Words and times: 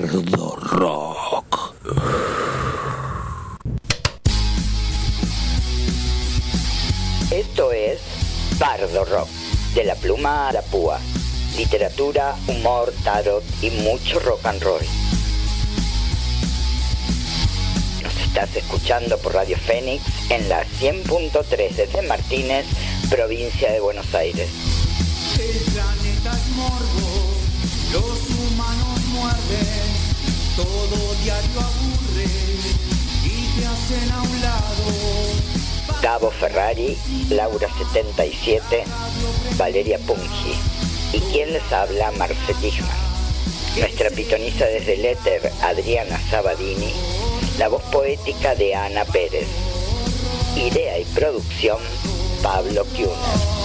Bardo 0.00 0.56
Rock. 0.56 1.74
Esto 7.30 7.72
es 7.72 8.00
Bardo 8.58 9.04
Rock, 9.04 9.28
de 9.74 9.84
la 9.84 9.94
pluma 9.96 10.48
a 10.48 10.52
la 10.54 10.62
púa. 10.62 10.98
Literatura, 11.58 12.34
humor, 12.46 12.94
tarot 13.04 13.44
y 13.60 13.68
mucho 13.70 14.20
rock 14.20 14.46
and 14.46 14.62
roll. 14.62 14.80
Nos 18.02 18.16
estás 18.16 18.56
escuchando 18.56 19.18
por 19.18 19.34
Radio 19.34 19.58
Fénix 19.58 20.02
en 20.30 20.48
la 20.48 20.64
100.3 20.64 21.74
desde 21.74 22.00
Martínez, 22.02 22.64
provincia 23.10 23.70
de 23.70 23.80
Buenos 23.80 24.14
Aires. 24.14 24.48
El 25.38 25.72
planeta 25.72 26.30
es 26.32 26.56
morbo, 26.56 27.09
todo 30.62 31.14
diario 31.22 31.60
aburre 31.60 32.26
y 33.24 33.60
te 33.60 33.66
hacen 33.66 34.12
a 34.12 34.22
un 34.22 34.40
lado. 34.40 36.02
Gabo 36.02 36.30
Ferrari, 36.30 36.98
Laura 37.30 37.68
77, 37.78 38.84
Valeria 39.56 39.98
Pungi. 40.00 40.54
¿Y 41.12 41.20
quien 41.32 41.52
les 41.52 41.72
habla? 41.72 42.10
Marce 42.12 42.54
Tichman. 42.60 42.90
Nuestra 43.78 44.10
pitonisa 44.10 44.66
desde 44.66 44.94
el 44.94 45.04
éter, 45.06 45.50
Adriana 45.62 46.20
Sabadini. 46.30 46.92
La 47.58 47.68
voz 47.68 47.82
poética 47.84 48.54
de 48.54 48.74
Ana 48.74 49.04
Pérez. 49.04 49.48
Idea 50.56 50.98
y 50.98 51.04
producción, 51.04 51.78
Pablo 52.42 52.84
Kuhner. 52.96 53.59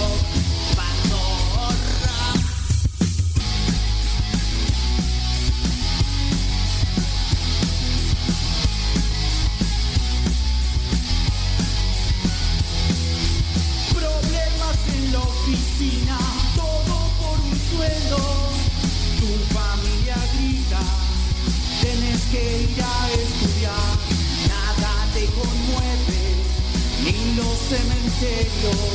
interior. 28.22 28.85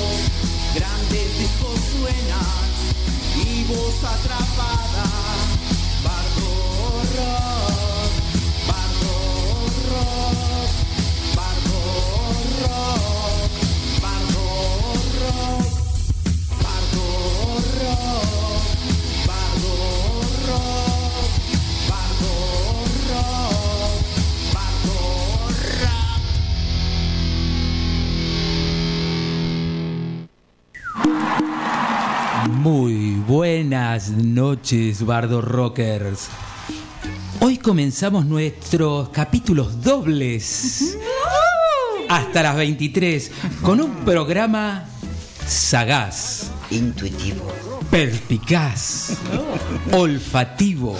Noches, 34.72 35.06
Bardo 35.06 35.42
Rockers. 35.42 36.30
Hoy 37.42 37.58
comenzamos 37.58 38.26
nuestros 38.26 39.10
capítulos 39.10 39.82
dobles 39.84 40.98
hasta 42.08 42.42
las 42.44 42.56
23 42.56 43.32
con 43.62 43.82
un 43.82 43.92
programa 44.06 44.86
sagaz, 45.46 46.52
Intuitivo. 46.70 47.52
perspicaz, 47.90 49.18
olfativo, 49.92 50.98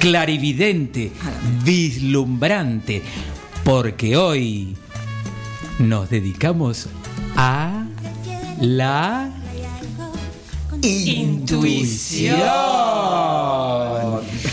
clarividente, 0.00 1.10
vislumbrante, 1.64 3.02
porque 3.64 4.18
hoy 4.18 4.76
nos 5.78 6.10
dedicamos 6.10 6.88
a 7.36 7.86
la 8.60 9.37
intuición. 10.82 12.38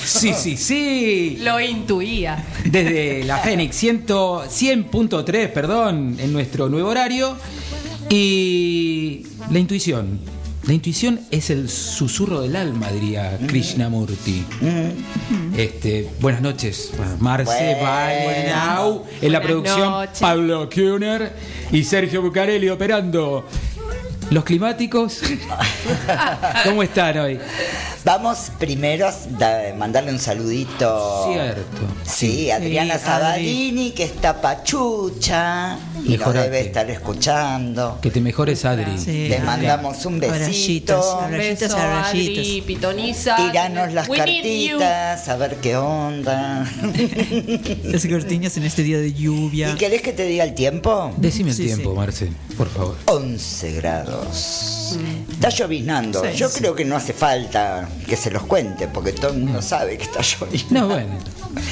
Sí, 0.03 0.33
sí, 0.33 0.57
sí. 0.57 1.37
Lo 1.41 1.59
intuía. 1.59 2.43
Desde 2.65 3.23
la 3.23 3.37
Fénix 3.39 3.75
100 3.75 4.05
100.3, 4.05 5.49
perdón, 5.49 6.17
en 6.19 6.33
nuestro 6.33 6.69
nuevo 6.69 6.89
horario. 6.89 7.35
Y 8.09 9.25
la 9.49 9.59
intuición. 9.59 10.19
La 10.67 10.73
intuición 10.73 11.19
es 11.29 11.51
el 11.51 11.69
susurro 11.69 12.41
del 12.41 12.55
alma, 12.55 12.89
diría 12.89 13.37
Krishnamurti. 13.45 14.43
Este, 15.55 16.09
buenas 16.19 16.41
noches, 16.41 16.91
Marce 17.19 17.77
Bainau, 17.79 19.05
en 19.21 19.31
la 19.31 19.39
Buenas 19.39 19.41
producción 19.41 19.91
noches. 19.91 20.19
Pablo 20.19 20.67
Kuhner 20.67 21.33
y 21.71 21.83
Sergio 21.83 22.23
Bucarelli 22.23 22.69
operando. 22.69 23.45
Los 24.31 24.43
climáticos, 24.43 25.19
¿cómo 26.65 26.81
están 26.83 27.17
hoy? 27.19 27.39
Vamos 28.03 28.51
primero 28.59 29.07
a 29.07 29.13
da- 29.39 29.73
mandarle 29.75 30.11
un 30.11 30.19
saludito. 30.19 31.25
Cierto. 31.31 31.81
Sí, 32.03 32.51
Adriana 32.51 32.95
Adri. 32.95 33.05
Sabadini, 33.05 33.91
que 33.91 34.03
está 34.03 34.41
pachucha 34.41 35.77
y 36.05 36.17
nos 36.17 36.33
debe 36.33 36.59
estar 36.61 36.89
escuchando. 36.89 37.99
Que 38.01 38.11
te 38.11 38.19
mejores, 38.21 38.65
Adri. 38.65 38.97
Sí. 38.97 39.27
Le 39.29 39.39
mandamos 39.39 40.05
un 40.05 40.19
besito. 40.19 40.95
Beso, 41.29 41.75
abrayitos. 41.77 42.39
Adri, 42.39 42.63
pitoniza. 42.65 43.35
Tiranos 43.37 43.93
las 43.93 44.07
We 44.09 44.17
cartitas, 44.17 45.27
a 45.29 45.35
ver 45.37 45.55
qué 45.57 45.77
onda. 45.77 46.67
Los 47.83 48.05
cortiños 48.05 48.55
en 48.57 48.63
este 48.65 48.83
día 48.83 48.97
de 48.99 49.13
lluvia. 49.13 49.71
¿Y 49.71 49.75
querés 49.75 50.01
que 50.01 50.13
te 50.13 50.25
diga 50.25 50.43
el 50.43 50.53
tiempo? 50.55 51.11
Decime 51.17 51.51
el 51.51 51.55
Sí, 51.55 51.65
tiempo, 51.65 51.91
sí. 51.91 51.95
Marce, 51.95 52.29
por 52.57 52.69
favor. 52.69 52.97
11 53.05 53.71
grados. 53.73 54.14
Está 54.23 55.49
lloviznando. 55.49 56.21
Sí, 56.23 56.37
Yo 56.37 56.49
sí. 56.49 56.59
creo 56.59 56.75
que 56.75 56.85
no 56.85 56.95
hace 56.95 57.13
falta 57.13 57.89
que 58.07 58.15
se 58.15 58.31
los 58.31 58.43
cuente, 58.43 58.87
porque 58.87 59.11
todo 59.11 59.31
el 59.31 59.39
mundo 59.39 59.61
sabe 59.61 59.97
que 59.97 60.03
está 60.03 60.21
lloviznando. 60.21 60.87
No, 60.87 60.93
bueno. 60.93 61.17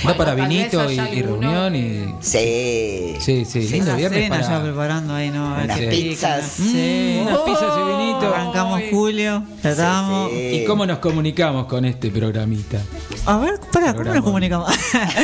Da 0.06 0.16
para 0.16 0.34
vinito 0.34 0.90
y, 0.90 1.22
reunión 1.22 1.76
y. 1.76 2.16
Sí. 2.22 3.16
Sí, 3.20 3.46
sí, 3.46 3.68
lindo 3.68 3.96
viernes 3.96 4.24
cena 4.24 4.42
ya 4.42 4.48
para. 4.48 4.64
preparando 4.64 5.14
ahí, 5.14 5.30
¿no? 5.30 5.56
Unas 5.62 5.80
pizzas. 5.80 6.46
Sí. 6.46 7.20
Unas 7.22 7.40
pizzas 7.40 7.74
y 7.78 7.98
vinito. 7.98 8.34
Arrancamos 8.34 8.82
julio, 8.92 9.44
tratamos. 9.62 10.32
Sí, 10.32 10.38
sí. 10.38 10.56
¿Y 10.58 10.66
cómo 10.66 10.86
nos 10.86 11.00
comunicamos 11.00 11.66
con 11.66 11.86
este 11.86 12.12
programita? 12.12 12.80
A 13.26 13.38
ver, 13.38 13.60
para, 13.72 13.94
¿cómo 13.94 14.14
nos 14.14 14.24
comunicamos? 14.24 14.74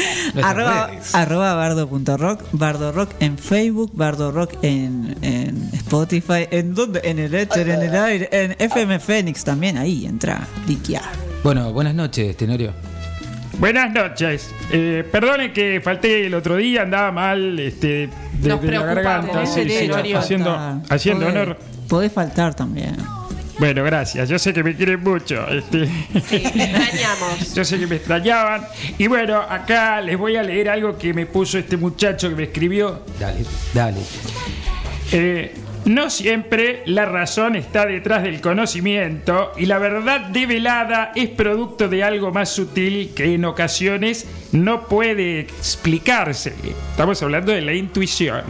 arroba, 0.44 0.92
arroba 1.14 1.54
bardo.rock, 1.54 2.44
bardo 2.52 2.92
rock 2.92 3.12
en 3.20 3.38
Facebook, 3.38 3.92
bardo 3.94 4.32
rock 4.32 4.54
en, 4.62 5.18
en 5.22 5.70
Spotify, 5.74 6.48
¿en 6.52 6.74
dónde? 6.74 7.02
En 7.10 7.18
el 7.18 7.34
éter, 7.34 7.68
en 7.70 7.82
el 7.82 7.96
aire, 7.96 8.30
en 8.32 8.56
FM 8.60 9.00
Fénix 9.00 9.44
también, 9.44 9.78
ahí 9.80 10.06
entra, 10.06 10.46
liquear. 10.68 11.02
Bueno, 11.44 11.74
buenas 11.74 11.96
noches, 11.96 12.38
Tenorio. 12.38 12.72
Buenas 13.58 13.92
noches. 13.92 14.52
Eh, 14.72 15.04
perdone 15.12 15.52
que 15.52 15.82
falté 15.84 16.28
el 16.28 16.36
otro 16.36 16.56
día, 16.58 16.84
andaba 16.84 17.12
mal 17.12 17.58
este, 17.58 18.10
de, 18.34 18.50
Nos 18.50 18.62
de 18.62 18.72
la 18.72 18.84
garganta. 18.84 19.44
Sí, 19.48 19.64
sí, 19.64 19.70
Tenorio. 19.88 20.20
haciendo 20.20 20.82
haciendo 20.88 21.26
Podés- 21.26 21.32
honor. 21.32 21.58
Podés 21.88 22.12
faltar 22.12 22.54
también. 22.54 22.96
Bueno, 23.58 23.84
gracias. 23.84 24.30
Yo 24.30 24.38
sé 24.38 24.54
que 24.54 24.64
me 24.64 24.76
quieren 24.76 25.04
mucho. 25.04 25.48
Este, 25.48 25.88
Sí, 25.88 26.36
extrañamos. 26.36 27.54
yo 27.56 27.66
sé 27.66 27.80
que 27.80 27.88
me 27.88 27.96
extrañaban. 27.96 28.68
Y 29.00 29.08
bueno, 29.08 29.42
acá 29.42 30.00
les 30.00 30.16
voy 30.16 30.36
a 30.36 30.44
leer 30.44 30.70
algo 30.70 30.96
que 30.96 31.12
me 31.14 31.26
puso 31.26 31.58
este 31.58 31.76
muchacho 31.76 32.30
que 32.30 32.36
me 32.36 32.44
escribió. 32.44 33.04
Dale, 33.20 33.44
dale. 33.74 33.98
Eh, 35.12 35.54
no 35.90 36.12
siempre 36.12 36.84
la 36.86 37.06
razón 37.06 37.56
está 37.56 37.88
detrás 37.88 38.22
del 38.22 38.42
conocimiento 38.42 39.52
y 39.58 39.66
la 39.66 39.80
verdad 39.80 40.22
develada 40.22 41.12
es 41.16 41.30
producto 41.30 41.88
de 41.88 42.04
algo 42.04 42.32
más 42.32 42.50
sutil 42.50 43.12
que 43.16 43.34
en 43.34 43.44
ocasiones 43.44 44.28
no 44.52 44.88
puede 44.88 45.40
explicarse. 45.40 46.54
Estamos 46.92 47.24
hablando 47.24 47.52
de 47.52 47.62
la 47.62 47.74
intuición. 47.74 48.44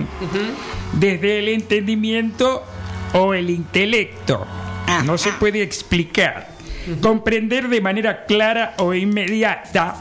Desde 0.91 1.39
el 1.39 1.47
entendimiento 1.47 2.65
o 3.13 3.33
el 3.33 3.49
intelecto. 3.49 4.45
No 5.05 5.17
se 5.17 5.31
puede 5.31 5.61
explicar. 5.61 6.49
Comprender 7.01 7.69
de 7.69 7.79
manera 7.79 8.25
clara 8.25 8.73
o 8.79 8.93
inmediata 8.93 9.95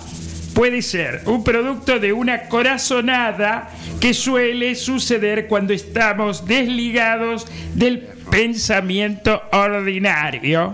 puede 0.58 0.82
ser 0.82 1.22
un 1.26 1.44
producto 1.44 2.00
de 2.00 2.12
una 2.12 2.48
corazonada 2.48 3.70
que 4.00 4.12
suele 4.12 4.74
suceder 4.74 5.46
cuando 5.46 5.72
estamos 5.72 6.44
desligados 6.48 7.46
del 7.76 8.00
pensamiento 8.28 9.40
ordinario. 9.52 10.72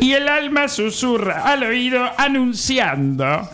Y 0.00 0.14
el 0.14 0.26
alma 0.26 0.66
susurra 0.66 1.44
al 1.44 1.62
oído 1.62 2.10
anunciando 2.18 3.48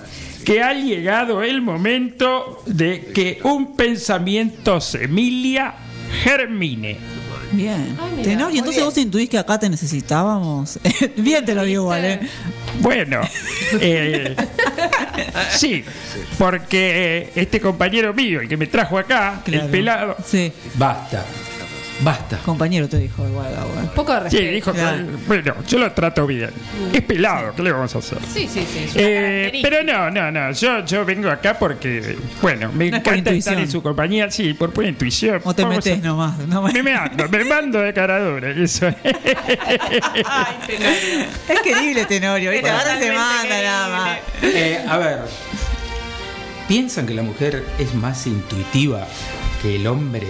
que 0.46 0.62
ha 0.62 0.72
llegado 0.72 1.43
el 1.43 1.60
momento 1.60 2.62
de 2.64 3.10
que 3.14 3.38
un 3.43 3.76
pensamiento 3.76 4.81
semilla 4.81 5.75
germine. 6.25 7.15
Bien. 7.56 7.97
Ay, 8.00 8.11
mira, 8.12 8.23
Tenorio, 8.23 8.47
muy 8.49 8.58
entonces 8.58 8.76
bien. 8.76 8.85
vos 8.87 8.99
intuís 8.99 9.29
que 9.31 9.38
acá 9.38 9.58
te 9.58 9.69
necesitábamos. 9.69 10.79
bien 11.17 11.44
te 11.44 11.55
lo 11.55 11.62
digo 11.64 11.82
igual, 11.85 12.05
¿eh? 12.05 12.20
Bueno, 12.81 13.20
eh, 13.81 14.37
sí, 15.50 15.85
porque 16.38 17.31
este 17.35 17.61
compañero 17.61 18.12
mío, 18.14 18.41
el 18.41 18.49
que 18.49 18.56
me 18.56 18.67
trajo 18.67 18.99
acá, 18.99 19.41
Claro. 19.44 19.64
el 19.64 19.70
pelado, 19.70 20.17
Sí, 20.26 20.53
Basta. 20.75 21.25
Basta. 22.00 22.37
compañero 22.44 22.88
te 22.88 22.98
dijo 22.98 23.26
igual, 23.26 23.52
Gabo, 23.54 23.70
¿eh? 23.75 23.78
Un 23.82 23.88
poco 23.88 24.12
de 24.14 24.28
sí, 24.31 24.37
respeto. 24.37 24.54
dijo 24.54 24.72
Claro. 24.72 24.96
que, 24.98 25.16
bueno, 25.26 25.54
yo 25.66 25.78
lo 25.78 25.93
trato 25.93 26.26
bien. 26.26 26.50
Es 26.93 27.00
pelado, 27.02 27.54
¿qué 27.56 27.62
le 27.62 27.72
vamos 27.72 27.94
a 27.94 27.98
hacer? 27.98 28.19
Sí, 28.32 28.46
sí, 28.52 28.66
sí. 28.70 28.87
Eh, 28.96 29.60
pero 29.62 29.82
no, 29.82 30.10
no, 30.10 30.31
no, 30.31 30.52
yo, 30.52 30.84
yo 30.84 31.04
vengo 31.06 31.31
acá 31.31 31.58
porque, 31.58 32.16
bueno, 32.43 32.70
me 32.72 32.90
No 32.90 32.96
es 32.98 33.00
encanta 33.02 33.31
estar 33.31 33.58
en 33.58 33.70
su 33.70 33.82
compañía, 33.82 34.31
sí, 34.31 34.52
por 34.52 34.72
pura 34.75 34.88
intuición. 34.88 35.40
O 35.44 35.54
te 35.54 35.62
Vamos 35.62 35.78
metes 35.87 35.98
a- 36.04 36.06
nomás. 36.06 36.38
No 36.46 36.60
me- 36.62 36.72
Me, 36.75 36.82
me 36.82 36.94
ando, 36.94 37.28
me 37.31 37.44
mando 37.44 37.81
de 37.81 37.93
cara 37.94 38.19
dura, 38.22 38.50
eso. 38.50 38.87
Ay, 38.87 38.94
Tenorio. 40.66 41.26
Es 41.48 41.60
querible 41.62 42.04
Tenorio, 42.04 42.50
¿viste? 42.50 42.70
Bueno, 42.70 42.78
Ahora 42.78 42.98
se 42.98 43.12
manda 43.12 43.62
nada 43.62 43.88
más. 43.98 44.19
Eh, 44.43 44.84
a 44.87 44.98
ver. 44.98 45.19
¿Piensan 46.69 47.06
que 47.06 47.14
la 47.14 47.22
mujer 47.22 47.64
es 47.78 47.94
más 47.94 48.26
intuitiva 48.26 49.06
que 49.62 49.76
el 49.76 49.87
hombre? 49.87 50.26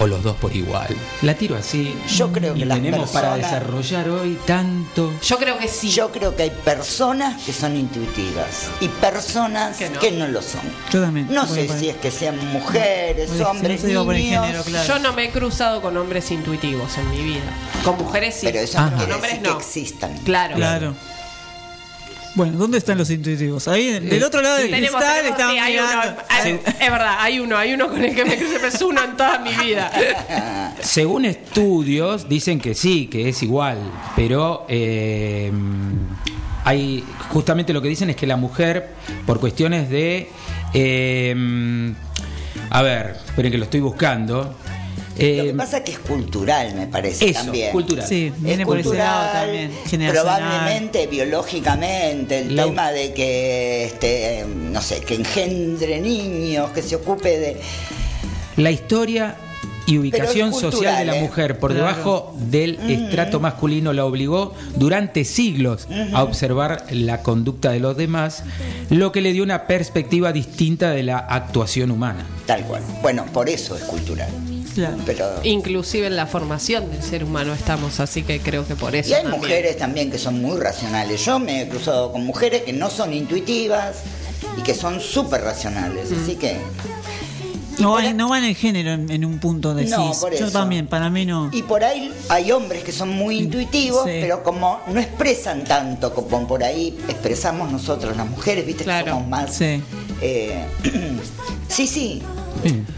¿O 0.00 0.06
los 0.06 0.22
dos 0.22 0.36
por 0.36 0.54
igual? 0.54 0.88
La 1.22 1.34
tiro 1.34 1.56
así. 1.56 1.94
Yo 2.08 2.30
creo 2.32 2.54
que 2.54 2.60
y 2.60 2.64
las 2.64 2.78
tenemos 2.78 3.10
para 3.10 3.36
desarrollar 3.36 4.08
hoy 4.08 4.38
tanto. 4.46 5.12
Yo 5.22 5.38
creo 5.38 5.58
que 5.58 5.66
sí. 5.66 5.90
Yo 5.90 6.12
creo 6.12 6.36
que 6.36 6.44
hay 6.44 6.50
personas 6.50 7.42
que 7.42 7.52
son 7.52 7.76
intuitivas 7.76 8.68
y 8.80 8.88
personas 8.88 9.76
Que 9.76 9.88
que 9.90 10.10
no. 10.12 10.28
lo 10.28 10.40
son. 10.40 10.60
Yo 10.92 11.00
también. 11.02 11.26
No 11.30 11.46
sé 11.46 11.68
si 11.78 11.88
es 11.88 11.96
que 11.96 12.10
sean 12.12 12.36
mujeres, 12.52 13.28
hombres, 13.40 13.80
si 13.80 13.92
no 13.92 14.04
niños. 14.04 14.46
género, 14.46 14.62
claro. 14.64 14.88
Yo 14.88 14.98
no 15.00 15.12
me 15.14 15.24
he 15.24 15.30
cruzado 15.30 15.82
con 15.82 15.96
hombres 15.96 16.30
intuitivos 16.30 16.96
en 16.98 17.10
mi 17.10 17.22
vida. 17.22 17.50
Con 17.84 17.96
mujeres 17.98 18.36
sí. 18.36 18.46
Pero 18.46 18.60
eso 18.60 18.80
no 18.80 18.88
quiere 18.90 19.04
Con 19.04 19.12
hombres 19.14 19.32
decir 19.32 19.48
no. 19.48 19.58
que 19.58 19.64
existan. 19.64 20.18
Claro. 20.18 20.54
Claro. 20.54 20.94
Bueno, 22.34 22.56
¿dónde 22.58 22.78
están 22.78 22.98
los 22.98 23.10
intuitivos? 23.10 23.66
Ahí, 23.68 23.98
del 23.98 24.22
otro 24.22 24.40
lado 24.42 24.58
del 24.58 24.70
Tenemos, 24.70 24.96
cristal 25.00 25.16
tenemos- 25.16 25.38
están 25.40 25.50
sí, 25.52 25.58
hay 25.58 25.78
uno. 25.78 25.86
mirando. 25.88 26.22
hay- 26.28 26.60
Es 26.66 26.90
verdad, 26.92 27.16
hay 27.18 27.40
uno, 27.40 27.56
hay 27.56 27.74
uno 27.74 27.88
con 27.88 28.04
el 28.04 28.14
que 28.14 28.24
me 28.24 28.36
crucé, 28.36 28.54
pero 28.56 28.68
es 28.68 28.82
uno 28.82 29.02
en 29.02 29.16
toda 29.16 29.38
mi 29.40 29.52
vida. 29.54 29.90
Según 30.80 31.24
estudios, 31.24 32.28
dicen 32.28 32.60
que 32.60 32.74
sí, 32.74 33.06
que 33.08 33.28
es 33.28 33.42
igual, 33.42 33.78
pero 34.14 34.66
eh, 34.68 35.50
hay 36.64 37.02
justamente 37.30 37.72
lo 37.72 37.82
que 37.82 37.88
dicen 37.88 38.10
es 38.10 38.16
que 38.16 38.26
la 38.26 38.36
mujer, 38.36 38.90
por 39.26 39.40
cuestiones 39.40 39.88
de, 39.90 40.28
eh, 40.74 41.94
a 42.70 42.82
ver, 42.82 43.16
esperen 43.26 43.50
que 43.50 43.58
lo 43.58 43.64
estoy 43.64 43.80
buscando. 43.80 44.54
Lo 45.18 45.24
eh, 45.24 45.42
que 45.46 45.54
pasa 45.54 45.78
es 45.78 45.82
que 45.84 45.92
es 45.92 45.98
cultural, 45.98 46.74
me 46.74 46.86
parece 46.86 47.30
eso, 47.30 47.40
también. 47.42 47.72
cultural. 47.72 48.06
Sí, 48.06 48.32
viene 48.38 48.62
Es 48.62 48.66
por 48.68 48.78
ese 48.78 48.94
lado 48.94 49.22
cultural, 49.42 49.70
también. 49.90 50.10
Probablemente 50.12 51.06
biológicamente, 51.08 52.38
el 52.40 52.56
La- 52.56 52.64
tema 52.64 52.90
de 52.92 53.12
que, 53.12 53.84
este, 53.86 54.44
no 54.48 54.80
sé, 54.80 55.00
que 55.00 55.14
engendre 55.16 56.00
niños, 56.00 56.70
que 56.70 56.82
se 56.82 56.96
ocupe 56.96 57.38
de... 57.38 57.60
La 58.56 58.70
historia 58.70 59.36
y 59.86 59.96
ubicación 59.98 60.52
social 60.52 60.98
de 60.98 61.04
la 61.06 61.16
¿eh? 61.16 61.20
mujer 61.22 61.58
por 61.58 61.72
Claro. 61.72 61.86
debajo 61.86 62.34
del 62.38 62.78
estrato 62.90 63.40
masculino 63.40 63.92
la 63.94 64.04
obligó 64.04 64.54
durante 64.76 65.24
siglos 65.24 65.88
a 66.12 66.22
observar 66.22 66.84
la 66.90 67.22
conducta 67.22 67.70
de 67.70 67.80
los 67.80 67.96
demás, 67.96 68.42
lo 68.90 69.12
que 69.12 69.20
le 69.22 69.32
dio 69.32 69.42
una 69.42 69.66
perspectiva 69.66 70.32
distinta 70.32 70.90
de 70.90 71.02
la 71.04 71.18
actuación 71.18 71.90
humana. 71.90 72.26
Tal 72.46 72.62
cual. 72.64 72.82
Bueno, 73.02 73.24
por 73.32 73.48
eso 73.48 73.76
es 73.76 73.82
cultural. 73.84 74.28
Claro. 74.78 74.96
Pero... 75.06 75.26
Inclusive 75.44 76.06
en 76.06 76.16
la 76.16 76.26
formación 76.26 76.90
del 76.90 77.02
ser 77.02 77.24
humano 77.24 77.52
estamos, 77.52 77.98
así 78.00 78.22
que 78.22 78.40
creo 78.40 78.66
que 78.66 78.74
por 78.76 78.94
eso. 78.94 79.10
Y 79.10 79.14
hay 79.14 79.22
también. 79.22 79.40
mujeres 79.40 79.76
también 79.76 80.10
que 80.10 80.18
son 80.18 80.40
muy 80.40 80.58
racionales. 80.58 81.24
Yo 81.24 81.38
me 81.38 81.62
he 81.62 81.68
cruzado 81.68 82.12
con 82.12 82.24
mujeres 82.24 82.62
que 82.62 82.72
no 82.72 82.88
son 82.90 83.12
intuitivas 83.12 83.96
y 84.56 84.62
que 84.62 84.74
son 84.74 85.00
súper 85.00 85.42
racionales. 85.42 86.10
Así 86.12 86.36
que... 86.36 86.58
No 87.78 87.96
ahí- 87.96 88.12
no 88.12 88.28
va 88.28 88.38
en 88.38 88.44
el 88.44 88.56
género 88.56 88.90
en, 88.92 89.08
en 89.08 89.24
un 89.24 89.38
punto 89.38 89.72
decís. 89.72 89.92
No, 89.92 90.12
por 90.20 90.32
Yo 90.36 90.46
eso. 90.46 90.50
también, 90.58 90.88
para 90.88 91.10
mí 91.10 91.24
no. 91.24 91.48
Y 91.52 91.62
por 91.62 91.84
ahí 91.84 92.12
hay 92.28 92.50
hombres 92.50 92.82
que 92.82 92.90
son 92.90 93.08
muy 93.10 93.38
intuitivos, 93.38 94.02
Sí. 94.04 94.18
pero 94.20 94.42
como 94.42 94.80
no 94.88 94.98
expresan 94.98 95.62
tanto 95.62 96.12
como 96.12 96.48
por 96.48 96.64
ahí 96.64 96.98
expresamos 97.08 97.70
nosotros 97.70 98.16
las 98.16 98.28
mujeres, 98.28 98.66
viste 98.66 98.82
Claro. 98.82 99.04
que 99.04 99.10
somos 99.12 99.28
más. 99.28 99.54
Sí. 99.54 99.80
eh, 100.20 100.64
sí, 101.68 101.86
sí. 101.86 102.20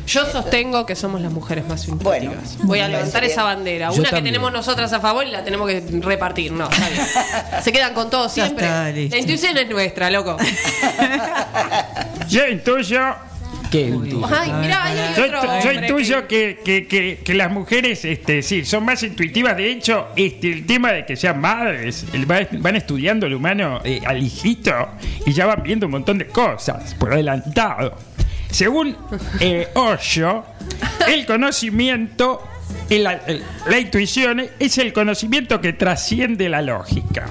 Yo 0.06 0.26
sostengo 0.26 0.86
que 0.86 0.94
somos 0.96 1.20
las 1.20 1.32
mujeres 1.32 1.66
más 1.66 1.86
intuitivas. 1.86 2.56
Bueno, 2.56 2.66
Voy 2.68 2.80
a 2.80 2.88
levantar 2.88 3.24
esa 3.24 3.42
bandera. 3.44 3.90
Yo 3.92 4.00
Una 4.00 4.10
que 4.10 4.22
tenemos 4.22 4.52
nosotras 4.52 4.92
a 4.92 5.00
favor 5.00 5.26
y 5.26 5.30
la 5.30 5.44
tenemos 5.44 5.68
que 5.68 5.82
repartir. 6.00 6.52
No, 6.52 6.68
está 6.68 6.88
bien. 6.88 7.06
Se 7.62 7.72
quedan 7.72 7.94
con 7.94 8.10
todo 8.10 8.28
siempre. 8.28 8.64
está, 8.66 8.90
listo. 8.90 9.16
la 9.16 9.20
intuición 9.22 9.56
es 9.56 9.68
nuestra, 9.70 10.10
loco. 10.10 10.36
Yo 12.28 12.46
intuyo, 12.46 13.00
¿Qué 13.70 13.82
intuyo? 13.82 14.26
Ay, 14.28 14.52
mirá, 14.54 14.84
ahí 14.84 14.98
hay 14.98 15.14
yo, 15.16 15.24
otro. 15.26 15.42
intu- 15.42 15.62
yo 15.62 15.70
hombre 15.70 15.86
intuyo 15.88 16.26
que, 16.28 16.58
que- 16.64 16.86
que- 16.88 17.18
que 17.24 17.34
las 17.34 17.52
mujeres, 17.52 18.04
este, 18.04 18.42
sí, 18.42 18.64
son 18.64 18.84
más 18.84 19.00
intuitivas. 19.04 19.56
De 19.56 19.70
hecho, 19.70 20.08
este, 20.16 20.50
el 20.52 20.66
tema 20.66 20.90
de 20.92 21.06
que 21.06 21.14
sean 21.16 21.40
madres, 21.40 22.04
el- 22.12 22.26
van 22.26 22.74
estudiando 22.76 23.26
el 23.26 23.34
humano 23.34 23.80
eh, 23.84 24.00
al 24.04 24.20
hijito 24.22 24.72
y 25.24 25.32
ya 25.32 25.46
van 25.46 25.62
viendo 25.62 25.86
un 25.86 25.92
montón 25.92 26.18
de 26.18 26.26
cosas 26.26 26.94
por 26.94 27.12
adelantado. 27.12 27.96
Según 28.50 28.97
eh, 29.41 29.69
el 31.08 31.26
conocimiento, 31.26 32.43
el- 32.88 33.05
la 33.05 33.79
intuición 33.79 34.43
es 34.58 34.79
el 34.79 34.93
conocimiento 34.93 35.61
que 35.61 35.73
trasciende 35.73 36.49
la 36.49 36.62
lógica. 36.62 37.29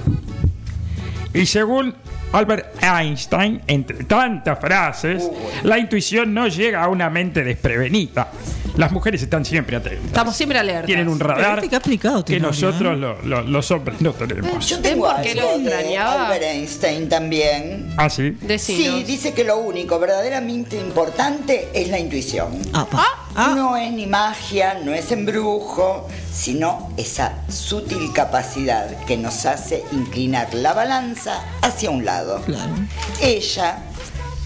Y 1.34 1.46
según 1.46 1.94
Albert 2.32 2.82
Einstein, 2.82 3.60
entre 3.66 4.04
tantas 4.04 4.58
frases, 4.60 5.28
la 5.64 5.78
intuición 5.78 6.32
no 6.32 6.46
llega 6.48 6.82
a 6.84 6.88
una 6.88 7.10
mente 7.10 7.42
desprevenida. 7.42 8.28
Las 8.76 8.92
mujeres 8.92 9.20
están 9.20 9.44
siempre 9.44 9.76
atentas. 9.76 10.06
Estamos 10.06 10.36
siempre 10.36 10.58
alertas. 10.58 10.86
Tienen 10.86 11.08
un 11.08 11.18
radar 11.18 11.56
viste 11.56 11.68
que 11.70 11.76
aplicado 11.76 12.24
que 12.24 12.38
nosotros 12.38 12.94
¿eh? 12.94 13.00
lo- 13.00 13.20
lo- 13.22 13.42
los 13.42 13.70
hombres 13.72 14.00
no 14.00 14.12
tenemos. 14.12 14.64
Yo 14.68 14.78
tengo 14.80 15.06
por 15.10 15.20
qué 15.22 15.34
lo 15.34 15.56
extrañaba? 15.56 16.26
Albert 16.26 16.44
Einstein 16.44 17.08
también. 17.08 17.92
¿Ah, 17.96 18.08
sí? 18.08 18.30
Decinos. 18.40 18.98
Sí, 18.98 19.04
dice 19.04 19.34
que 19.34 19.42
lo 19.42 19.58
único 19.58 19.98
verdaderamente 19.98 20.76
importante 20.78 21.68
es 21.74 21.88
la 21.88 21.98
intuición. 21.98 22.56
Ah, 22.72 22.86
pa. 22.88 23.06
Ah, 23.34 23.52
No 23.56 23.76
es 23.76 23.92
ni 23.92 24.06
magia, 24.06 24.78
no 24.84 24.92
es 24.94 25.10
embrujo, 25.12 26.08
sino 26.32 26.90
esa 26.96 27.34
sutil 27.48 28.12
capacidad 28.12 28.86
que 29.04 29.16
nos 29.16 29.46
hace 29.46 29.82
inclinar 29.92 30.52
la 30.54 30.72
balanza 30.74 31.40
hacia 31.62 31.90
un 31.90 32.04
lado. 32.04 32.19
Claro. 32.44 32.72
Ella, 33.20 33.78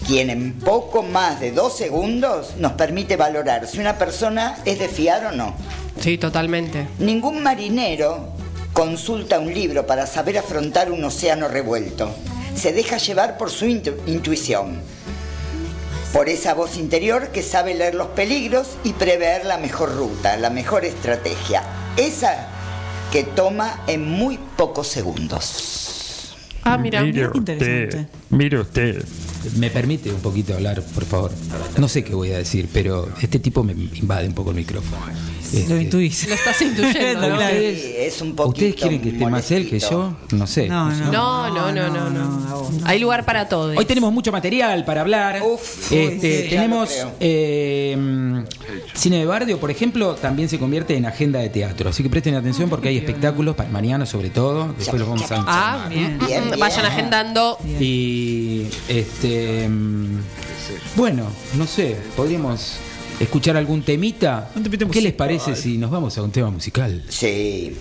quien 0.07 0.29
en 0.29 0.53
poco 0.59 1.03
más 1.03 1.39
de 1.39 1.51
dos 1.51 1.75
segundos 1.77 2.55
nos 2.57 2.73
permite 2.73 3.15
valorar 3.17 3.67
si 3.67 3.79
una 3.79 3.97
persona 3.97 4.57
es 4.65 4.79
de 4.79 4.87
fiar 4.87 5.25
o 5.25 5.31
no. 5.31 5.55
Sí, 5.99 6.17
totalmente. 6.17 6.87
Ningún 6.99 7.41
marinero 7.41 8.29
consulta 8.73 9.39
un 9.39 9.53
libro 9.53 9.87
para 9.87 10.05
saber 10.07 10.37
afrontar 10.37 10.91
un 10.91 11.03
océano 11.03 11.47
revuelto. 11.47 12.13
Se 12.55 12.73
deja 12.73 12.97
llevar 12.97 13.37
por 13.37 13.49
su 13.49 13.65
intu- 13.65 13.95
intuición, 14.05 14.79
por 16.13 16.29
esa 16.29 16.53
voz 16.53 16.77
interior 16.77 17.29
que 17.29 17.41
sabe 17.41 17.73
leer 17.73 17.95
los 17.95 18.07
peligros 18.07 18.67
y 18.83 18.93
prever 18.93 19.45
la 19.45 19.57
mejor 19.57 19.95
ruta, 19.95 20.37
la 20.37 20.49
mejor 20.49 20.85
estrategia. 20.85 21.63
Esa 21.97 22.47
que 23.11 23.23
toma 23.23 23.81
en 23.87 24.09
muy 24.09 24.37
pocos 24.57 24.87
segundos. 24.87 25.94
Ah, 26.65 26.77
mira. 26.79 27.03
Mire 27.03 27.29
qué 27.31 27.37
usted, 27.37 27.53
interesante. 27.53 28.07
mire 28.31 28.59
usted. 28.59 29.05
¿Me 29.57 29.69
permite 29.69 30.11
un 30.11 30.19
poquito 30.19 30.55
hablar, 30.55 30.81
por 30.81 31.05
favor? 31.05 31.31
No 31.77 31.87
sé 31.87 32.03
qué 32.03 32.15
voy 32.15 32.31
a 32.31 32.39
decir, 32.39 32.67
pero 32.73 33.07
este 33.21 33.37
tipo 33.37 33.63
me 33.63 33.73
invade 33.73 34.27
un 34.27 34.33
poco 34.33 34.49
el 34.49 34.55
micrófono. 34.57 34.97
Lo 35.67 35.79
intuís. 35.79 36.27
Lo 36.27 36.35
estás 36.35 36.61
intuyendo, 36.61 37.21
¿no? 37.29 37.35
Claro. 37.37 37.55
Sí, 37.55 37.93
es 37.97 38.21
un 38.21 38.35
poquito 38.35 38.49
¿Ustedes 38.49 38.75
quieren 38.75 39.01
que 39.01 39.09
esté 39.09 39.25
más 39.27 39.51
él 39.51 39.69
que 39.69 39.79
yo? 39.79 40.15
No 40.31 40.47
sé. 40.47 40.67
No, 40.67 40.89
no. 40.91 41.11
No, 41.11 41.49
no, 41.51 41.71
no, 41.71 41.89
no, 41.89 42.09
no. 42.09 42.71
Hay 42.85 42.99
lugar 42.99 43.25
para 43.25 43.47
todo. 43.47 43.73
Hoy 43.77 43.85
tenemos 43.85 44.11
mucho 44.13 44.31
material 44.31 44.85
para 44.85 45.01
hablar. 45.01 45.41
Uf, 45.43 45.91
Este, 45.91 46.43
sí, 46.43 46.49
tenemos 46.49 46.89
eh, 47.19 48.43
Cine 48.93 49.19
de 49.19 49.25
Bardio, 49.25 49.59
por 49.59 49.71
ejemplo, 49.71 50.15
también 50.15 50.49
se 50.49 50.59
convierte 50.59 50.95
en 50.95 51.05
agenda 51.05 51.39
de 51.39 51.49
teatro. 51.49 51.89
Así 51.89 52.03
que 52.03 52.09
presten 52.09 52.35
atención 52.35 52.69
porque 52.69 52.89
hay 52.89 52.97
espectáculos 52.97 53.55
para 53.55 53.69
mañana, 53.69 54.05
sobre 54.05 54.29
todo. 54.29 54.73
Después 54.77 54.99
los 54.99 55.09
vamos 55.09 55.31
a 55.31 55.43
Ah, 55.47 55.87
bien. 55.89 56.17
Bien, 56.19 56.45
bien. 56.45 56.59
Vayan 56.59 56.85
agendando. 56.85 57.57
Y 57.79 58.67
este 58.87 59.67
mm, 59.69 60.19
bueno, 60.95 61.27
no 61.55 61.67
sé, 61.67 61.95
podríamos 62.15 62.77
escuchar 63.19 63.57
algún 63.57 63.81
temita. 63.81 64.49
¿Qué 64.91 65.01
les 65.01 65.13
parece 65.13 65.55
si 65.55 65.77
nos 65.77 65.91
vamos 65.91 66.17
a 66.17 66.23
un 66.23 66.31
tema 66.31 66.49
musical? 66.49 67.03
Sí. 67.09 67.73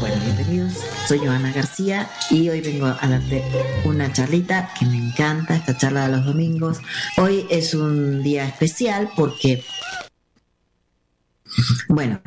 Bueno, 0.00 0.16
bienvenidos. 0.24 0.72
Soy 1.06 1.18
Joana 1.18 1.52
García 1.52 2.10
y 2.28 2.48
hoy 2.48 2.60
vengo 2.60 2.86
a 2.86 3.06
darte 3.06 3.44
una 3.84 4.12
charlita 4.12 4.70
que 4.76 4.84
me 4.84 4.96
encanta, 4.96 5.54
esta 5.54 5.76
charla 5.76 6.08
de 6.08 6.16
los 6.16 6.26
domingos. 6.26 6.80
Hoy 7.18 7.46
es 7.48 7.72
un 7.72 8.24
día 8.24 8.48
especial 8.48 9.10
porque, 9.14 9.62
bueno, 11.88 12.17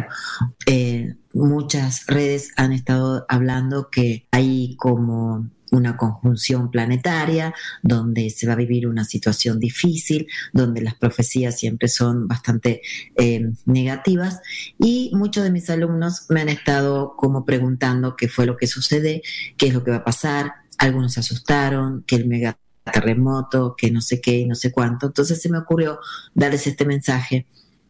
planetaria, 6.71 7.53
donde 7.81 8.29
se 8.29 8.48
va 8.48 8.53
a 8.53 8.57
vivir 8.57 8.88
una 8.88 9.05
situación 9.05 9.60
difícil, 9.60 10.27
donde 10.53 10.81
las 10.81 10.95
profecías 10.95 11.57
siempre 11.57 11.88
son 11.88 12.27
bastante 12.27 12.81
eh, 13.15 13.51
negativas 13.65 14.41
y 14.79 15.12
muchos 15.13 15.43
de 15.43 15.51
mis 15.51 15.69
alumnos 15.69 16.25
me 16.29 16.41
han 16.41 16.50
estado 16.50 17.15
como 17.15 17.45
preguntando 17.45 18.15
qué 18.15 18.27
fue 18.27 18.45
lo 18.45 18.57
que 18.57 18.67
sucede, 18.67 19.21
qué 19.57 19.67
es 19.67 19.74
lo 19.74 19.83
que 19.83 19.91
va 19.91 19.98
a 19.98 20.03
pasar, 20.03 20.53
algunos 20.77 21.13
se 21.13 21.19
asustaron, 21.19 22.03
que 22.03 22.15
el 22.15 22.27
mega 22.27 22.57
terremoto, 22.83 23.75
que 23.77 23.91
no 23.91 24.01
sé 24.01 24.19
qué 24.19 24.39
y 24.39 24.45
no 24.48 24.55
sé 24.55 24.71
cuánto, 24.71 25.07
entonces 25.07 25.41
se 25.41 25.50
me 25.50 25.60
ocurrió 25.60 26.00
darles 26.33 26.65
este 26.67 26.86
mensaje. 26.86 27.45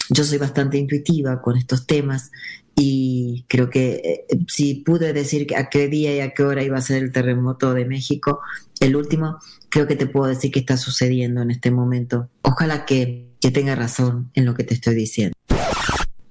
Yo 0.10 0.24
soy 0.24 0.38
bastante 0.38 0.78
intuitiva 0.78 1.42
con 1.42 1.58
estos 1.58 1.86
temas 1.86 2.32
y 2.76 3.46
creo 3.48 3.70
que 3.70 4.26
eh, 4.30 4.38
si 4.48 4.76
pude 4.76 5.14
decir 5.14 5.48
a 5.56 5.70
qué 5.70 5.88
día 5.88 6.16
y 6.16 6.20
a 6.20 6.34
qué 6.34 6.44
hora 6.44 6.64
iba 6.64 6.78
a 6.78 6.82
ser 6.82 7.04
el 7.04 7.12
terremoto 7.12 7.74
de 7.74 7.86
México, 7.86 8.40
el 8.80 8.96
último, 8.96 9.38
creo 9.70 9.88
que 9.88 9.96
te 9.96 10.08
puedo 10.08 10.28
decir 10.28 10.52
que 10.52 10.60
está 10.60 10.78
sucediendo 10.78 11.42
en 11.42 11.52
este 11.52 11.72
momento. 11.72 12.30
Ojalá 12.42 12.86
que, 12.86 13.30
que 13.40 13.52
tenga 13.52 13.76
razón 13.76 14.32
en 14.34 14.46
lo 14.46 14.56
que 14.56 14.64
te 14.64 14.74
estoy 14.74 14.96
diciendo. 14.96 15.38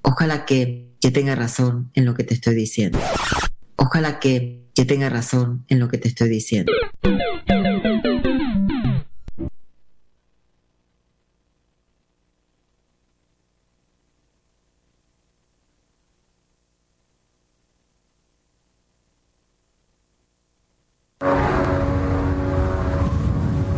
Ojalá 0.03 0.45
que, 0.45 0.91
que 1.00 1.11
tenga 1.11 1.35
razón 1.35 1.91
en 1.95 2.05
lo 2.05 2.15
que 2.15 2.25
te 2.25 2.35
estoy 2.35 2.55
diciendo. 2.55 2.99
Ojalá 3.77 4.19
que, 4.19 4.69
que 4.75 4.85
tenga 4.85 5.09
razón 5.09 5.65
en 5.69 5.79
lo 5.79 5.89
que 5.89 5.99
te 5.99 6.09
estoy 6.09 6.29
diciendo. 6.29 6.73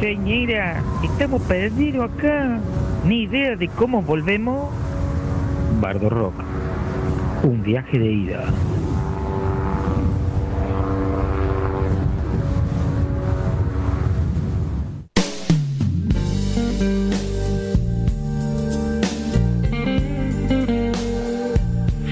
Señora, 0.02 0.82
estamos 1.04 1.40
perdidos 1.42 2.10
acá. 2.10 2.58
Ni 3.04 3.22
idea 3.22 3.54
de 3.54 3.68
cómo 3.68 4.02
volvemos. 4.02 4.68
Bardo 5.80 6.10
Rock. 6.10 6.34
Un 7.44 7.62
viaje 7.62 8.00
de 8.00 8.12
ida. 8.12 8.44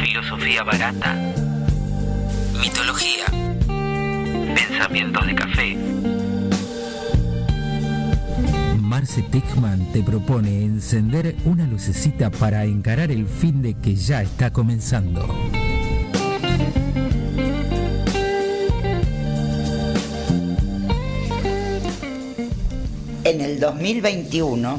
Filosofía 0.01 0.63
barata. 0.63 1.17
Mitología. 2.63 3.25
Pensamientos 4.55 5.27
de 5.27 5.35
café. 5.35 6.20
Marce 9.01 9.23
Tickman 9.23 9.91
te 9.95 10.03
propone 10.03 10.63
encender 10.63 11.35
una 11.47 11.65
lucecita 11.65 12.29
para 12.29 12.67
encarar 12.67 13.11
el 13.11 13.27
fin 13.27 13.63
de 13.63 13.73
que 13.73 13.97
ya 13.97 14.21
está 14.21 14.53
comenzando. 14.53 15.27
En 23.25 23.41
el 23.41 23.59
2021 23.59 24.79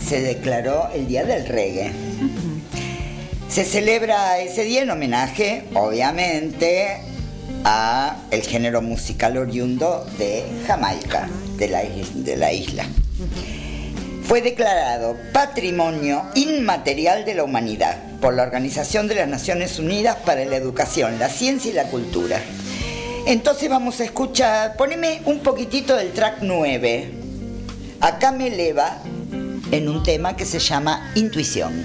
se 0.00 0.20
declaró 0.20 0.88
el 0.92 1.06
Día 1.06 1.24
del 1.24 1.46
Reggae. 1.46 1.92
Se 3.48 3.64
celebra 3.64 4.40
ese 4.40 4.64
día 4.64 4.82
en 4.82 4.90
homenaje, 4.90 5.62
obviamente, 5.74 7.02
a 7.62 8.16
el 8.32 8.42
género 8.42 8.82
musical 8.82 9.36
oriundo 9.36 10.04
de 10.18 10.42
Jamaica, 10.66 11.28
de 11.56 11.68
la, 11.68 11.82
de 11.84 12.36
la 12.36 12.52
isla. 12.52 12.84
Fue 14.30 14.42
declarado 14.42 15.16
Patrimonio 15.32 16.22
Inmaterial 16.36 17.24
de 17.24 17.34
la 17.34 17.42
Humanidad 17.42 17.98
por 18.20 18.32
la 18.32 18.44
Organización 18.44 19.08
de 19.08 19.16
las 19.16 19.26
Naciones 19.26 19.80
Unidas 19.80 20.18
para 20.24 20.44
la 20.44 20.54
Educación, 20.54 21.18
la 21.18 21.28
Ciencia 21.28 21.72
y 21.72 21.74
la 21.74 21.88
Cultura. 21.88 22.40
Entonces 23.26 23.68
vamos 23.68 23.98
a 23.98 24.04
escuchar, 24.04 24.76
poneme 24.76 25.20
un 25.24 25.40
poquitito 25.40 25.96
del 25.96 26.12
track 26.12 26.42
9. 26.42 27.10
Acá 27.98 28.30
me 28.30 28.46
eleva 28.46 28.98
en 29.72 29.88
un 29.88 30.04
tema 30.04 30.36
que 30.36 30.46
se 30.46 30.60
llama 30.60 31.10
Intuición. 31.16 31.84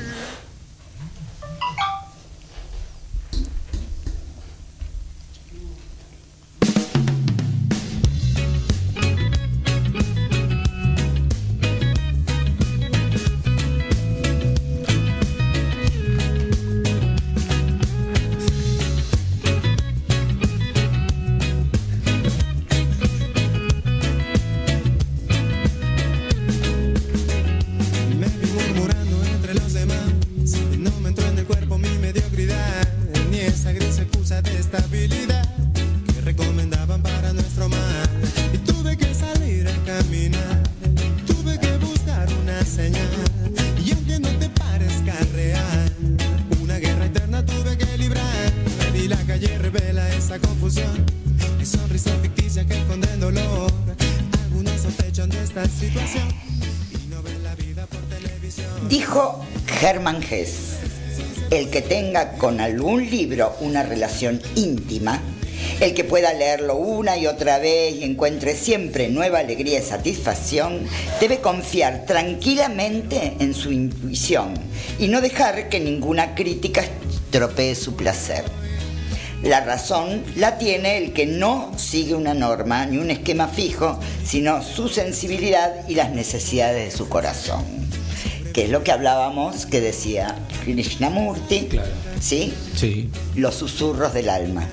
Tenga 61.88 62.34
con 62.34 62.60
algún 62.60 63.10
libro 63.10 63.56
una 63.62 63.84
relación 63.84 64.42
íntima, 64.56 65.22
el 65.80 65.94
que 65.94 66.04
pueda 66.04 66.34
leerlo 66.34 66.76
una 66.76 67.18
y 67.18 67.28
otra 67.28 67.60
vez 67.60 67.96
y 67.96 68.04
encuentre 68.04 68.56
siempre 68.56 69.10
nueva 69.10 69.40
alegría 69.40 69.80
y 69.80 69.84
satisfacción, 69.84 70.88
debe 71.20 71.40
confiar 71.40 72.06
tranquilamente 72.06 73.34
en 73.40 73.54
su 73.54 73.72
intuición 73.72 74.54
y 75.00 75.08
no 75.08 75.22
dejar 75.22 75.70
que 75.70 75.80
ninguna 75.80 76.36
crítica 76.36 76.82
estropee 76.82 77.76
su 77.76 77.96
placer. 77.96 78.44
La 79.44 79.60
razón 79.62 80.24
la 80.36 80.58
tiene 80.58 80.98
el 80.98 81.14
que 81.14 81.26
no 81.26 81.72
sigue 81.78 82.16
una 82.16 82.34
norma 82.34 82.86
ni 82.86 82.98
un 82.98 83.12
esquema 83.12 83.48
fijo, 83.48 84.00
sino 84.24 84.64
su 84.64 84.88
sensibilidad 84.88 85.88
y 85.88 85.96
las 85.96 86.12
necesidades 86.12 86.92
de 86.92 86.98
su 86.98 87.10
corazón. 87.10 87.75
Que 88.56 88.64
es 88.64 88.70
lo 88.70 88.86
que 88.86 88.94
hablábamos 88.94 89.66
que 89.66 89.82
decía 89.82 90.34
Krishnamurti, 90.64 91.66
Claro. 91.66 91.92
¿sí? 92.22 92.54
Sí, 92.74 93.10
Los 93.36 93.56
susurros 93.56 94.14
del 94.14 94.30
alma. 94.30 94.66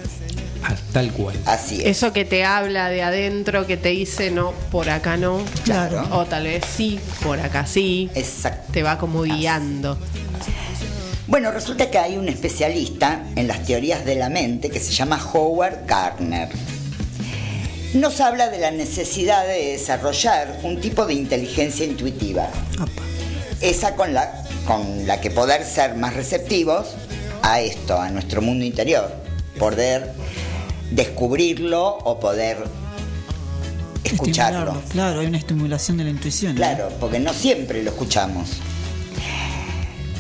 ah, 0.63 0.77
tal 0.93 1.11
cual. 1.13 1.35
Así 1.47 1.81
es. 1.81 1.87
Eso 1.97 2.13
que 2.13 2.25
te 2.25 2.45
habla 2.45 2.89
de 2.91 3.03
adentro, 3.03 3.67
que 3.67 3.77
te 3.77 3.89
dice 3.89 4.31
no, 4.31 4.53
por 4.71 4.89
acá 4.89 5.17
no. 5.17 5.43
Claro. 5.65 6.07
O 6.13 6.25
tal 6.27 6.45
vez 6.45 6.63
sí, 6.77 7.01
por 7.25 7.41
acá 7.41 7.67
sí. 7.67 8.09
Exacto. 8.15 8.71
Te 8.73 8.85
va 8.85 8.99
como 8.99 9.23
guiando. 9.23 9.99
Bueno, 11.27 11.51
resulta 11.51 11.91
que 11.91 11.99
hay 11.99 12.17
un 12.19 12.29
especialista 12.29 13.25
en 13.35 13.49
las 13.49 13.65
teorías 13.65 14.05
de 14.05 14.15
la 14.15 14.29
mente 14.29 14.71
que 14.71 14.79
se 14.79 14.93
llama 14.93 15.21
Howard 15.33 15.87
Gardner. 15.89 16.51
Nos 17.95 18.21
habla 18.21 18.49
de 18.49 18.59
la 18.59 18.71
necesidad 18.71 19.45
de 19.45 19.73
desarrollar 19.73 20.61
un 20.63 20.81
tipo 20.81 21.05
de 21.05 21.15
inteligencia 21.15 21.85
intuitiva. 21.85 22.49
Esa 23.63 23.95
con 23.97 24.13
la, 24.15 24.45
con 24.67 25.07
la 25.07 25.21
que 25.21 25.31
poder 25.31 25.65
ser 25.65 25.95
más 25.95 26.15
receptivos 26.15 26.89
a 27.43 27.61
esto, 27.61 27.99
a 28.01 28.11
nuestro 28.11 28.43
mundo 28.43 28.65
interior, 28.65 29.11
poder 29.59 30.13
descubrirlo 30.91 31.87
o 31.99 32.21
poder 32.21 32.59
escucharlo. 34.05 34.59
Estimularlo, 34.61 34.91
Claro, 34.93 35.21
hay 35.21 35.27
una 35.27 35.39
estimulación 35.39 35.97
de 35.97 36.05
la 36.05 36.11
intuición. 36.11 36.53
¿no? 36.55 36.59
Claro, 36.59 36.89
porque 37.01 37.19
no 37.19 37.33
siempre 37.33 37.83
lo 37.83 37.91
escuchamos. 37.91 38.49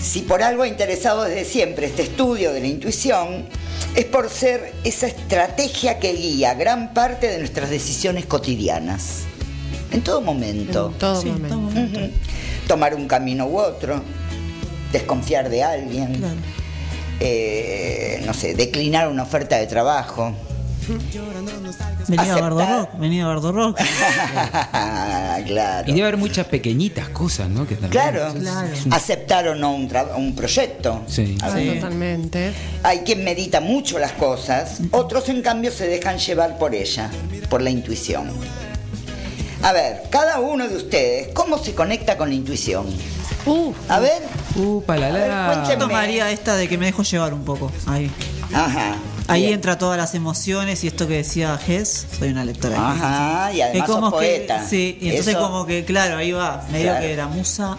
Si 0.00 0.20
por 0.22 0.42
algo 0.42 0.64
ha 0.64 0.68
interesado 0.68 1.22
desde 1.24 1.44
siempre 1.44 1.86
este 1.86 2.02
estudio 2.02 2.52
de 2.52 2.60
la 2.60 2.66
intuición, 2.66 3.46
es 3.94 4.04
por 4.06 4.30
ser 4.30 4.72
esa 4.82 5.06
estrategia 5.06 5.98
que 6.00 6.12
guía 6.14 6.54
gran 6.54 6.92
parte 6.92 7.28
de 7.28 7.38
nuestras 7.38 7.70
decisiones 7.70 8.26
cotidianas. 8.26 9.20
En 9.92 10.02
todo 10.02 10.20
momento. 10.20 10.88
En 10.92 10.98
todo 10.98 11.20
Sí, 11.20 11.28
momento. 11.28 11.48
todo 11.48 11.58
momento. 11.60 12.00
Tomar 12.66 12.94
un 12.94 13.06
camino 13.08 13.46
u 13.46 13.58
otro, 13.58 14.02
desconfiar 14.92 15.48
de 15.48 15.62
alguien, 15.62 16.14
Claro. 16.14 16.34
eh, 17.20 18.22
no 18.26 18.32
sé, 18.34 18.54
declinar 18.54 19.08
una 19.08 19.22
oferta 19.24 19.56
de 19.56 19.66
trabajo. 19.66 20.34
Venía 22.08 22.22
a 22.22 22.24
Aceptar. 22.24 22.42
Bardo 22.42 22.66
Rock, 22.80 22.98
venía 22.98 23.24
a 23.24 23.28
Bardo 23.28 23.52
Rock. 23.52 23.78
claro. 25.46 25.88
Y 25.88 25.92
debe 25.92 26.02
haber 26.02 26.16
muchas 26.16 26.46
pequeñitas 26.46 27.08
cosas, 27.10 27.48
¿no? 27.48 27.66
Que 27.66 27.74
también- 27.76 27.90
Claro, 27.92 28.34
Claro. 28.34 28.68
aceptar 28.90 29.46
o 29.48 29.54
no 29.54 29.74
un, 29.74 29.88
un 30.16 30.34
proyecto. 30.34 31.02
Sí. 31.06 31.36
A 31.42 31.50
ver, 31.50 31.74
Totalmente. 31.76 32.52
Hay 32.82 33.00
quien 33.00 33.22
medita 33.24 33.60
mucho 33.60 33.98
las 34.00 34.12
cosas, 34.12 34.80
otros 34.90 35.28
en 35.28 35.42
cambio 35.42 35.70
se 35.70 35.86
dejan 35.86 36.18
llevar 36.18 36.58
por 36.58 36.74
ella, 36.74 37.10
por 37.48 37.62
la 37.62 37.70
intuición. 37.70 38.30
A 39.62 39.72
ver, 39.72 40.02
cada 40.10 40.40
uno 40.40 40.66
de 40.68 40.76
ustedes, 40.76 41.28
¿cómo 41.34 41.58
se 41.58 41.74
conecta 41.74 42.16
con 42.16 42.28
la 42.28 42.34
intuición? 42.34 42.86
Uh, 43.46 43.72
A 43.88 43.98
ver, 44.00 44.22
Upa, 44.56 44.96
la, 44.96 45.06
A 45.06 45.12
ver, 45.12 45.28
la. 45.28 45.52
cuénteme. 45.54 45.76
Tomaría 45.80 46.30
esta 46.30 46.56
de 46.56 46.68
que 46.68 46.76
me 46.78 46.86
dejo 46.86 47.02
llevar 47.02 47.32
un 47.34 47.44
poco. 47.44 47.70
Ahí. 47.86 48.10
ajá. 48.52 48.96
Ahí 49.28 49.42
bien. 49.42 49.54
entra 49.54 49.78
todas 49.78 49.96
las 49.96 50.14
emociones 50.16 50.82
y 50.82 50.88
esto 50.88 51.06
que 51.06 51.14
decía 51.14 51.56
Gess, 51.56 52.06
soy 52.18 52.30
una 52.30 52.44
lectora. 52.44 52.74
de. 52.74 52.80
Ajá, 52.84 53.52
y 53.54 53.60
Es 53.60 53.66
además 53.68 53.88
como 53.88 54.10
sos 54.10 54.20
que, 54.20 54.26
poeta. 54.26 54.66
sí, 54.68 54.98
y 55.00 55.08
entonces 55.10 55.34
Eso- 55.34 55.42
como 55.42 55.64
que, 55.64 55.84
claro, 55.84 56.16
ahí 56.16 56.32
va, 56.32 56.66
medio 56.72 56.86
Claro. 56.90 57.06
que 57.06 57.16
la 57.16 57.26
musa 57.28 57.76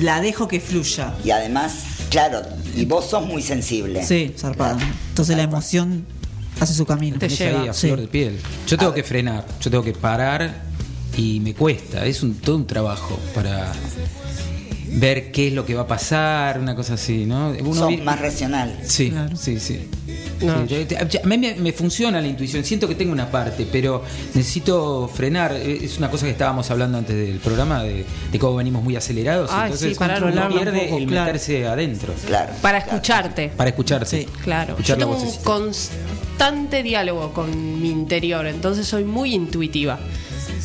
la 0.00 0.20
dejo 0.20 0.46
que 0.48 0.60
fluya. 0.60 1.14
Y 1.24 1.30
además, 1.32 1.74
claro, 2.10 2.42
y 2.76 2.84
vos 2.84 3.06
sos 3.06 3.26
muy 3.26 3.42
sensible. 3.42 4.04
Sí, 4.06 4.34
zarpada. 4.38 4.76
Claro. 4.76 4.92
Entonces 5.08 5.36
la 5.36 5.42
emoción 5.42 6.06
hace 6.60 6.74
su 6.74 6.86
camino. 6.86 7.18
Te 7.18 7.26
ahí 7.26 7.68
a 7.68 7.72
Sí. 7.74 7.88
flor 7.88 8.00
de 8.00 8.06
piel. 8.08 8.40
Yo 8.66 8.78
tengo 8.78 8.94
que 8.94 9.02
frenar, 9.02 9.44
yo 9.60 9.68
tengo 9.70 9.82
que 9.84 9.92
parar 9.92 10.62
y 11.16 11.40
me 11.40 11.54
cuesta. 11.54 12.04
Es 12.06 12.22
un, 12.22 12.34
todo 12.34 12.56
un 12.56 12.66
trabajo 12.66 13.18
para 13.34 13.72
ver 14.94 15.32
qué 15.32 15.48
es 15.48 15.54
lo 15.54 15.64
que 15.64 15.74
va 15.74 15.82
a 15.82 15.86
pasar, 15.86 16.58
una 16.60 16.74
cosa 16.76 16.94
así, 16.94 17.24
¿no? 17.24 17.54
Uno 17.64 17.86
vi- 17.88 17.96
más 17.98 18.20
racional. 18.20 18.78
Sí, 18.84 19.08
Claro. 19.10 19.34
sí, 19.36 19.58
sí. 19.58 19.88
No. 20.42 20.66
Sí, 20.68 20.74
yo- 20.90 21.06
yo- 21.08 21.20
a 21.22 21.26
mí 21.26 21.38
me, 21.38 21.54
me 21.54 21.72
funciona 21.72 22.20
la 22.20 22.26
intuición, 22.26 22.62
siento 22.64 22.86
que 22.88 22.94
tengo 22.94 23.12
una 23.12 23.30
parte, 23.30 23.66
pero 23.70 24.02
necesito 24.34 25.08
frenar. 25.14 25.52
Eh, 25.56 25.78
Es 25.82 25.96
una 25.98 26.10
cosa 26.10 26.26
que 26.26 26.32
estábamos 26.32 26.70
hablando 26.70 26.98
antes 26.98 27.16
del 27.16 27.38
programa, 27.38 27.82
de, 27.84 28.04
de 28.30 28.38
cómo 28.38 28.56
venimos 28.56 28.82
muy 28.84 28.94
acelerados. 28.96 29.50
Entonces 29.50 29.92
sí, 29.92 29.98
parar 29.98 30.22
uno 30.24 30.32
un 30.42 30.48
poco, 30.48 30.60
pierde 30.60 30.96
el 30.96 31.06
claro. 31.06 31.26
meterse 31.26 31.66
adentro. 31.66 32.12
Claro. 32.26 32.52
Para 32.60 32.78
escucharte. 32.78 33.48
Para 33.56 33.70
escucharse. 33.70 34.22
Sí, 34.22 34.28
Claro. 34.44 34.72
Escuchar 34.72 34.98
Yo 34.98 35.06
la 35.06 35.12
tengo 35.16 35.26
un 35.30 35.36
constante 35.44 36.82
diálogo 36.82 37.32
con 37.32 37.80
mi 37.80 37.88
interior, 37.90 38.46
entonces 38.46 38.86
soy 38.86 39.04
muy 39.04 39.34
intuitiva. 39.34 39.98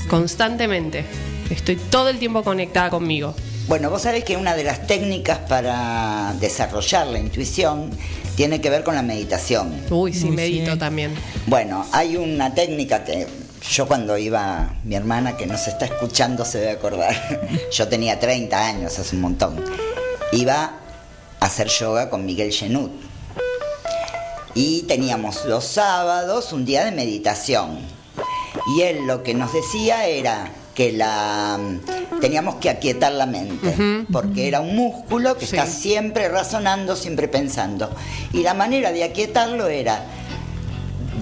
Constantemente. 0.10 1.06
Estoy 1.50 1.76
todo 1.76 2.10
el 2.10 2.20
tiempo 2.20 2.44
conectada 2.44 2.90
conmigo. 2.90 3.36
Bueno, 3.68 3.90
vos 3.90 4.04
sabés 4.04 4.24
que 4.24 4.38
una 4.38 4.56
de 4.56 4.64
las 4.64 4.88
técnicas 4.88 5.40
para 5.40 6.34
desarrollar 6.40 7.08
la 7.08 7.20
intuición 7.20 7.90
tiene 8.38 8.62
que 8.62 8.70
ver 8.70 8.84
con 8.84 8.96
la 8.96 9.02
meditación. 9.02 9.74
Uy, 9.90 10.14
sí, 10.14 10.30
Uy, 10.30 10.36
medito 10.36 10.74
sí. 10.74 10.78
también. 10.80 11.14
Bueno, 11.48 11.86
hay 11.92 12.16
una 12.16 12.54
técnica 12.54 13.04
que 13.04 13.28
yo 13.70 13.88
cuando 13.88 14.18
iba, 14.18 14.74
mi 14.86 14.96
hermana 14.96 15.36
que 15.36 15.46
nos 15.46 15.68
está 15.68 15.86
escuchando 15.86 16.46
se 16.46 16.60
debe 16.60 16.72
acordar, 16.72 17.14
yo 17.72 17.88
tenía 17.90 18.20
30 18.20 18.66
años, 18.66 18.98
hace 19.00 19.16
un 19.16 19.22
montón, 19.24 19.62
iba 20.32 20.80
a 21.40 21.46
hacer 21.46 21.68
yoga 21.68 22.10
con 22.10 22.26
Miguel 22.26 22.54
Genut. 22.54 22.92
Y 24.54 24.84
teníamos 24.84 25.46
los 25.46 25.66
sábados 25.66 26.54
un 26.54 26.64
día 26.66 26.86
de 26.86 26.92
meditación. 26.92 27.97
Y 28.76 28.82
él 28.82 29.06
lo 29.08 29.24
que 29.24 29.34
nos 29.34 29.54
decía 29.54 30.06
era 30.08 30.50
que 30.76 30.92
la 30.92 31.60
teníamos 32.22 32.56
que 32.56 32.70
aquietar 32.70 33.12
la 33.14 33.26
mente, 33.26 34.06
porque 34.12 34.48
era 34.48 34.60
un 34.60 34.76
músculo 34.76 35.36
que 35.38 35.46
Sí. 35.48 35.56
está 35.56 35.68
siempre 35.68 36.30
razonando, 36.30 36.96
siempre 36.96 37.28
pensando. 37.28 37.90
Y 38.34 38.44
la 38.44 38.54
manera 38.54 38.92
de 38.92 39.04
aquietarlo 39.04 39.68
era 39.68 40.04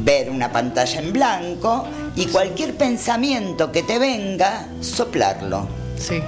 ver 0.03 0.29
una 0.29 0.51
pantalla 0.51 0.99
en 0.99 1.13
blanco 1.13 1.85
y 2.15 2.25
cualquier 2.25 2.75
pensamiento 2.75 3.71
que 3.71 3.81
te 3.81 3.97
venga, 3.97 4.67
soplarlo. 4.81 5.67
Sí. 5.97 6.21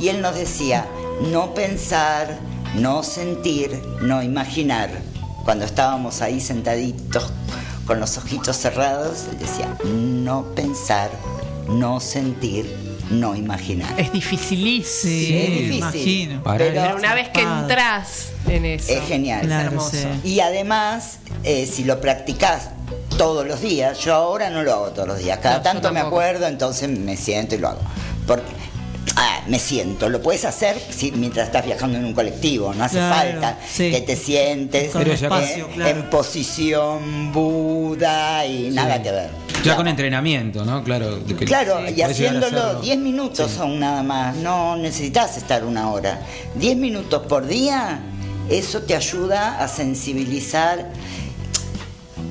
Y 0.00 0.08
él 0.08 0.20
nos 0.20 0.34
decía, 0.34 0.86
no 1.30 1.54
pensar, 1.54 2.38
no 2.74 3.02
sentir, 3.04 3.80
no 4.02 4.20
imaginar. 4.22 4.90
Cuando 5.44 5.64
estábamos 5.64 6.22
ahí 6.22 6.40
sentaditos 6.40 7.30
con 7.86 8.00
los 8.00 8.16
ojitos 8.18 8.56
cerrados, 8.56 9.24
él 9.30 9.38
decía, 9.38 9.76
no 9.84 10.44
pensar, 10.54 11.10
no 11.68 12.00
sentir, 12.00 12.74
no 13.10 13.34
imaginar. 13.36 13.98
Es 14.00 14.12
dificilísimo. 14.12 14.84
Sí, 15.12 15.36
Es 15.36 15.48
difícil. 15.50 15.76
imagino. 15.76 16.42
Pero 16.44 16.64
Pero 16.82 16.96
una 16.96 17.14
vez 17.14 17.28
que 17.28 17.40
Zarpado. 17.40 17.62
entras 17.62 18.28
en 18.48 18.64
eso. 18.64 18.92
es 18.92 19.04
genial. 19.06 19.42
Claro, 19.46 19.68
hermoso. 19.68 19.90
sí. 19.90 20.28
Y 20.28 20.40
además, 20.40 21.18
eh, 21.42 21.66
si 21.70 21.84
lo 21.84 22.00
practicás 22.00 22.70
todos 23.18 23.46
los 23.46 23.60
días, 23.60 23.98
yo 24.00 24.14
ahora 24.14 24.50
no 24.50 24.62
lo 24.62 24.72
hago 24.72 24.86
todos 24.90 25.06
los 25.08 25.18
días, 25.18 25.38
cada 25.38 25.58
No, 25.58 25.62
tanto 25.62 25.92
me 25.92 26.00
acuerdo, 26.00 26.46
entonces 26.46 26.88
me 26.88 27.16
siento 27.16 27.54
y 27.54 27.58
lo 27.58 27.68
hago. 27.68 27.80
Porque, 28.26 28.42
ah, 29.16 29.40
me 29.48 29.58
siento, 29.58 30.08
lo 30.08 30.20
puedes 30.22 30.44
hacer 30.44 30.76
si- 30.90 31.12
mientras 31.12 31.46
estás 31.46 31.64
viajando 31.64 31.98
en 31.98 32.04
un 32.04 32.14
colectivo, 32.14 32.72
no 32.74 32.84
hace 32.84 32.96
Claro, 32.98 33.14
falta 33.40 33.58
sí. 33.68 33.90
que 33.90 34.00
te 34.00 34.16
sientes 34.16 34.90
Con 34.92 35.08
espacio, 35.10 35.66
eh, 35.66 35.70
claro. 35.74 35.90
en 36.00 36.10
posición 36.10 37.32
Buda 37.32 38.46
y 38.46 38.70
nada 38.70 39.02
que 39.02 39.10
ver. 39.10 39.30
Ya 39.64 39.76
con 39.76 39.88
entrenamiento, 39.88 40.64
¿no? 40.64 40.82
Claro. 40.84 41.20
que- 41.26 41.44
Claro, 41.46 41.88
y 41.88 42.02
haciéndolo 42.02 42.46
hacerlo. 42.58 42.80
10 42.82 42.98
minutos 42.98 43.50
son 43.50 43.78
nada 43.80 44.02
más, 44.02 44.36
no 44.36 44.76
necesitas 44.76 45.36
estar 45.38 45.64
una 45.64 45.90
hora. 45.90 46.20
10 46.56 46.76
minutos 46.76 47.26
por 47.26 47.46
día, 47.46 48.00
eso 48.50 48.82
te 48.82 48.94
ayuda 48.94 49.58
a 49.62 49.68
sensibilizar 49.68 50.90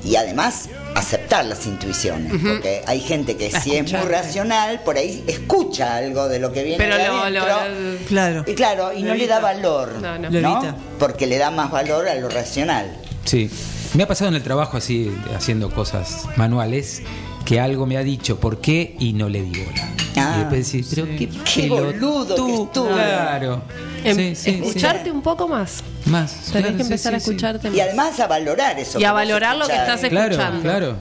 y 0.04 0.14
además 0.16 0.68
aceptar 0.94 1.44
las 1.44 1.66
intuiciones, 1.66 2.32
porque 2.42 2.82
hay 2.86 3.00
gente 3.00 3.36
que 3.36 3.50
si 3.50 3.76
es 3.76 3.92
muy 3.92 4.02
racional, 4.02 4.80
por 4.84 4.96
ahí 4.96 5.24
escucha 5.26 5.96
algo 5.96 6.28
de 6.28 6.38
lo 6.38 6.52
que 6.52 6.62
viene 6.62 6.78
Pero 6.78 6.96
de 6.96 7.06
lo- 7.08 7.20
adentro, 7.20 7.44
lo- 7.46 8.06
Claro. 8.06 8.44
y 8.46 8.54
claro, 8.54 8.92
y 8.92 9.02
no 9.02 9.14
le 9.14 9.26
da 9.26 9.40
valor, 9.40 9.94
No, 10.00 10.18
no. 10.18 10.28
Evita. 10.28 10.76
Porque 10.98 11.26
le 11.26 11.38
da 11.38 11.50
más 11.50 11.70
valor 11.70 12.08
a 12.08 12.14
lo 12.14 12.28
racional. 12.28 12.86
Sí. 13.24 13.50
Me 13.94 14.02
ha 14.02 14.08
pasado 14.08 14.28
en 14.30 14.34
el 14.34 14.42
trabajo 14.42 14.76
así, 14.76 15.10
haciendo 15.36 15.70
cosas 15.70 16.24
manuales, 16.36 17.02
que 17.44 17.60
algo 17.60 17.86
me 17.86 17.96
ha 17.96 18.02
dicho 18.02 18.38
por 18.38 18.60
qué 18.60 18.96
y 18.98 19.12
no 19.12 19.28
le 19.28 19.42
di 19.42 19.60
bola. 19.64 19.88
Ah, 20.16 20.34
y 20.36 20.38
después 20.40 20.72
decís, 20.72 20.92
pero 20.94 21.06
qué, 21.18 21.28
Qué 21.44 21.68
boludo 21.68 22.26
que 22.26 22.34
pelotudo". 22.34 22.64
estuvo. 22.64 22.88
Claro. 22.88 23.62
Em- 24.04 24.16
Sí, 24.16 24.34
sí, 24.34 24.42
sí. 24.52 24.60
escucharte 24.64 25.10
un 25.10 25.22
poco 25.22 25.48
más. 25.48 25.82
Más. 26.06 26.30
Tenés 26.32 26.50
claro, 26.52 26.66
que 26.68 26.74
sí, 26.74 26.80
empezar 26.82 27.12
sí, 27.12 27.16
a 27.16 27.20
sí. 27.20 27.30
escucharte 27.30 27.68
Y 27.68 27.70
más. 27.72 27.80
además 27.80 28.20
a 28.20 28.26
valorar 28.26 28.78
eso. 28.78 29.00
Y 29.00 29.04
a 29.04 29.12
valorar 29.12 29.56
lo 29.56 29.66
que 29.66 29.74
estás 29.74 30.02
escuchando. 30.04 30.60
claro. 30.62 30.96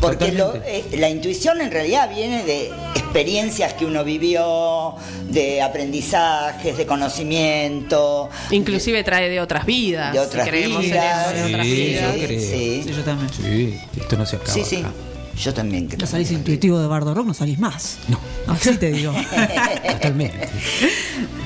Porque 0.00 0.30
lo- 0.32 0.54
eh, 0.64 0.84
la 0.98 1.08
intuición 1.08 1.60
en 1.60 1.70
realidad 1.70 2.08
viene 2.14 2.44
de 2.44 2.70
experiencias 2.94 3.72
que 3.74 3.84
uno 3.86 4.04
vivió, 4.04 4.94
de 5.28 5.60
aprendizajes, 5.62 6.76
de 6.76 6.86
conocimiento, 6.86 8.28
Inclusive 8.50 9.02
trae 9.04 9.28
de 9.28 9.40
otras 9.40 9.64
vidas. 9.66 10.12
de 10.12 10.20
otras 10.20 10.44
si 10.44 10.50
creemos 10.50 10.82
vidas. 10.82 11.28
en 11.32 11.36
eso, 11.36 11.46
de 11.46 11.52
otras 11.54 11.66
Sí, 11.66 11.72
vidas. 11.74 12.16
yo 12.16 12.26
creo. 12.26 12.40
Sí, 12.40 12.82
Sí, 12.84 12.92
yo 12.94 13.02
también. 13.02 13.30
Sí, 13.32 13.80
esto 14.00 14.16
no 14.16 14.26
se 14.26 14.36
acaba. 14.36 14.52
sí, 14.54 14.64
sí. 14.64 14.76
acá. 14.76 14.90
Yo 15.36 15.52
también 15.52 15.86
creo. 15.86 16.00
No 16.00 16.06
salís 16.06 16.30
intuitivo 16.30 16.78
de 16.78 16.86
Bardo 16.86 17.14
Rock, 17.14 17.26
no 17.26 17.34
salís 17.34 17.58
más. 17.58 17.98
No. 18.08 18.18
Así 18.46 18.76
te 18.76 18.90
digo. 18.92 19.12
Totalmente. 19.92 20.48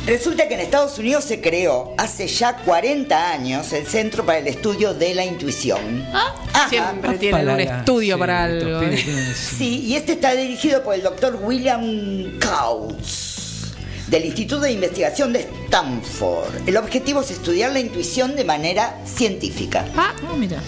Resulta 0.06 0.48
que 0.48 0.54
en 0.54 0.60
Estados 0.60 0.98
Unidos 0.98 1.24
se 1.24 1.40
creó 1.40 1.94
hace 1.98 2.26
ya 2.28 2.56
40 2.56 3.32
años 3.32 3.72
el 3.72 3.86
Centro 3.86 4.24
para 4.24 4.38
el 4.38 4.46
Estudio 4.46 4.94
de 4.94 5.14
la 5.14 5.24
Intuición. 5.24 6.04
Ajá. 6.12 6.68
Siempre 6.68 7.18
tienen 7.18 7.48
un 7.48 7.60
estudio 7.60 8.14
sí, 8.14 8.18
para 8.20 8.44
algo. 8.44 8.82
¿eh? 8.82 9.34
Sí, 9.34 9.80
y 9.86 9.96
este 9.96 10.12
está 10.12 10.32
dirigido 10.34 10.82
por 10.82 10.94
el 10.94 11.02
doctor 11.02 11.38
William 11.42 12.38
Kautz 12.38 13.72
del 14.08 14.24
Instituto 14.24 14.62
de 14.62 14.72
Investigación 14.72 15.32
de 15.32 15.40
Stanford. 15.66 16.66
El 16.68 16.76
objetivo 16.76 17.20
es 17.20 17.30
estudiar 17.30 17.72
la 17.72 17.80
intuición 17.80 18.34
de 18.34 18.44
manera 18.44 18.98
científica. 19.04 19.84
Ah, 19.96 20.12
Ah, 20.28 20.34
mira. 20.36 20.60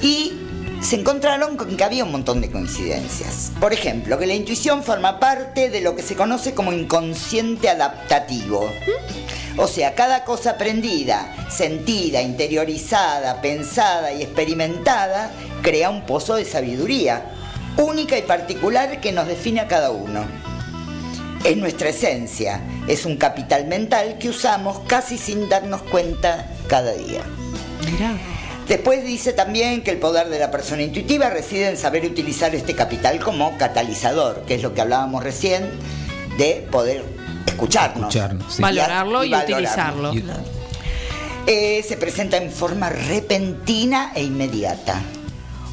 Y 0.00 0.32
se 0.80 0.96
encontraron 0.96 1.56
con 1.56 1.76
que 1.76 1.84
había 1.84 2.04
un 2.04 2.12
montón 2.12 2.40
de 2.40 2.50
coincidencias. 2.50 3.52
Por 3.60 3.72
ejemplo, 3.72 4.18
que 4.18 4.26
la 4.26 4.34
intuición 4.34 4.82
forma 4.82 5.18
parte 5.18 5.70
de 5.70 5.80
lo 5.80 5.96
que 5.96 6.02
se 6.02 6.14
conoce 6.14 6.54
como 6.54 6.72
inconsciente 6.72 7.68
adaptativo. 7.68 8.70
O 9.56 9.66
sea, 9.66 9.94
cada 9.94 10.24
cosa 10.24 10.50
aprendida, 10.50 11.34
sentida, 11.50 12.22
interiorizada, 12.22 13.40
pensada 13.40 14.12
y 14.12 14.22
experimentada 14.22 15.32
crea 15.62 15.90
un 15.90 16.06
pozo 16.06 16.36
de 16.36 16.44
sabiduría, 16.44 17.24
única 17.76 18.16
y 18.16 18.22
particular 18.22 19.00
que 19.00 19.12
nos 19.12 19.26
define 19.26 19.60
a 19.60 19.68
cada 19.68 19.90
uno. 19.90 20.24
Es 21.44 21.56
nuestra 21.56 21.88
esencia, 21.88 22.60
es 22.86 23.04
un 23.04 23.16
capital 23.16 23.66
mental 23.66 24.16
que 24.18 24.28
usamos 24.28 24.80
casi 24.86 25.18
sin 25.18 25.48
darnos 25.48 25.82
cuenta 25.82 26.46
cada 26.68 26.92
día. 26.92 27.22
mirá. 27.90 28.37
Después 28.68 29.02
dice 29.04 29.32
también 29.32 29.82
que 29.82 29.90
el 29.90 29.96
poder 29.98 30.28
de 30.28 30.38
la 30.38 30.50
persona 30.50 30.82
intuitiva 30.82 31.30
reside 31.30 31.68
en 31.70 31.76
saber 31.78 32.04
utilizar 32.04 32.54
este 32.54 32.74
capital 32.74 33.18
como 33.20 33.56
catalizador, 33.56 34.44
que 34.46 34.56
es 34.56 34.62
lo 34.62 34.74
que 34.74 34.82
hablábamos 34.82 35.24
recién, 35.24 35.70
de 36.36 36.66
poder 36.70 37.02
escucharnos. 37.46 38.08
Escucharnos, 38.14 38.54
sí. 38.54 38.60
Valorarlo 38.62 39.24
y, 39.24 39.30
valorarlo. 39.30 40.10
utilizarlo. 40.10 40.14
Y- 40.14 40.24
Eh, 41.50 41.82
se 41.88 41.96
presenta 41.96 42.36
en 42.36 42.52
forma 42.52 42.90
repentina 42.90 44.12
e 44.14 44.22
inmediata. 44.22 45.00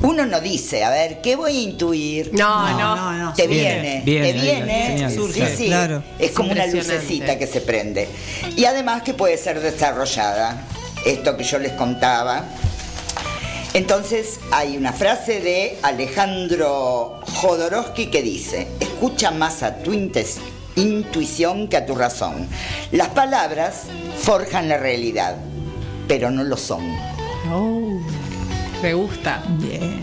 Uno 0.02 0.26
no 0.26 0.40
dice, 0.40 0.86
a 0.86 0.90
ver, 0.90 1.20
¿qué 1.22 1.36
voy 1.36 1.58
a 1.58 1.62
intuir? 1.62 2.32
No, 2.34 2.70
No, 2.70 2.78
no. 2.80 2.96
no, 2.96 3.14
no. 3.26 3.34
Te 3.34 3.46
Viene, 3.46 4.02
viene, 4.04 4.04
viene, 4.06 4.28
te 4.28 4.34
viene, 4.40 4.64
viene, 4.66 4.88
señal, 4.88 5.12
sí, 5.12 5.18
surge, 5.18 5.56
sí, 5.58 5.66
claro. 5.68 6.02
es 6.18 6.32
como 6.32 6.52
una 6.54 6.66
lucecita 6.68 7.38
que 7.38 7.46
se 7.48 7.60
prende. 7.60 8.08
Y 8.56 8.64
además 8.64 9.02
que 9.04 9.14
puede 9.14 9.38
ser 9.38 9.60
desarrollada, 9.60 10.62
esto 11.06 11.36
que 11.36 11.44
yo 11.44 11.60
les 11.60 11.74
contaba. 11.74 12.46
Entonces 13.76 14.40
hay 14.52 14.78
una 14.78 14.94
frase 14.94 15.42
de 15.42 15.78
Alejandro 15.82 17.20
Jodorowsky 17.28 18.06
que 18.08 18.22
dice, 18.22 18.70
escucha 18.80 19.32
más 19.32 19.64
a 19.64 19.80
tu 19.80 19.92
intuición 20.78 21.68
que 21.68 21.76
a 21.76 21.86
tu 21.86 21.94
razón. 21.94 22.48
Las 22.94 23.10
palabras 23.10 23.88
forjan 24.18 24.70
la 24.70 24.78
realidad, 24.78 25.36
pero 26.08 26.32
no 26.32 26.46
lo 26.46 26.56
son. 26.56 26.86
Oh, 27.52 28.00
me 28.82 28.94
gusta. 28.94 29.44
Bien. 29.60 30.00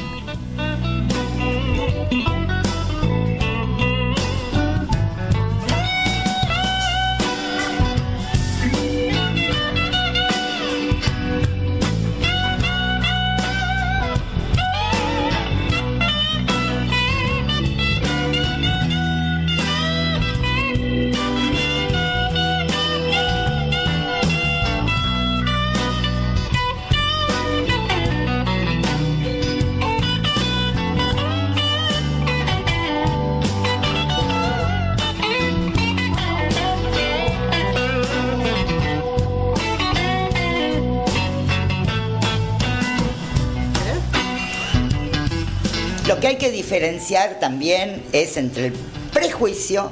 Lo 46.12 46.20
que 46.20 46.26
hay 46.26 46.36
que 46.36 46.50
diferenciar 46.50 47.40
también 47.40 48.02
es 48.12 48.36
entre 48.36 48.66
el 48.66 48.74
prejuicio 49.14 49.90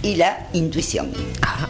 y 0.00 0.16
la 0.16 0.48
intuición. 0.54 1.12
Ah. 1.42 1.68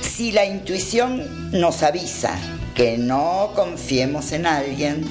Si 0.00 0.30
la 0.30 0.44
intuición 0.44 1.50
nos 1.50 1.82
avisa 1.82 2.38
que 2.76 2.96
no 2.96 3.50
confiemos 3.56 4.30
en 4.30 4.46
alguien, 4.46 5.04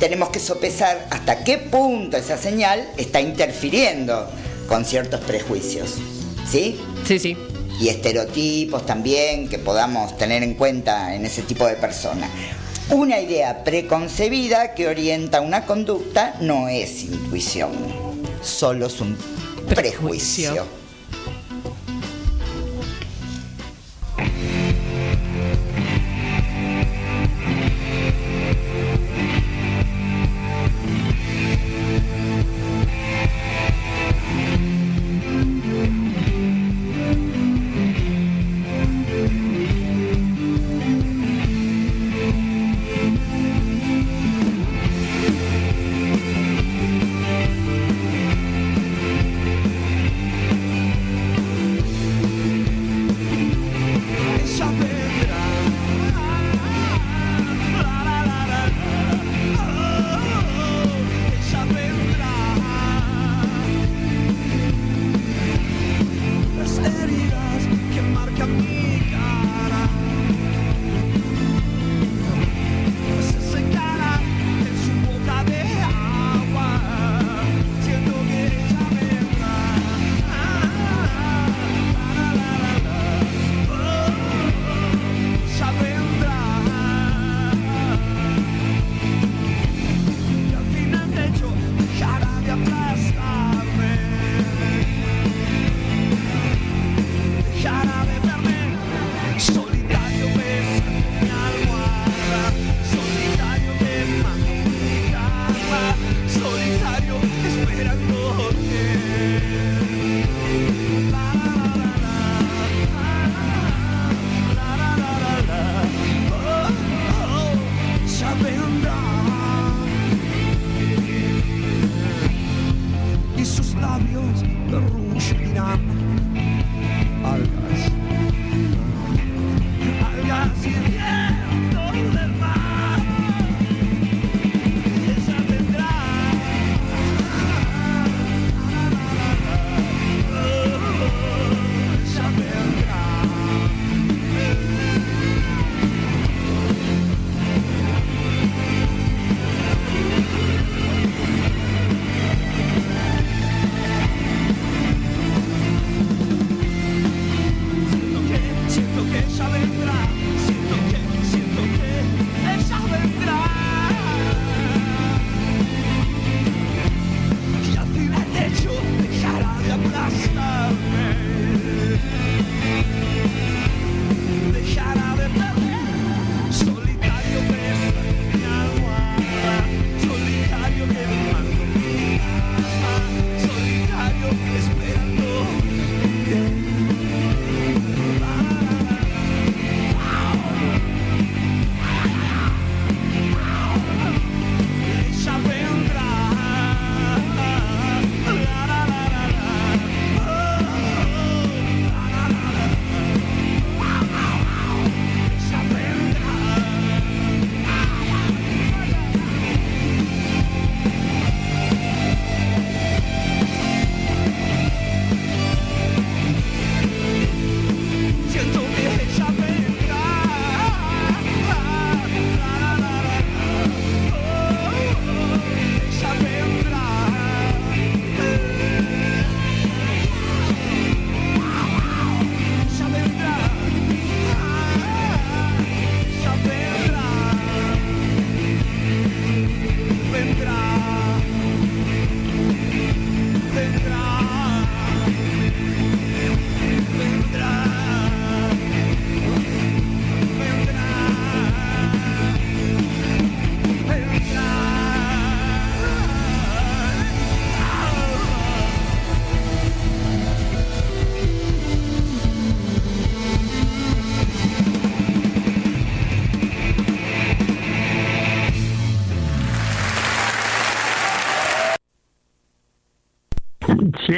tenemos 0.00 0.30
que 0.30 0.40
sopesar 0.40 1.06
hasta 1.10 1.44
qué 1.44 1.58
punto 1.58 2.16
esa 2.16 2.38
señal 2.38 2.88
está 2.96 3.20
interfiriendo 3.20 4.26
con 4.70 4.86
ciertos 4.86 5.20
prejuicios. 5.20 5.96
¿Sí? 6.50 6.80
Sí, 7.04 7.18
sí. 7.18 7.36
Y 7.78 7.90
estereotipos 7.90 8.86
también 8.86 9.50
que 9.50 9.58
podamos 9.58 10.16
tener 10.16 10.42
en 10.42 10.54
cuenta 10.54 11.14
en 11.14 11.26
ese 11.26 11.42
tipo 11.42 11.66
de 11.66 11.74
personas. 11.74 12.30
Una 12.90 13.20
idea 13.20 13.64
preconcebida 13.64 14.74
que 14.74 14.88
orienta 14.88 15.42
una 15.42 15.66
conducta 15.66 16.36
no 16.40 16.68
es 16.68 17.02
intuición, 17.02 17.70
solo 18.40 18.86
es 18.86 18.98
un 19.02 19.14
prejuicio. 19.68 20.77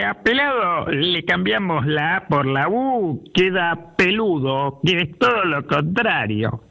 queda 0.00 0.14
pelado, 0.14 0.86
le 0.86 1.24
cambiamos 1.26 1.84
la 1.84 2.16
A 2.16 2.26
por 2.26 2.46
la 2.46 2.70
U, 2.70 3.22
queda 3.34 3.94
peludo, 3.98 4.80
que 4.82 4.96
es 4.96 5.18
todo 5.18 5.44
lo 5.44 5.66
contrario. 5.66 6.62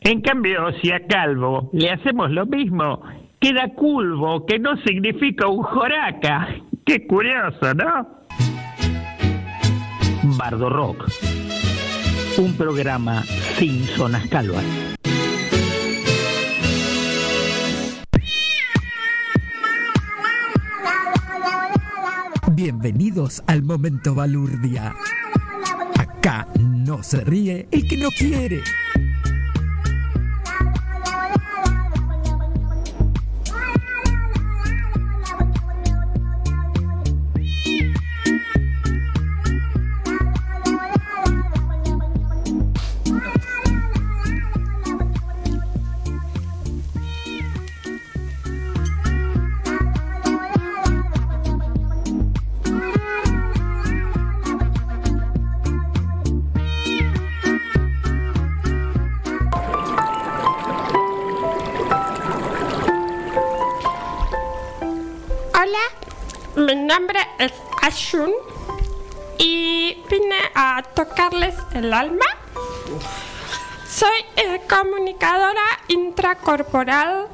En 0.00 0.22
cambio, 0.22 0.72
si 0.80 0.90
a 0.90 1.06
calvo 1.06 1.68
le 1.74 1.90
hacemos 1.90 2.30
lo 2.30 2.46
mismo, 2.46 3.02
queda 3.38 3.74
culvo, 3.74 4.46
que 4.46 4.58
no 4.58 4.78
significa 4.78 5.48
un 5.48 5.62
joraca. 5.62 6.48
Qué 6.86 7.06
curioso, 7.06 7.74
¿no? 7.74 8.08
Bardo 10.38 10.70
Rock, 10.70 11.10
un 12.38 12.56
programa 12.56 13.22
sin 13.58 13.84
zonas 13.84 14.26
calvas. 14.28 14.91
Bienvenidos 22.64 23.42
al 23.48 23.64
momento 23.64 24.14
balurdia. 24.14 24.94
Acá 25.98 26.46
no 26.60 27.02
se 27.02 27.24
ríe 27.24 27.66
el 27.72 27.88
que 27.88 27.96
no 27.96 28.08
quiere. 28.16 28.62
Tocarles 70.82 71.54
el 71.74 71.92
alma. 71.92 72.26
Soy 73.88 74.24
eh, 74.36 74.60
comunicadora 74.68 75.62
intracorporal. 75.88 77.28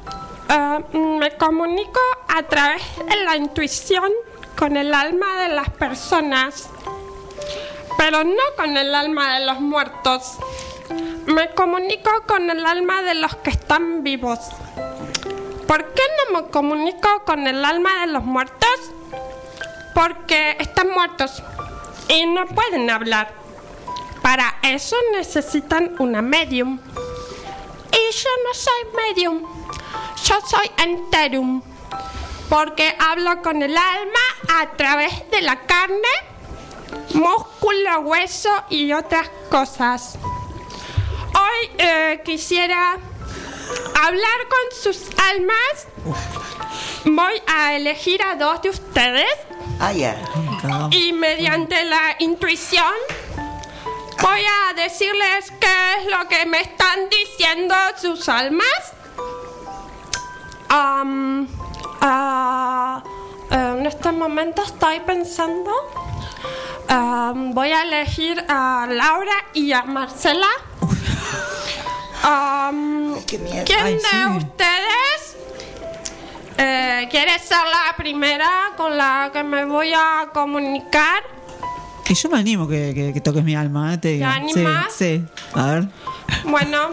Eh, 0.49 0.79
me 0.93 1.35
comunico 1.37 1.99
a 2.27 2.43
través 2.43 2.81
de 3.07 3.23
la 3.23 3.35
intuición 3.35 4.11
con 4.57 4.75
el 4.75 4.93
alma 4.93 5.43
de 5.43 5.49
las 5.49 5.69
personas, 5.69 6.69
pero 7.97 8.23
no 8.23 8.43
con 8.57 8.75
el 8.75 8.93
alma 8.93 9.39
de 9.39 9.45
los 9.45 9.61
muertos. 9.61 10.37
Me 11.27 11.49
comunico 11.51 12.09
con 12.27 12.49
el 12.49 12.65
alma 12.65 13.01
de 13.03 13.15
los 13.15 13.35
que 13.37 13.51
están 13.51 14.03
vivos. 14.03 14.39
¿Por 15.67 15.93
qué 15.93 16.01
no 16.17 16.41
me 16.41 16.47
comunico 16.49 17.23
con 17.25 17.45
el 17.47 17.63
alma 17.63 18.01
de 18.01 18.07
los 18.07 18.23
muertos? 18.23 18.91
Porque 19.93 20.57
están 20.59 20.89
muertos 20.91 21.43
y 22.09 22.25
no 22.25 22.47
pueden 22.47 22.89
hablar. 22.89 23.38
Para 24.21 24.55
eso 24.63 24.95
necesitan 25.13 25.95
una 25.99 26.21
medium. 26.21 26.79
Y 27.91 28.13
yo 28.15 28.29
no 28.45 28.53
soy 28.53 29.05
medium, 29.07 29.43
yo 30.25 30.35
soy 30.47 30.69
enterum. 30.77 31.61
Porque 32.49 32.95
hablo 32.99 33.41
con 33.41 33.61
el 33.61 33.77
alma 33.77 34.59
a 34.59 34.71
través 34.75 35.29
de 35.31 35.41
la 35.41 35.61
carne, 35.61 36.07
músculo, 37.13 37.99
hueso 38.01 38.49
y 38.69 38.91
otras 38.91 39.29
cosas. 39.51 40.17
Hoy 41.27 41.69
eh, 41.77 42.21
quisiera 42.25 42.93
hablar 42.93 44.39
con 44.49 44.81
sus 44.81 45.01
almas. 45.31 45.87
Voy 47.05 47.41
a 47.47 47.75
elegir 47.75 48.21
a 48.23 48.35
dos 48.35 48.61
de 48.61 48.69
ustedes 48.69 49.29
Ah, 49.79 49.93
ya. 49.93 50.17
y 50.91 51.13
mediante 51.13 51.83
la 51.85 52.15
intuición 52.19 52.93
voy 54.21 54.41
a 54.45 54.73
decirles 54.73 55.51
qué 55.59 55.95
es 55.97 56.05
lo 56.07 56.27
que 56.27 56.45
me 56.45 56.61
están 56.61 57.09
diciendo 57.09 57.75
sus 57.97 58.27
almas. 58.29 58.93
Ah, 62.01 63.03
en 63.51 63.85
este 63.85 64.11
momento 64.11 64.63
estoy 64.63 64.99
pensando. 65.01 65.71
voy 67.53 67.71
a 67.71 67.83
elegir 67.83 68.43
a 68.47 68.87
Laura 68.89 69.45
y 69.53 69.71
a 69.71 69.83
Marcela. 69.83 70.47
Am, 72.21 73.15
¿Quién 73.25 73.47
Ay, 73.47 73.95
de 73.95 73.99
sí. 74.01 74.07
ustedes 74.37 75.37
eh, 76.57 77.07
quiere 77.09 77.39
ser 77.39 77.65
la 77.65 77.95
primera 77.95 78.71
con 78.75 78.97
la 78.97 79.29
que 79.31 79.41
me 79.43 79.63
voy 79.63 79.93
a 79.93 80.29
comunicar? 80.33 81.38
Y 82.09 82.13
yo 82.15 82.29
me 82.29 82.39
animo 82.39 82.67
que, 82.67 82.91
que- 82.95 83.13
que 83.13 83.21
toques 83.21 83.43
mi 83.43 83.55
alma, 83.55 83.93
¿eh? 83.93 83.97
te 83.99 84.09
digo. 84.13 84.25
¿Te 84.25 84.31
animas? 84.31 84.87
Sí, 84.93 85.19
sí. 85.19 85.43
A 85.53 85.65
ver. 85.67 85.87
Bueno, 86.45 86.89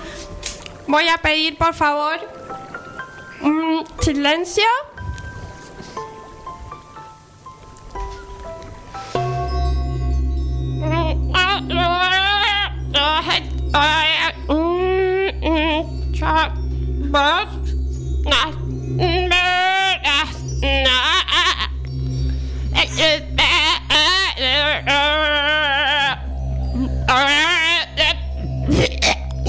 voy 0.86 1.08
a 1.08 1.16
pedir 1.18 1.56
por 1.56 1.74
favor 1.74 2.18
un 3.42 3.84
silencio. 4.00 4.64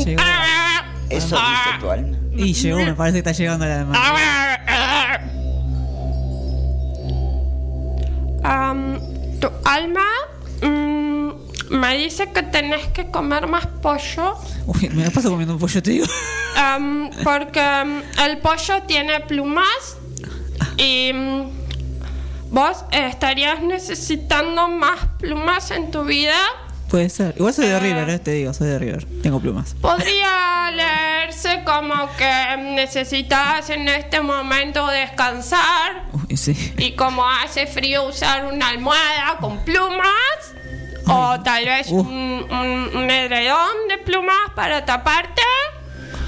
Llegó. 0.06 0.22
Eso 1.10 1.36
dice 1.36 1.80
tu 1.80 1.90
alma. 1.90 2.18
Y 2.36 2.54
llegó, 2.54 2.78
me 2.80 2.94
parece 2.94 3.16
que 3.16 3.30
está 3.30 3.32
llegando 3.32 3.66
la 3.66 3.80
alma. 3.82 3.94
Am, 8.44 9.00
tu 9.42 9.50
alma 9.66 10.06
mm, 10.62 11.30
me 11.72 11.98
dice 11.98 12.32
que 12.32 12.44
tenés 12.44 12.88
que 12.88 13.10
comer 13.12 13.48
más 13.48 13.66
pollo 13.82 14.36
Uy, 14.68 14.90
me 14.90 15.04
la 15.04 15.12
paso 15.12 15.30
comiendo 15.30 15.56
un 15.56 15.60
pollo, 15.60 15.84
te 15.84 15.92
digo. 15.92 16.06
porque 17.24 17.60
am, 17.60 18.02
el 18.26 18.38
pollo 18.38 18.84
tiene 18.88 19.20
plumas 19.22 19.98
y 20.78 21.12
mm, 21.14 21.57
vos 22.50 22.86
estarías 22.92 23.62
necesitando 23.62 24.68
más 24.68 25.00
plumas 25.20 25.72
en 25.72 25.92
tu 25.92 26.04
vida. 26.04 26.36
Puede 26.90 27.10
ser. 27.10 27.34
Igual 27.38 27.54
soy 27.54 27.68
de 27.68 27.76
Ah. 27.76 27.80
River, 27.80 28.10
¿eh? 28.10 28.20
te 28.20 28.32
digo, 28.32 28.54
soy 28.54 28.68
de 28.70 28.80
River. 28.80 29.06
Tengo 29.22 29.40
plumas. 29.42 29.76
Podría 29.82 30.72
leerse 30.72 31.64
como 31.66 31.94
que 32.18 32.58
necesitas 32.58 33.70
en 33.70 33.90
este 33.90 34.22
momento 34.22 34.88
descansar 34.88 36.04
Uy, 36.14 36.38
sí. 36.38 36.74
y 36.78 36.94
como 36.94 37.28
hace 37.30 37.68
frío 37.68 38.04
usar 38.08 38.46
una 38.46 38.70
almohada 38.70 39.38
con 39.42 39.64
plumas 39.66 40.54
o 41.08 41.40
tal 41.42 41.66
vez 41.66 41.88
Uh. 41.90 42.00
un, 42.00 42.08
un- 42.50 42.92
un 42.96 43.12
edredón 43.12 43.76
de 43.90 43.98
plumas 43.98 44.38
para 44.56 44.86
taparte 44.86 45.42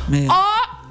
Me- 0.10 0.28
o 0.30 0.44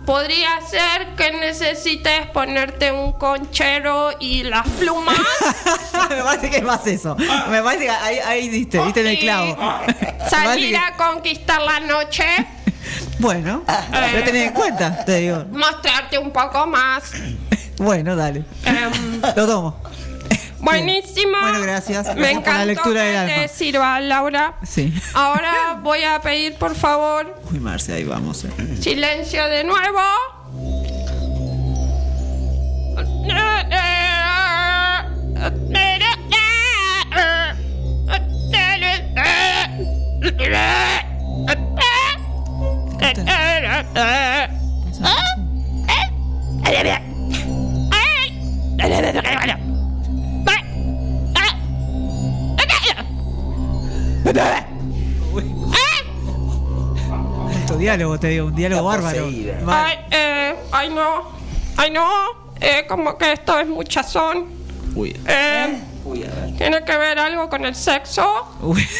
podría 0.09 0.59
ser 0.67 1.15
que 1.17 1.33
necesites 1.33 2.29
ponerte 2.33 2.91
un 2.91 3.13
conchero 3.13 4.09
y 4.19 4.43
las 4.43 4.67
plumas 4.67 5.19
me 6.09 6.23
parece 6.23 6.49
que 6.49 6.57
es 6.57 6.63
más 6.63 6.87
eso. 6.87 7.15
Me 7.51 7.63
parece 7.63 7.85
que 7.85 7.91
ahí, 7.91 8.19
ahí 8.25 8.49
diste, 8.49 8.83
diste 8.85 9.03
en 9.03 9.07
el 9.07 9.19
clavo. 9.19 9.55
Salir 10.31 10.75
a 10.79 10.97
conquistar 10.97 11.61
la 11.61 11.81
noche 11.81 12.25
Bueno, 13.19 13.65
lo 13.67 14.25
tenés 14.25 14.49
en 14.49 14.55
cuenta, 14.55 15.05
te 15.05 15.17
digo. 15.17 15.45
mostrarte 15.53 16.17
un 16.19 16.31
poco 16.31 16.67
más 16.67 17.13
Bueno, 17.77 18.17
dale. 18.17 18.45
Em, 18.65 19.21
Lo 19.37 19.47
tomo. 19.47 19.88
Buenísimo 20.61 21.39
Bueno, 21.41 21.61
gracias. 21.63 22.07
me 22.07 22.15
Gracias 22.15 22.15
por 22.15 22.39
encantó 22.41 22.59
la 22.59 22.65
lectura 22.65 23.03
que 23.03 23.11
del 23.11 23.27
te 23.43 23.49
sirva 23.49 24.01
Laura 24.01 24.55
Sí. 24.63 24.93
ahora 25.15 25.79
voy 25.83 26.03
a 26.05 26.21
pedir 26.21 26.55
por 26.57 26.75
favor 26.75 27.35
Uy, 27.51 27.61
Marce, 27.61 27.93
ahí 27.93 28.05
vamos. 28.05 28.45
eh. 28.45 28.51
Silencio 28.81 29.47
de 29.49 29.65
nuevo. 29.65 30.01
Alto 57.55 57.77
diálogo, 57.77 58.19
te 58.19 58.29
digo, 58.29 58.47
un 58.47 58.55
diálogo 58.55 58.91
Está 58.93 59.03
bárbaro. 59.03 59.25
poseída. 59.27 59.61
Mal. 59.63 59.87
Ay, 59.87 59.99
eh, 60.11 60.55
ay 60.73 60.91
no, 60.91 61.23
ay 61.77 61.91
no. 61.91 62.09
eh, 62.61 62.85
como 62.89 63.17
que 63.19 63.33
esto 63.33 63.59
es 63.59 63.67
muchazón. 63.69 64.47
Uy. 64.95 65.17
Eh, 65.27 65.81
tiene 66.57 66.83
que 66.85 66.97
ver 66.97 67.19
algo 67.19 67.49
con 67.49 67.65
el 67.65 67.75
sexo. 67.75 68.57
Uy. 68.63 68.87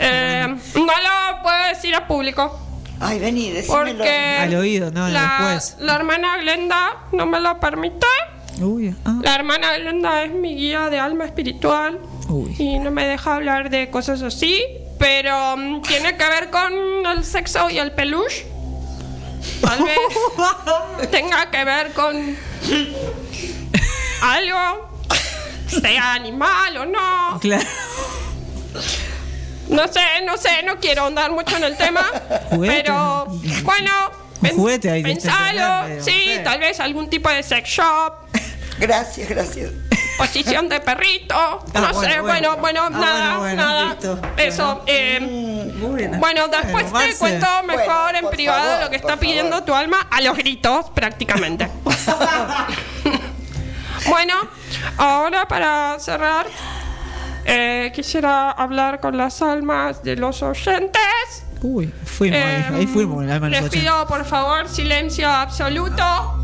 Eh, 0.00 0.46
no 0.74 0.82
lo 0.84 1.42
puedo 1.44 1.66
decir 1.68 1.94
a 1.94 2.04
público. 2.06 2.58
Ay, 2.98 3.20
vení, 3.20 3.50
decímelo. 3.50 3.98
Porque 3.98 4.36
Al 4.40 4.54
oído, 4.56 4.90
no, 4.90 5.08
la, 5.08 5.20
después. 5.54 5.76
la 5.78 5.94
hermana 5.94 6.38
Glenda 6.38 6.96
no 7.12 7.24
me 7.24 7.38
lo 7.38 7.60
permite. 7.60 8.06
Uy. 8.60 8.92
ah. 9.04 9.18
La 9.22 9.36
hermana 9.36 9.78
Glenda 9.78 10.24
es 10.24 10.32
mi 10.32 10.56
guía 10.56 10.90
de 10.90 10.98
alma 10.98 11.24
espiritual 11.24 12.00
Uy. 12.30 12.54
y 12.58 12.78
no 12.78 12.90
me 12.90 13.06
deja 13.06 13.34
hablar 13.36 13.70
de 13.70 13.90
cosas 13.90 14.22
así, 14.22 14.62
pero 14.98 15.56
mm, 15.56 15.82
tiene 15.82 16.16
que 16.16 16.24
ver 16.28 16.50
con 16.50 16.72
el 17.06 17.24
sexo 17.24 17.68
y 17.70 17.78
el 17.78 17.92
peluche. 17.92 18.46
Tal 19.60 19.82
vez 19.84 19.98
tenga 21.10 21.50
que 21.50 21.64
ver 21.64 21.92
con 21.92 22.36
algo, 24.22 24.90
sea 25.80 26.14
animal 26.14 26.76
o 26.76 26.86
no. 26.86 27.38
Claro. 27.40 27.66
No 29.68 29.86
sé, 29.86 30.00
no 30.26 30.36
sé, 30.36 30.62
no 30.64 30.78
quiero 30.80 31.02
ahondar 31.02 31.30
mucho 31.30 31.56
en 31.56 31.64
el 31.64 31.76
tema, 31.76 32.04
Juguete. 32.50 32.82
pero 32.82 33.26
bueno, 33.62 33.92
pen- 34.42 34.56
Juguete 34.56 34.90
ahí 34.90 35.02
de 35.02 35.10
pensalo, 35.10 36.02
sí, 36.02 36.32
tal 36.42 36.58
vez 36.58 36.80
algún 36.80 37.08
tipo 37.08 37.28
de 37.30 37.42
sex 37.42 37.68
shop, 37.68 38.14
Gracias, 38.80 39.28
gracias. 39.28 39.70
Posición 40.20 40.68
de 40.68 40.80
perrito, 40.80 41.34
no 41.34 41.62
Ah, 41.86 41.90
bueno, 41.92 42.12
sé, 42.14 42.20
bueno, 42.20 42.56
bueno. 42.56 42.58
bueno, 42.58 42.80
Ah, 42.84 42.90
nada, 42.90 43.38
bueno, 43.38 43.40
bueno, 43.40 43.62
nada, 43.62 43.84
listo. 43.90 44.20
eso. 44.36 44.82
eh, 44.86 45.18
bueno, 46.18 46.48
después 46.48 46.90
Bueno, 46.90 47.06
te 47.10 47.16
cuento 47.16 47.46
mejor 47.66 48.12
Bueno, 48.12 48.18
en 48.18 48.30
privado 48.30 48.62
favor, 48.64 48.84
lo 48.84 48.90
que 48.90 48.96
está 48.96 49.16
pidiendo 49.16 49.52
favor. 49.52 49.64
tu 49.66 49.74
alma 49.74 50.06
a 50.10 50.20
los 50.20 50.36
gritos, 50.36 50.90
prácticamente. 50.90 51.68
bueno, 54.08 54.34
ahora 54.98 55.46
para 55.46 55.98
cerrar, 55.98 56.46
eh, 57.44 57.92
quisiera 57.94 58.50
hablar 58.50 59.00
con 59.00 59.16
las 59.16 59.42
almas 59.42 60.02
de 60.02 60.16
los 60.16 60.42
oyentes. 60.42 61.00
Uy, 61.62 61.92
fuimos 62.04 62.38
ahí, 62.38 62.64
ahí 62.74 62.86
fuimos 62.86 63.16
con 63.16 63.24
el 63.24 63.30
alma 63.30 63.48
de 63.48 63.60
Les 63.60 63.70
pido 63.70 64.06
por 64.06 64.24
favor 64.24 64.68
silencio 64.68 65.28
absoluto. 65.30 66.36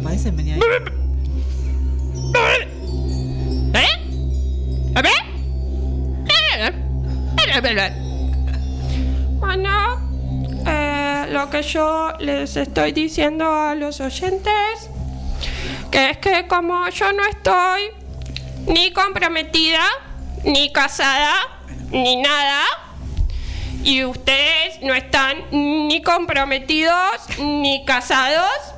Parece 0.00 0.30
venía 0.30 0.64
ahí. 7.84 7.92
Bueno, 9.38 10.00
eh, 10.66 11.26
lo 11.30 11.48
que 11.50 11.62
yo 11.62 12.12
les 12.18 12.56
estoy 12.56 12.92
diciendo 12.92 13.50
a 13.50 13.74
los 13.74 14.00
oyentes, 14.00 14.89
que 15.90 16.10
es 16.10 16.18
que 16.18 16.46
como 16.46 16.88
yo 16.88 17.12
no 17.12 17.24
estoy 17.26 17.90
ni 18.66 18.92
comprometida, 18.92 19.84
ni 20.44 20.72
casada, 20.72 21.34
ni 21.90 22.16
nada, 22.16 22.62
y 23.82 24.04
ustedes 24.04 24.80
no 24.82 24.94
están 24.94 25.44
ni 25.50 26.02
comprometidos, 26.02 27.38
ni 27.38 27.84
casados, 27.84 28.74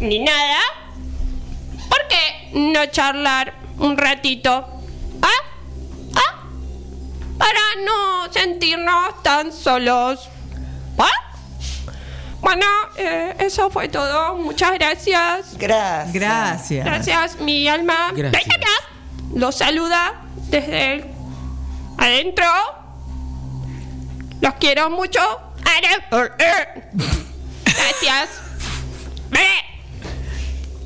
ni 0.00 0.18
nada, 0.18 0.58
¿por 1.88 1.98
qué 2.08 2.50
no 2.52 2.84
charlar 2.86 3.54
un 3.78 3.96
ratito? 3.96 4.66
¿Ah? 5.22 5.28
¿Ah? 6.16 6.42
Para 7.38 7.60
no 7.84 8.32
sentirnos 8.32 9.22
tan 9.22 9.52
solos. 9.52 10.28
¿Ah? 10.98 11.29
Bueno, 12.40 12.66
eh, 12.96 13.34
eso 13.38 13.70
fue 13.70 13.88
todo. 13.88 14.34
Muchas 14.36 14.72
gracias. 14.74 15.56
Gracias. 15.58 16.12
Gracias. 16.12 16.84
Gracias, 16.84 17.40
mi 17.40 17.68
alma. 17.68 18.12
Gracias. 18.14 18.46
Los 19.34 19.56
saluda 19.56 20.14
desde 20.48 21.04
adentro. 21.98 22.46
Los 24.40 24.54
quiero 24.54 24.90
mucho. 24.90 25.20
Gracias. 27.64 28.30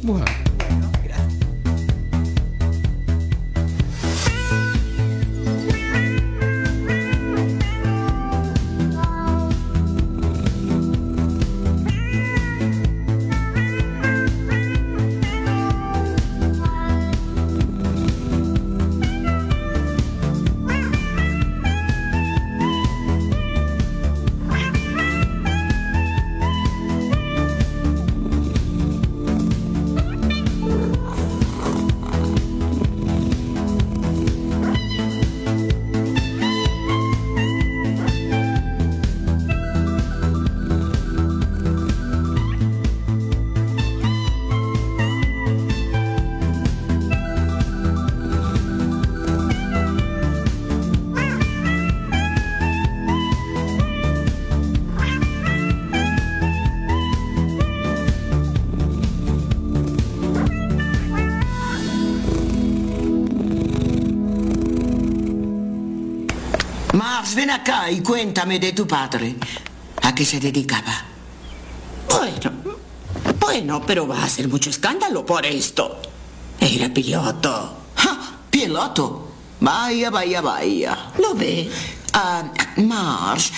Bueno. 0.03 0.44
Ven 67.35 67.51
acá 67.51 67.91
y 67.91 68.01
cuéntame 68.01 68.61
de 68.61 68.73
tu 68.73 68.87
padre. 68.87 69.35
¿A 70.03 70.15
qué 70.15 70.25
se 70.25 70.39
dedicaba? 70.39 71.05
Bueno, 72.09 72.53
bueno, 73.41 73.83
pero 73.85 74.07
va 74.07 74.21
a 74.21 74.25
hacer 74.25 74.49
mucho 74.49 74.71
escándalo 74.71 75.27
por 75.27 75.45
esto. 75.45 76.01
Era 76.61 76.93
piloto. 76.95 77.77
¡Ja! 77.97 78.39
¿Piloto? 78.51 79.29
Vaya, 79.61 80.11
vaya, 80.11 80.41
vaya. 80.43 81.13
¿Lo 81.19 81.35
ve? 81.35 81.69
Ah, 82.13 82.53
Mars, 82.77 83.51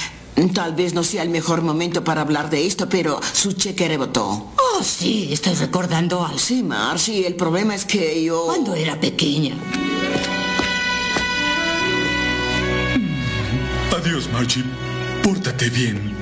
tal 0.55 0.74
vez 0.74 0.95
no 0.95 1.05
sea 1.05 1.22
el 1.22 1.29
mejor 1.29 1.61
momento 1.61 2.03
para 2.03 2.22
hablar 2.22 2.49
de 2.49 2.66
esto, 2.66 2.89
pero 2.89 3.20
su 3.35 3.53
cheque 3.53 3.89
rebotó. 3.89 4.53
Oh, 4.57 4.83
sí, 4.83 5.29
estoy 5.31 5.55
recordando 5.55 6.24
algo. 6.24 6.39
Sí, 6.39 6.62
Mars, 6.62 7.09
y 7.11 7.27
el 7.27 7.35
problema 7.35 7.74
es 7.74 7.85
que 7.85 8.24
yo... 8.24 8.47
Cuando 8.47 8.74
era 8.74 8.99
pequeña. 8.99 9.55
Adiós, 14.17 14.33
Margie. 14.33 14.64
Pórtate 15.23 15.69
bien. 15.69 16.17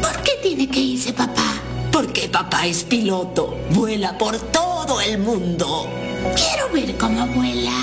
¿Por 0.00 0.22
qué 0.22 0.32
tiene 0.42 0.70
que 0.70 0.80
irse 0.80 1.12
papá? 1.12 1.60
Porque 1.92 2.30
papá 2.30 2.66
es 2.66 2.82
piloto. 2.82 3.58
Vuela 3.68 4.16
por 4.16 4.38
todo 4.38 5.02
el 5.02 5.18
mundo. 5.18 5.86
Quiero 6.34 6.72
ver 6.72 6.96
cómo 6.96 7.26
vuela. 7.26 7.76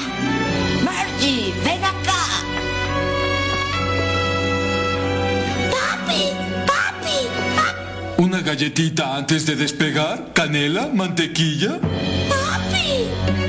Margie, 0.84 1.54
ven 1.64 1.84
acá. 1.84 2.24
Papi, 5.70 6.24
papi, 6.66 7.18
papi. 7.56 8.24
¿Una 8.24 8.42
galletita 8.42 9.18
antes 9.18 9.46
de 9.46 9.56
despegar? 9.56 10.34
¿Canela? 10.34 10.90
¿Mantequilla? 10.92 11.80
papi. 11.80 13.41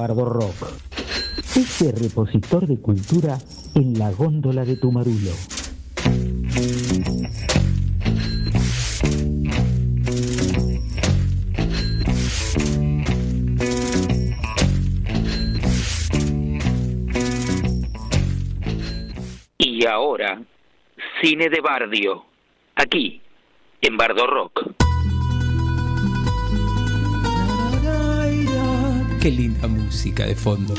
Bardo 0.00 0.24
Rock. 0.24 0.56
Este 1.54 1.92
repositor 1.92 2.66
de 2.66 2.80
cultura 2.80 3.36
en 3.74 3.98
la 3.98 4.10
góndola 4.10 4.64
de 4.64 4.76
tu 4.76 4.90
marulo. 4.90 5.30
Y 19.58 19.84
ahora, 19.84 20.40
cine 21.20 21.50
de 21.50 21.60
Bardio, 21.60 22.24
aquí, 22.74 23.20
en 23.82 23.98
Bardo 23.98 24.26
Rock. 24.26 24.79
Qué 29.20 29.30
linda 29.30 29.68
música 29.68 30.24
de 30.24 30.34
fondo. 30.34 30.72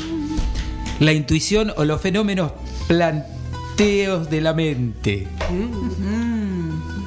La 0.98 1.12
intuición 1.12 1.72
o 1.76 1.84
los 1.84 2.00
fenómenos 2.00 2.50
planteos 2.88 4.28
de 4.28 4.40
la 4.40 4.52
mente. 4.52 5.28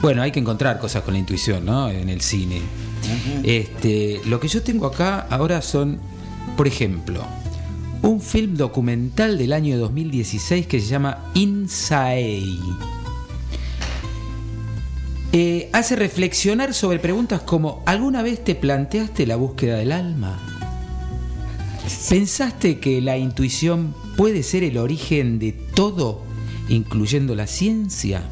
Bueno, 0.02 0.22
hay 0.22 0.32
que 0.32 0.40
encontrar 0.40 0.80
cosas 0.80 1.04
con 1.04 1.14
la 1.14 1.20
intuición, 1.20 1.66
¿no? 1.66 1.90
En 1.90 2.08
el 2.08 2.22
cine. 2.22 2.62
Este, 3.44 4.22
lo 4.28 4.40
que 4.40 4.48
yo 4.48 4.64
tengo 4.64 4.86
acá 4.86 5.28
ahora 5.30 5.62
son, 5.62 6.00
por 6.56 6.68
ejemplo, 6.68 7.22
un 8.02 8.22
film 8.22 8.56
documental 8.56 9.38
del 9.38 9.52
año 9.52 9.78
2016 9.78 10.68
que 10.68 10.80
se 10.80 10.88
llama 10.88 11.32
Inside. 11.34 12.60
Eh, 15.34 15.70
hace 15.74 15.98
reflexionar 15.98 16.74
sobre 16.74 17.00
preguntas 17.00 17.42
como 17.42 17.84
¿alguna 17.86 18.22
vez 18.22 18.42
te 18.42 18.56
planteaste 18.56 19.28
la 19.28 19.36
búsqueda 19.36 19.76
del 19.76 19.92
alma? 19.92 20.55
¿Pensaste 22.10 22.80
que 22.80 23.02
la 23.02 23.18
intuición 23.18 23.94
puede 24.18 24.44
ser 24.44 24.64
el 24.64 24.78
origen 24.78 25.40
de 25.40 25.52
todo, 25.52 26.22
incluyendo 26.68 27.36
la 27.36 27.46
ciencia? 27.46 28.24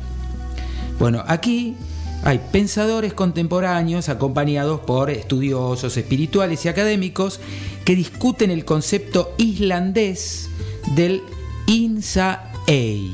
Bueno, 0.99 1.23
aquí 1.27 1.75
hay 2.23 2.39
pensadores 2.51 3.13
contemporáneos 3.13 4.09
acompañados 4.09 4.79
por 4.81 5.09
estudiosos 5.09 5.97
espirituales 5.97 6.65
y 6.65 6.69
académicos 6.69 7.39
que 7.83 7.95
discuten 7.95 8.49
el 8.49 8.63
concepto 8.63 9.33
islandés 9.37 10.49
del 10.95 11.21
Insa-Ei, 11.67 13.13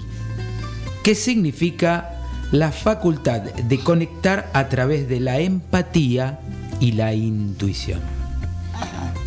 que 1.03 1.15
significa 1.15 2.21
la 2.51 2.71
facultad 2.71 3.41
de 3.41 3.79
conectar 3.79 4.49
a 4.53 4.69
través 4.69 5.09
de 5.09 5.19
la 5.19 5.39
empatía 5.39 6.39
y 6.79 6.93
la 6.93 7.13
intuición. 7.13 8.18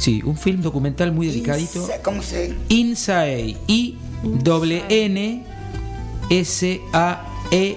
Sí, 0.03 0.21
un 0.25 0.37
film 0.37 0.63
documental 0.63 1.13
muy 1.13 1.29
delicadito. 1.29 1.89
¿Cómo 2.03 2.23
se...? 2.25 2.57
Insae, 2.71 3.57
I 3.69 3.97
doble 4.43 4.83
N 4.89 5.45
S 6.29 6.81
A 6.93 7.25
E 7.53 7.77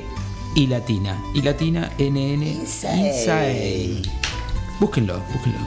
y 0.56 0.66
latina. 0.66 1.22
Y 1.36 1.44
latina 1.44 1.92
N 2.00 2.34
N 2.34 2.48
Insae. 2.48 4.02
Búsquenlo, 4.80 5.22
búsquenlo. 5.34 5.60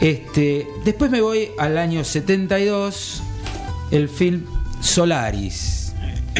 Este, 0.00 0.66
después 0.86 1.10
me 1.10 1.20
voy 1.20 1.50
al 1.58 1.76
año 1.76 2.02
72, 2.02 3.22
el 3.90 4.08
film 4.08 4.46
Solaris 4.80 5.92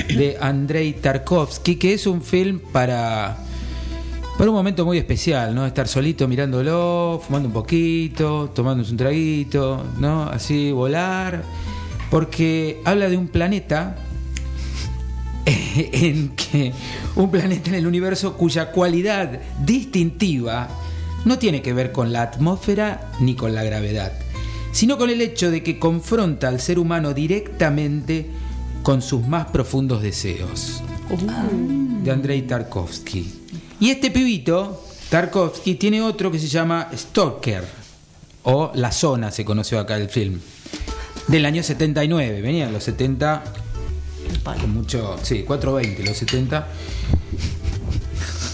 de 0.08 0.38
Andrei 0.40 0.94
Tarkovsky, 0.94 1.76
que 1.76 1.92
es 1.92 2.06
un 2.06 2.22
film 2.22 2.60
para 2.72 3.36
para 4.42 4.50
un 4.50 4.56
momento 4.56 4.84
muy 4.84 4.98
especial, 4.98 5.54
¿no? 5.54 5.64
Estar 5.64 5.86
solito 5.86 6.26
mirándolo, 6.26 7.22
fumando 7.24 7.46
un 7.46 7.52
poquito, 7.52 8.50
tomándose 8.52 8.90
un 8.90 8.96
traguito, 8.96 9.86
¿no? 10.00 10.24
Así 10.24 10.72
volar, 10.72 11.44
porque 12.10 12.80
habla 12.84 13.08
de 13.08 13.16
un 13.16 13.28
planeta 13.28 13.94
en 15.46 16.30
que 16.30 16.72
un 17.14 17.30
planeta 17.30 17.70
en 17.70 17.76
el 17.76 17.86
universo 17.86 18.36
cuya 18.36 18.72
cualidad 18.72 19.38
distintiva 19.64 20.68
no 21.24 21.38
tiene 21.38 21.62
que 21.62 21.72
ver 21.72 21.92
con 21.92 22.12
la 22.12 22.22
atmósfera 22.22 23.12
ni 23.20 23.36
con 23.36 23.54
la 23.54 23.62
gravedad, 23.62 24.12
sino 24.72 24.98
con 24.98 25.08
el 25.10 25.20
hecho 25.20 25.52
de 25.52 25.62
que 25.62 25.78
confronta 25.78 26.48
al 26.48 26.58
ser 26.58 26.80
humano 26.80 27.14
directamente 27.14 28.26
con 28.82 29.02
sus 29.02 29.24
más 29.24 29.46
profundos 29.52 30.02
deseos. 30.02 30.82
De 32.02 32.10
Andrei 32.10 32.42
Tarkovsky. 32.42 33.41
Y 33.82 33.90
este 33.90 34.12
pibito, 34.12 34.80
Tarkovsky, 35.10 35.74
tiene 35.74 36.02
otro 36.02 36.30
que 36.30 36.38
se 36.38 36.46
llama 36.46 36.88
Stalker, 36.96 37.64
o 38.44 38.70
La 38.76 38.92
Zona 38.92 39.32
se 39.32 39.44
conoció 39.44 39.80
acá 39.80 39.96
el 39.96 40.08
film, 40.08 40.38
del 41.26 41.44
año 41.44 41.64
79. 41.64 42.42
Venían 42.42 42.72
los 42.72 42.84
70 42.84 43.42
con 44.44 44.72
mucho, 44.72 45.18
sí, 45.24 45.42
420 45.42 46.04
los 46.04 46.16
70. 46.16 46.68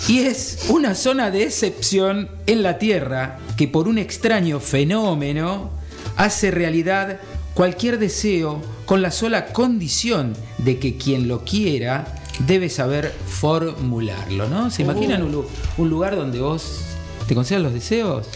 Y 0.09 0.21
es 0.21 0.61
una 0.71 0.95
zona 0.95 1.31
de 1.31 1.43
excepción 1.43 2.31
en 2.47 2.63
la 2.63 2.79
Tierra 2.79 3.39
que 3.59 3.69
por 3.69 3.87
un 3.87 3.99
extraño 3.99 4.61
fenómeno 4.61 5.73
hace 6.17 6.51
realidad 6.51 7.21
cualquier 7.53 7.99
deseo 7.99 8.63
con 8.87 9.03
la 9.03 9.11
sola 9.11 9.49
condición 9.49 10.35
de 10.57 10.79
que 10.79 10.97
quien 10.97 11.29
lo 11.29 11.45
quiera 11.45 12.18
debe 12.47 12.69
saber 12.69 13.13
formularlo, 13.27 14.49
¿no? 14.49 14.71
¿Se 14.71 14.83
imaginan 14.83 15.23
un, 15.23 15.45
un 15.77 15.91
lugar 15.91 16.17
donde 16.17 16.41
vos 16.41 16.83
te 17.27 17.35
concedas 17.35 17.63
los 17.63 17.73
deseos? 17.73 18.27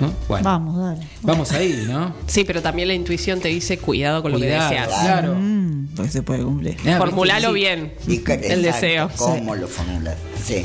¿No? 0.00 0.12
Bueno, 0.26 0.42
Vamos, 0.44 0.76
dale. 0.76 1.06
vamos 1.22 1.52
ahí, 1.52 1.84
¿no? 1.88 2.12
Sí, 2.26 2.42
pero 2.44 2.60
también 2.60 2.88
la 2.88 2.94
intuición 2.94 3.38
te 3.40 3.46
dice 3.48 3.78
cuidado 3.78 4.22
con 4.22 4.32
lo 4.32 4.38
que 4.40 4.46
deseas. 4.46 4.88
claro. 4.88 5.36
Mm, 5.38 5.86
pues 5.94 6.10
se 6.12 6.22
puede 6.22 6.42
cumplir. 6.42 6.76
Ah, 6.84 6.96
Formulalo 6.98 7.52
bien. 7.52 7.94
El 8.08 8.14
exacto, 8.14 8.60
deseo. 8.60 9.10
¿Cómo 9.16 9.54
lo 9.54 9.68
formulas? 9.68 10.16
Sí. 10.44 10.64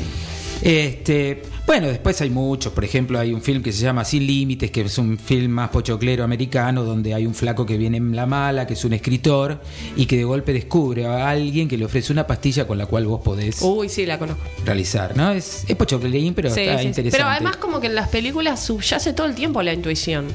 Este, 0.62 1.42
bueno, 1.70 1.86
después 1.86 2.20
hay 2.20 2.30
muchos, 2.30 2.72
por 2.72 2.84
ejemplo, 2.84 3.16
hay 3.16 3.32
un 3.32 3.40
film 3.40 3.62
que 3.62 3.70
se 3.70 3.84
llama 3.84 4.04
Sin 4.04 4.26
Límites, 4.26 4.72
que 4.72 4.80
es 4.80 4.98
un 4.98 5.16
film 5.16 5.52
más 5.52 5.70
pochoclero 5.70 6.24
americano, 6.24 6.82
donde 6.82 7.14
hay 7.14 7.26
un 7.26 7.32
flaco 7.32 7.64
que 7.64 7.76
viene 7.76 7.98
en 7.98 8.16
la 8.16 8.26
mala, 8.26 8.66
que 8.66 8.74
es 8.74 8.84
un 8.84 8.92
escritor, 8.92 9.62
y 9.94 10.06
que 10.06 10.16
de 10.16 10.24
golpe 10.24 10.52
descubre 10.52 11.06
a 11.06 11.30
alguien 11.30 11.68
que 11.68 11.78
le 11.78 11.84
ofrece 11.84 12.12
una 12.12 12.26
pastilla 12.26 12.66
con 12.66 12.76
la 12.76 12.86
cual 12.86 13.06
vos 13.06 13.20
podés 13.22 13.62
Uy, 13.62 13.88
sí, 13.88 14.04
la 14.04 14.18
conozco. 14.18 14.42
realizar, 14.64 15.16
¿no? 15.16 15.30
Es, 15.30 15.64
es 15.68 15.76
pochoclerín, 15.76 16.34
pero 16.34 16.50
Sí, 16.50 16.62
está 16.62 16.80
sí, 16.80 16.88
interesante. 16.88 17.16
Pero 17.16 17.28
además 17.30 17.56
como 17.58 17.78
que 17.78 17.86
en 17.86 17.94
las 17.94 18.08
películas 18.08 18.60
subyace 18.64 19.12
todo 19.12 19.28
el 19.28 19.36
tiempo 19.36 19.62
la 19.62 19.72
intuición. 19.72 20.26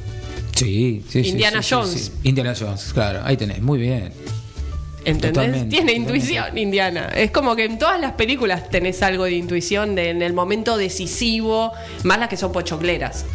Sí, 0.56 1.04
sí, 1.10 1.20
Indiana 1.20 1.62
sí, 1.62 1.76
Jones. 1.76 2.14
Indiana 2.24 2.54
Jones, 2.58 2.94
claro, 2.94 3.20
ahí 3.26 3.36
tenés, 3.36 3.62
muy 3.62 3.78
bien. 3.78 4.14
¿Entendés? 5.06 5.34
Totalmente, 5.34 5.70
Tiene 5.70 5.92
totalmente. 5.94 6.14
intuición, 6.16 6.58
Indiana. 6.58 7.10
Es 7.16 7.32
como 7.32 7.56
que 7.56 7.66
en 7.66 7.78
todas 7.78 8.00
las 8.02 8.14
películas 8.14 8.70
tenés 8.70 9.02
algo 9.04 9.26
de 9.26 9.32
intuición 9.34 9.96
de, 9.96 10.10
en 10.10 10.22
el 10.22 10.34
momento 10.34 10.78
decisivo, 10.78 11.72
más 12.04 12.20
las 12.20 12.28
que 12.30 12.38
son 12.38 12.52
pochocleras. 12.52 13.18
Es 13.24 13.26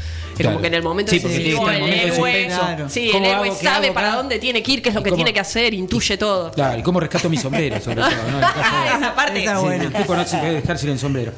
Claro. 0.44 0.54
como 0.54 0.62
que 0.62 0.68
en 0.68 0.74
el 0.74 0.82
momento 0.82 1.10
Sí, 1.12 1.18
decisivo 1.18 1.68
el 1.68 1.74
el 1.76 1.80
momento 1.82 1.96
de 2.06 2.12
héroe, 2.14 2.50
suspenso. 2.50 2.88
sí, 2.88 3.06
el 3.06 3.12
¿Cómo 3.12 3.24
héroe 3.26 3.48
hago? 3.48 3.58
¿Qué 3.58 3.64
sabe 3.66 3.86
hago 3.88 3.94
para 3.94 4.08
acá? 4.08 4.16
dónde 4.16 4.38
tiene 4.38 4.62
que 4.62 4.72
ir, 4.72 4.80
qué 4.82 4.88
es 4.88 4.94
lo 4.94 5.00
¿Y 5.02 5.04
que 5.04 5.10
cómo? 5.10 5.16
tiene 5.18 5.32
que 5.34 5.40
hacer, 5.40 5.74
intuye 5.74 6.16
todo. 6.16 6.50
Claro, 6.52 6.78
y 6.78 6.82
cómo 6.82 6.98
rescato 6.98 7.28
mi 7.28 7.36
sombrero, 7.36 7.78
sobre 7.80 7.96
todo, 7.96 8.10
¿no? 8.10 8.38
El 8.38 8.44
Ah, 8.44 8.94
esa 8.96 9.14
parte. 9.14 9.42
Esa 9.42 9.56
Sí, 9.58 9.62
buena. 9.64 9.84
el 9.84 9.92
tipo 9.92 10.16
no 10.16 10.24
se 10.24 10.38
puede 10.38 10.52
dejar 10.54 10.78
sin 10.78 10.90
el 10.90 10.98
sombrero. 10.98 11.32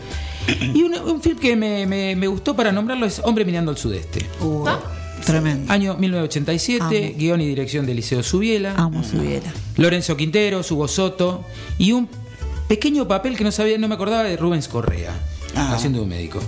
Y 0.46 0.82
un, 0.84 0.94
un 0.94 1.20
film 1.20 1.36
que 1.38 1.56
me, 1.56 1.84
me- 1.86 2.14
me 2.14 2.26
gustó 2.28 2.54
para 2.54 2.70
nombrarlo 2.70 3.04
es 3.06 3.20
Hombre 3.24 3.44
mirando 3.44 3.72
al 3.72 3.76
sudeste. 3.76 4.24
Uh, 4.40 4.64
¿No? 4.66 5.01
Tremendo. 5.24 5.72
Año 5.72 5.96
1987, 5.96 6.82
Amo. 7.08 7.14
guion 7.18 7.40
y 7.40 7.46
dirección 7.46 7.86
de 7.86 7.94
Liceo 7.94 8.22
Subiela, 8.22 8.74
Amo 8.76 9.02
su 9.04 9.18
vida. 9.18 9.52
Lorenzo 9.76 10.16
Quintero, 10.16 10.60
Hugo 10.68 10.88
Soto 10.88 11.44
y 11.78 11.92
un 11.92 12.08
pequeño 12.68 13.06
papel 13.06 13.36
que 13.36 13.44
no 13.44 13.52
sabía, 13.52 13.78
no 13.78 13.88
me 13.88 13.94
acordaba 13.94 14.24
de 14.24 14.36
Rubens 14.36 14.68
Correa, 14.68 15.12
Ah. 15.54 15.74
haciendo 15.74 16.02
un 16.02 16.08
médico. 16.08 16.40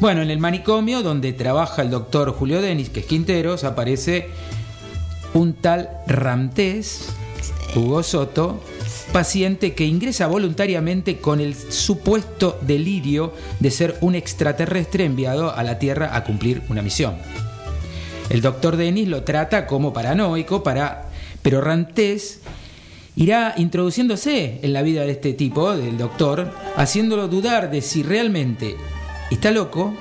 Bueno, 0.00 0.22
en 0.22 0.30
el 0.30 0.38
manicomio 0.38 1.02
donde 1.02 1.32
trabaja 1.32 1.82
el 1.82 1.90
doctor 1.90 2.32
Julio 2.32 2.60
Denis, 2.62 2.88
que 2.88 3.00
es 3.00 3.06
Quinteros, 3.06 3.64
aparece 3.64 4.28
un 5.34 5.54
tal 5.54 5.90
Ramtés, 6.06 7.08
Hugo 7.76 8.02
Soto, 8.02 8.62
paciente 9.12 9.74
que 9.74 9.84
ingresa 9.86 10.26
voluntariamente 10.26 11.18
con 11.18 11.40
el 11.40 11.54
supuesto 11.54 12.58
delirio 12.62 13.32
de 13.60 13.70
ser 13.70 13.96
un 14.00 14.14
extraterrestre 14.14 15.04
enviado 15.04 15.54
a 15.54 15.62
la 15.62 15.78
Tierra 15.78 16.14
a 16.16 16.24
cumplir 16.24 16.62
una 16.68 16.82
misión. 16.82 17.16
El 18.30 18.42
doctor 18.42 18.76
Denis 18.76 19.08
lo 19.08 19.22
trata 19.22 19.66
como 19.66 19.92
paranoico, 19.92 20.62
para, 20.62 21.06
pero 21.42 21.60
Rantés 21.60 22.40
irá 23.16 23.54
introduciéndose 23.56 24.60
en 24.62 24.72
la 24.72 24.82
vida 24.82 25.02
de 25.02 25.12
este 25.12 25.32
tipo, 25.32 25.74
del 25.74 25.96
doctor, 25.96 26.52
haciéndolo 26.76 27.28
dudar 27.28 27.70
de 27.70 27.80
si 27.80 28.02
realmente 28.02 28.76
está 29.30 29.50
loco, 29.50 29.94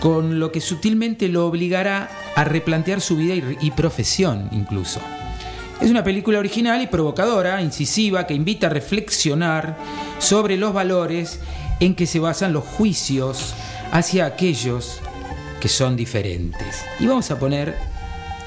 con 0.00 0.40
lo 0.40 0.50
que 0.50 0.60
sutilmente 0.60 1.28
lo 1.28 1.46
obligará 1.46 2.10
a 2.34 2.42
replantear 2.42 3.00
su 3.00 3.16
vida 3.16 3.34
y, 3.34 3.56
y 3.60 3.70
profesión 3.70 4.48
incluso. 4.50 5.00
Es 5.80 5.90
una 5.90 6.02
película 6.02 6.40
original 6.40 6.82
y 6.82 6.88
provocadora, 6.88 7.62
incisiva, 7.62 8.26
que 8.26 8.34
invita 8.34 8.66
a 8.66 8.70
reflexionar 8.70 9.76
sobre 10.18 10.56
los 10.56 10.72
valores 10.72 11.40
en 11.78 11.94
que 11.94 12.06
se 12.06 12.18
basan 12.18 12.52
los 12.52 12.64
juicios 12.64 13.54
hacia 13.92 14.26
aquellos 14.26 15.00
que 15.62 15.68
son 15.68 15.94
diferentes. 15.94 16.78
Y 16.98 17.06
vamos 17.06 17.30
a 17.30 17.38
poner 17.38 17.78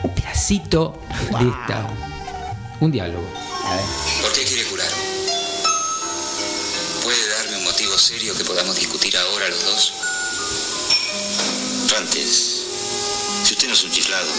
un 0.04 0.14
pedacito 0.14 1.00
de 1.40 1.48
esta, 1.48 1.88
un 2.82 2.92
diálogo. 2.92 3.26
¿Por 4.22 4.34
qué 4.34 4.44
quiere 4.44 4.66
curar? 4.66 4.92
¿Puede 7.06 7.30
darme 7.30 7.58
un 7.60 7.64
motivo 7.64 7.98
serio 7.98 8.36
que 8.36 8.44
podamos 8.44 8.76
discutir 8.76 9.16
ahora 9.16 9.48
los 9.48 9.64
dos? 9.64 9.94
Rantes, 11.88 12.66
si 13.46 13.54
usted 13.54 13.70
no 13.70 13.76
es 13.76 13.84
un 13.86 13.92
chiflado, 13.92 14.30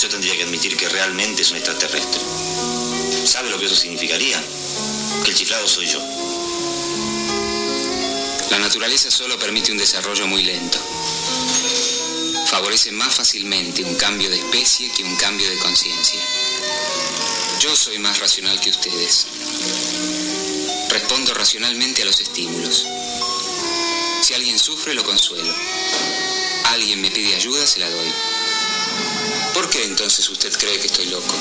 yo 0.00 0.08
tendría 0.08 0.36
que 0.36 0.44
admitir 0.44 0.76
que 0.76 0.88
realmente 0.88 1.42
es 1.42 1.50
un 1.50 1.56
extraterrestre. 1.56 2.20
¿Sabe 3.24 3.50
lo 3.50 3.58
que 3.58 3.66
eso 3.66 3.74
significaría? 3.74 4.40
que 5.24 5.30
el 5.30 5.36
chiflado 5.36 5.66
soy 5.66 5.86
yo. 5.86 5.98
La 8.50 8.60
naturaleza 8.60 9.10
solo 9.10 9.36
permite 9.36 9.72
un 9.72 9.78
desarrollo 9.78 10.28
muy 10.28 10.44
lento. 10.44 10.78
Favorece 12.54 12.92
más 12.92 13.12
fácilmente 13.12 13.82
un 13.82 13.96
cambio 13.96 14.30
de 14.30 14.36
especie 14.36 14.88
que 14.92 15.02
un 15.02 15.16
cambio 15.16 15.50
de 15.50 15.58
conciencia. 15.58 16.20
Yo 17.58 17.74
soy 17.74 17.98
más 17.98 18.20
racional 18.20 18.60
que 18.60 18.70
ustedes. 18.70 19.26
Respondo 20.88 21.34
racionalmente 21.34 22.02
a 22.02 22.04
los 22.04 22.20
estímulos. 22.20 22.86
Si 24.22 24.34
alguien 24.34 24.56
sufre, 24.56 24.94
lo 24.94 25.02
consuelo. 25.02 25.52
Alguien 26.66 27.00
me 27.00 27.10
pide 27.10 27.34
ayuda, 27.34 27.66
se 27.66 27.80
la 27.80 27.90
doy. 27.90 28.12
¿Por 29.52 29.68
qué 29.68 29.82
entonces 29.82 30.28
usted 30.28 30.56
cree 30.56 30.78
que 30.78 30.86
estoy 30.86 31.06
loco? 31.06 31.34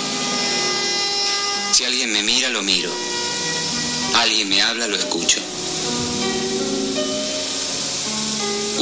Si 1.74 1.84
alguien 1.86 2.12
me 2.12 2.24
mira, 2.24 2.50
lo 2.50 2.64
miro. 2.64 2.92
Alguien 4.16 4.50
me 4.50 4.64
habla, 4.64 4.88
lo 4.88 4.96
escucho. 4.96 5.40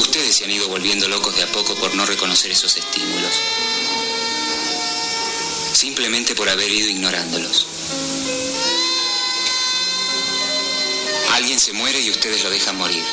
Ustedes 0.01 0.35
se 0.35 0.45
han 0.45 0.51
ido 0.51 0.67
volviendo 0.67 1.07
locos 1.07 1.35
de 1.35 1.43
a 1.43 1.51
poco 1.51 1.75
por 1.75 1.93
no 1.93 2.05
reconocer 2.05 2.51
esos 2.51 2.75
estímulos. 2.75 3.39
Simplemente 5.73 6.33
por 6.33 6.49
haber 6.49 6.71
ido 6.71 6.89
ignorándolos. 6.89 7.67
Alguien 11.33 11.59
se 11.59 11.73
muere 11.73 11.99
y 12.01 12.09
ustedes 12.09 12.43
lo 12.43 12.49
dejan 12.49 12.77
morir. 12.77 13.05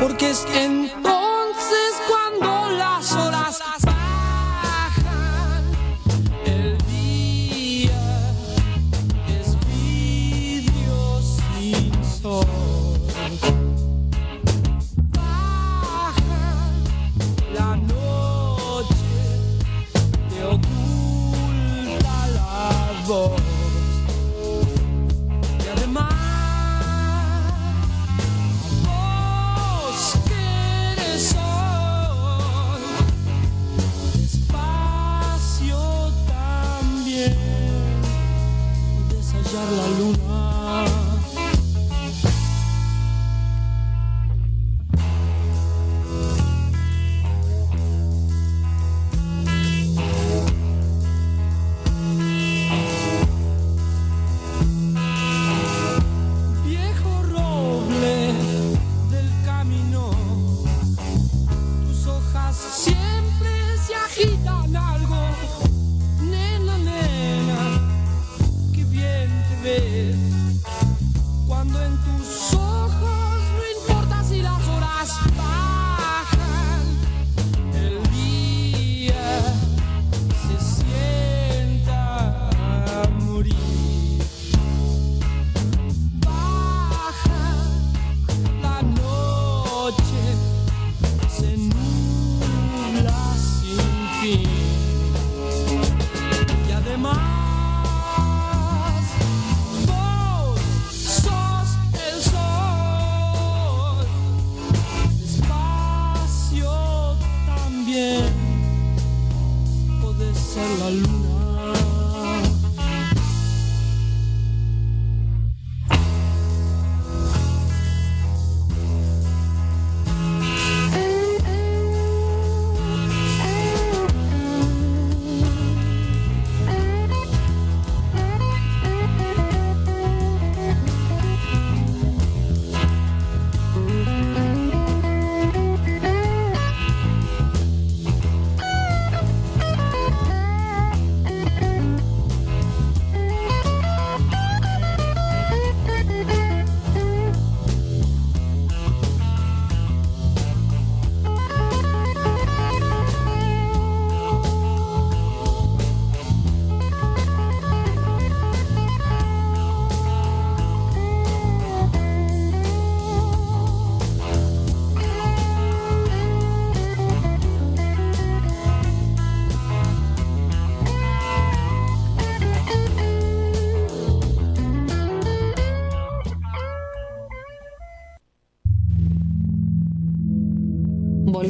Porque 0.00 0.30
es 0.30 0.46
entonces 0.54 0.89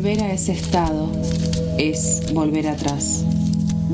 Volver 0.01 0.23
a 0.23 0.33
ese 0.33 0.53
estado 0.53 1.09
es 1.77 2.33
volver 2.33 2.69
atrás. 2.69 3.23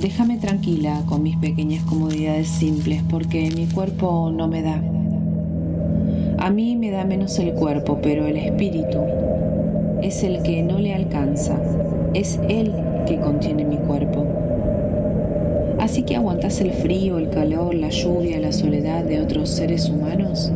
Déjame 0.01 0.39
tranquila 0.39 1.03
con 1.07 1.25
mis 1.25 1.37
pequeñas 1.37 1.83
comodidades 1.83 2.47
simples 2.47 3.03
porque 3.11 3.51
mi 3.51 3.67
cuerpo 3.67 4.31
no 4.33 4.47
me 4.47 4.63
da. 4.63 4.81
A 6.39 6.49
mí 6.51 6.77
me 6.77 6.93
da 6.93 7.05
menos 7.05 7.37
el 7.41 7.55
cuerpo, 7.55 7.99
pero 8.01 8.25
el 8.25 8.37
espíritu 8.37 8.99
es 10.01 10.23
el 10.23 10.45
que 10.45 10.63
no 10.63 10.79
le 10.79 10.95
alcanza. 10.95 11.61
Es 12.15 12.39
él 12.49 12.73
que 13.09 13.19
contiene 13.19 13.65
mi 13.65 13.79
cuerpo. 13.79 14.25
Así 15.81 16.05
que 16.05 16.15
aguantas 16.15 16.61
el 16.61 16.71
frío, 16.71 17.19
el 17.19 17.31
calor, 17.31 17.75
la 17.75 17.89
lluvia, 17.89 18.39
la 18.39 18.53
soledad 18.53 19.03
de 19.03 19.23
otros 19.23 19.51
seres 19.51 19.89
humanos. 19.89 20.53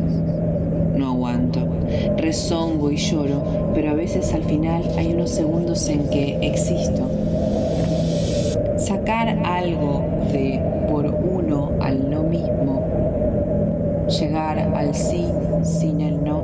No 0.95 1.07
aguanto, 1.07 1.70
rezongo 2.21 2.91
y 2.91 2.97
lloro, 2.97 3.71
pero 3.73 3.91
a 3.91 3.93
veces 3.93 4.33
al 4.33 4.43
final 4.43 4.83
hay 4.97 5.13
unos 5.13 5.31
segundos 5.31 5.87
en 5.89 6.09
que 6.09 6.37
existo. 6.41 7.09
sacar 8.77 9.39
algo 9.45 10.03
de 10.31 10.59
por 10.89 11.05
uno 11.05 11.71
al 11.79 12.09
no 12.09 12.23
mismo, 12.23 12.83
llegar 14.07 14.59
al 14.59 14.93
sí 14.93 15.25
sin 15.63 16.01
el 16.01 16.23
no. 16.23 16.41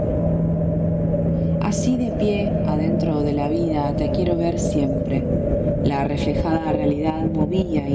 Así 1.62 1.98
de 1.98 2.12
pie 2.12 2.52
adentro 2.66 3.24
de 3.24 3.34
la 3.34 3.50
vida 3.50 3.94
te 3.98 4.12
quiero 4.12 4.38
ver 4.38 4.60
siempre. 4.60 5.24
La 5.84 6.06
reflejada 6.06 6.72
realidad 6.72 7.26
movía 7.34 7.88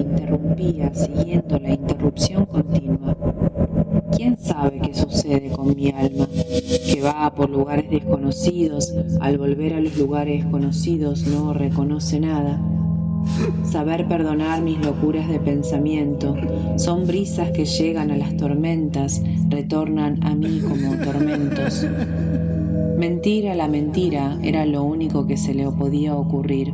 desconocidos, 7.93 8.93
al 9.21 9.39
volver 9.39 9.75
a 9.75 9.81
los 9.81 9.97
lugares 9.97 10.45
conocidos 10.47 11.27
no 11.27 11.53
reconoce 11.53 12.19
nada. 12.19 12.61
Saber 13.65 14.09
perdonar 14.09 14.63
mis 14.63 14.79
locuras 14.79 15.29
de 15.29 15.39
pensamiento 15.39 16.35
son 16.77 17.07
brisas 17.07 17.51
que 17.53 17.67
llegan 17.67 18.11
a 18.11 18.17
las 18.17 18.37
tormentas, 18.37 19.23
retornan 19.49 20.25
a 20.25 20.35
mí 20.35 20.61
como 20.61 20.97
tormentos. 21.05 21.87
Mentir 22.99 23.49
a 23.49 23.55
la 23.55 23.69
mentira 23.69 24.39
era 24.43 24.65
lo 24.65 24.83
único 24.83 25.27
que 25.27 25.37
se 25.37 25.55
le 25.55 25.71
podía 25.71 26.17
ocurrir. 26.17 26.73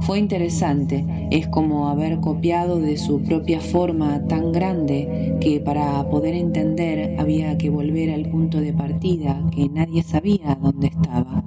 Fue 0.00 0.18
interesante, 0.18 1.04
es 1.30 1.48
como 1.48 1.88
haber 1.88 2.20
copiado 2.20 2.78
de 2.78 2.96
su 2.96 3.22
propia 3.22 3.60
forma 3.60 4.22
tan 4.28 4.52
grande 4.52 5.36
que 5.40 5.58
para 5.58 6.08
poder 6.10 6.34
entender 6.34 6.95
había 7.26 7.58
que 7.58 7.70
volver 7.70 8.12
al 8.12 8.30
punto 8.30 8.60
de 8.60 8.72
partida 8.72 9.42
que 9.52 9.68
nadie 9.68 10.04
sabía 10.04 10.56
dónde 10.62 10.86
estaba. 10.86 11.42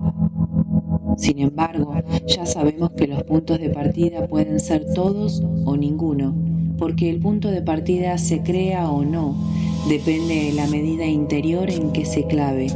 Sin 1.15 1.39
embargo, 1.39 1.95
ya 2.27 2.45
sabemos 2.45 2.91
que 2.97 3.07
los 3.07 3.23
puntos 3.23 3.61
de 3.61 3.69
partida 3.69 4.27
pueden 4.27 4.59
ser 4.59 4.93
todos 4.93 5.41
o 5.63 5.77
ninguno, 5.77 6.35
porque 6.77 7.09
el 7.09 7.19
punto 7.19 7.49
de 7.49 7.61
partida 7.61 8.17
se 8.17 8.41
crea 8.43 8.91
o 8.91 9.05
no, 9.05 9.37
depende 9.87 10.47
de 10.47 10.51
la 10.51 10.67
medida 10.67 11.05
interior 11.05 11.69
en 11.69 11.93
que 11.93 12.03
se 12.03 12.25
clave. 12.25 12.67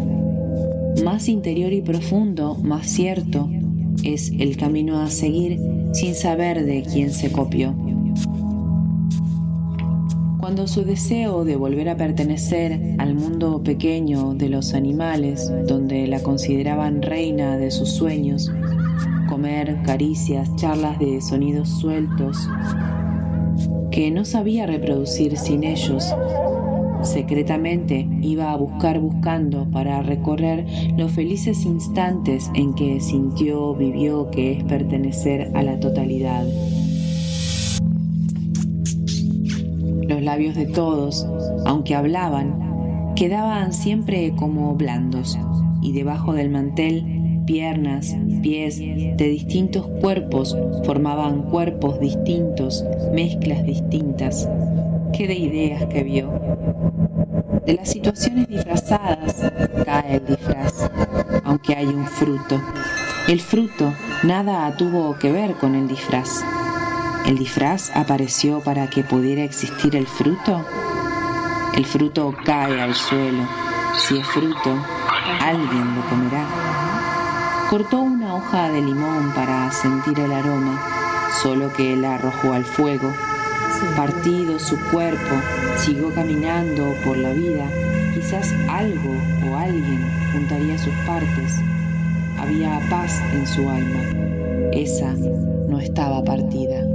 Más 1.03 1.27
interior 1.27 1.73
y 1.73 1.81
profundo, 1.81 2.55
más 2.63 2.87
cierto, 2.87 3.49
es 4.05 4.31
el 4.39 4.55
camino 4.55 5.01
a 5.01 5.09
seguir 5.09 5.59
sin 5.91 6.15
saber 6.15 6.63
de 6.63 6.83
quién 6.83 7.11
se 7.11 7.33
copió. 7.33 7.75
Cuando 10.43 10.67
su 10.67 10.83
deseo 10.83 11.45
de 11.45 11.55
volver 11.55 11.87
a 11.87 11.95
pertenecer 11.95 12.77
al 12.97 13.15
mundo 13.15 13.63
pequeño 13.63 14.33
de 14.33 14.49
los 14.49 14.73
animales, 14.73 15.49
donde 15.69 16.05
la 16.05 16.21
consideraban 16.21 17.01
reina 17.01 17.55
de 17.55 17.71
sus 17.71 17.91
sueños, 17.91 18.51
comer, 19.29 19.81
caricias, 19.85 20.53
charlas 20.57 20.99
de 20.99 21.21
sonidos 21.21 21.69
sueltos, 21.69 22.49
que 23.89 24.11
no 24.11 24.25
sabía 24.25 24.65
reproducir 24.65 25.37
sin 25.37 25.63
ellos, 25.63 26.13
secretamente 27.03 28.05
iba 28.21 28.51
a 28.51 28.57
buscar 28.57 28.99
buscando 28.99 29.71
para 29.71 30.03
recorrer 30.03 30.65
los 30.97 31.13
felices 31.13 31.63
instantes 31.63 32.51
en 32.53 32.73
que 32.73 32.99
sintió, 32.99 33.75
vivió 33.75 34.29
que 34.29 34.57
es 34.57 34.63
pertenecer 34.65 35.51
a 35.53 35.63
la 35.63 35.79
totalidad. 35.79 36.45
Labios 40.23 40.55
de 40.55 40.65
todos, 40.65 41.27
aunque 41.65 41.95
hablaban, 41.95 43.13
quedaban 43.15 43.73
siempre 43.73 44.33
como 44.35 44.75
blandos 44.75 45.37
y 45.81 45.91
debajo 45.91 46.33
del 46.33 46.49
mantel 46.49 47.23
piernas, 47.45 48.15
pies 48.41 48.79
de 48.79 49.15
distintos 49.17 49.85
cuerpos 50.01 50.57
formaban 50.85 51.43
cuerpos 51.43 51.99
distintos, 51.99 52.85
mezclas 53.13 53.65
distintas. 53.65 54.47
Qué 55.15 55.27
de 55.27 55.35
ideas 55.35 55.85
que 55.85 56.03
vio. 56.03 56.31
De 57.65 57.73
las 57.73 57.89
situaciones 57.89 58.47
disfrazadas 58.47 59.51
cae 59.85 60.15
el 60.15 60.25
disfraz, 60.25 60.89
aunque 61.43 61.75
hay 61.75 61.85
un 61.85 62.05
fruto. 62.05 62.61
El 63.27 63.39
fruto 63.39 63.93
nada 64.23 64.75
tuvo 64.75 65.17
que 65.17 65.31
ver 65.31 65.53
con 65.55 65.75
el 65.75 65.87
disfraz. 65.87 66.43
¿El 67.25 67.37
disfraz 67.37 67.89
apareció 67.95 68.59
para 68.59 68.89
que 68.89 69.01
pudiera 69.01 69.43
existir 69.43 69.95
el 69.95 70.05
fruto? 70.05 70.65
El 71.73 71.85
fruto 71.85 72.35
cae 72.43 72.81
al 72.81 72.93
suelo. 72.93 73.47
Si 73.97 74.17
es 74.17 74.27
fruto, 74.27 74.77
alguien 75.39 75.95
lo 75.95 76.01
comerá. 76.09 76.45
Cortó 77.69 78.01
una 78.01 78.35
hoja 78.35 78.69
de 78.69 78.81
limón 78.81 79.31
para 79.33 79.71
sentir 79.71 80.19
el 80.19 80.33
aroma, 80.33 80.79
solo 81.41 81.71
que 81.71 81.95
la 81.95 82.15
arrojó 82.15 82.53
al 82.53 82.65
fuego. 82.65 83.13
Partido 83.95 84.59
su 84.59 84.77
cuerpo, 84.91 85.35
siguió 85.77 86.13
caminando 86.13 86.93
por 87.05 87.15
la 87.15 87.31
vida. 87.31 87.69
Quizás 88.13 88.53
algo 88.67 89.15
o 89.49 89.57
alguien 89.57 90.11
juntaría 90.33 90.77
sus 90.77 90.93
partes. 91.07 91.61
Había 92.37 92.81
paz 92.89 93.21
en 93.31 93.47
su 93.47 93.61
alma. 93.69 94.69
Esa 94.73 95.13
no 95.69 95.79
estaba 95.79 96.21
partida. 96.23 96.92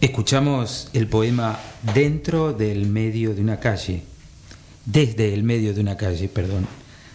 Escuchamos 0.00 0.90
el 0.92 1.08
poema 1.08 1.58
Dentro 1.92 2.52
del 2.52 2.86
medio 2.86 3.34
de 3.34 3.40
una 3.40 3.58
calle, 3.58 4.04
desde 4.84 5.34
el 5.34 5.42
medio 5.42 5.74
de 5.74 5.80
una 5.80 5.96
calle, 5.96 6.28
perdón, 6.28 6.68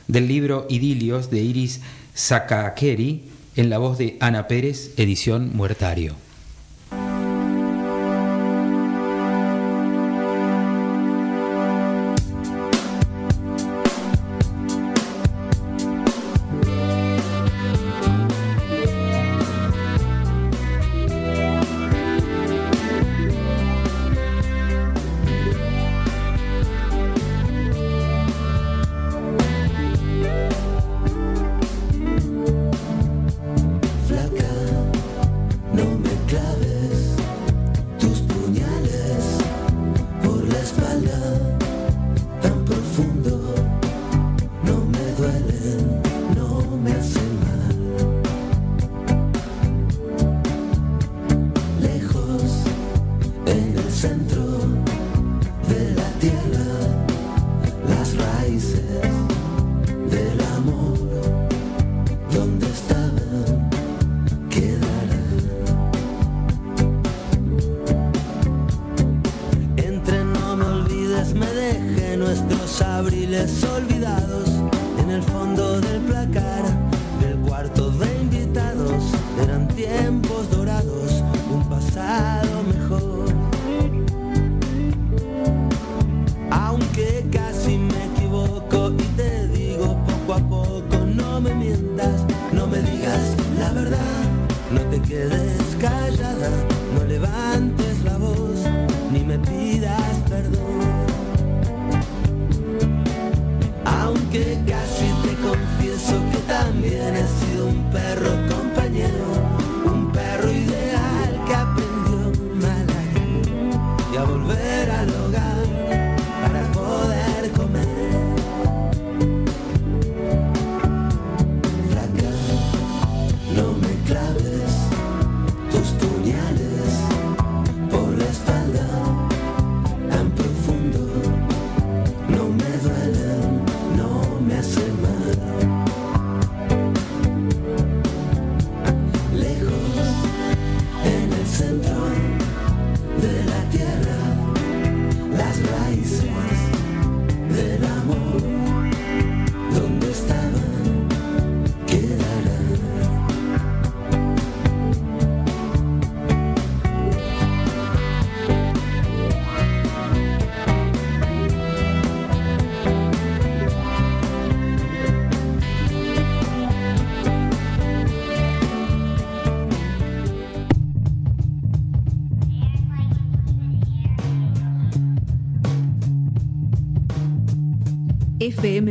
del 0.09 0.27
libro 0.27 0.67
Idilios 0.69 1.31
de 1.31 1.41
Iris 1.41 1.79
Sakakeri 2.13 3.23
en 3.55 3.69
la 3.69 3.77
voz 3.77 3.97
de 3.99 4.17
Ana 4.19 4.49
Pérez, 4.49 4.91
edición 4.97 5.55
Muertario. 5.55 6.17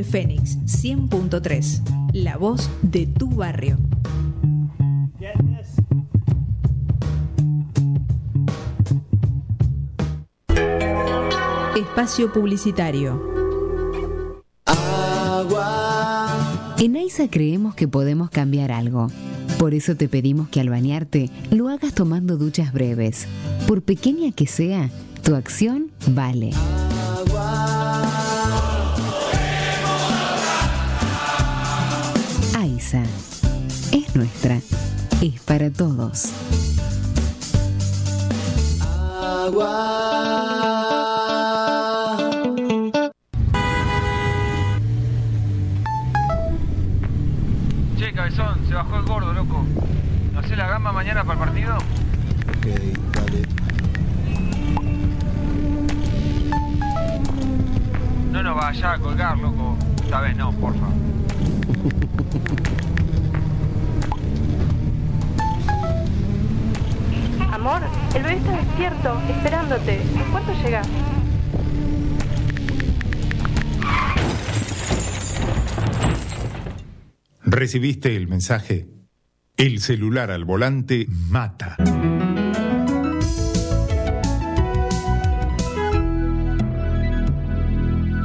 Fénix 0.04 0.58
100.3, 0.66 2.12
la 2.12 2.36
voz 2.36 2.70
de 2.82 3.06
tu 3.06 3.28
barrio. 3.28 3.78
Espacio 11.76 12.32
Publicitario. 12.32 13.32
En 16.78 16.96
AISA 16.96 17.28
creemos 17.30 17.74
que 17.74 17.86
podemos 17.86 18.30
cambiar 18.30 18.72
algo. 18.72 19.08
Por 19.58 19.74
eso 19.74 19.94
te 19.94 20.08
pedimos 20.08 20.48
que 20.48 20.60
al 20.60 20.68
bañarte 20.68 21.30
lo 21.50 21.68
hagas 21.68 21.94
tomando 21.94 22.36
duchas 22.36 22.72
breves. 22.72 23.28
Por 23.68 23.82
pequeña 23.82 24.32
que 24.32 24.46
sea, 24.46 24.90
tu 25.22 25.34
acción 25.34 25.90
vale. 26.08 26.50
¿Recibiste 77.72 78.14
el 78.14 78.28
mensaje? 78.28 78.86
El 79.56 79.80
celular 79.80 80.30
al 80.30 80.44
volante 80.44 81.06
mata. 81.08 81.78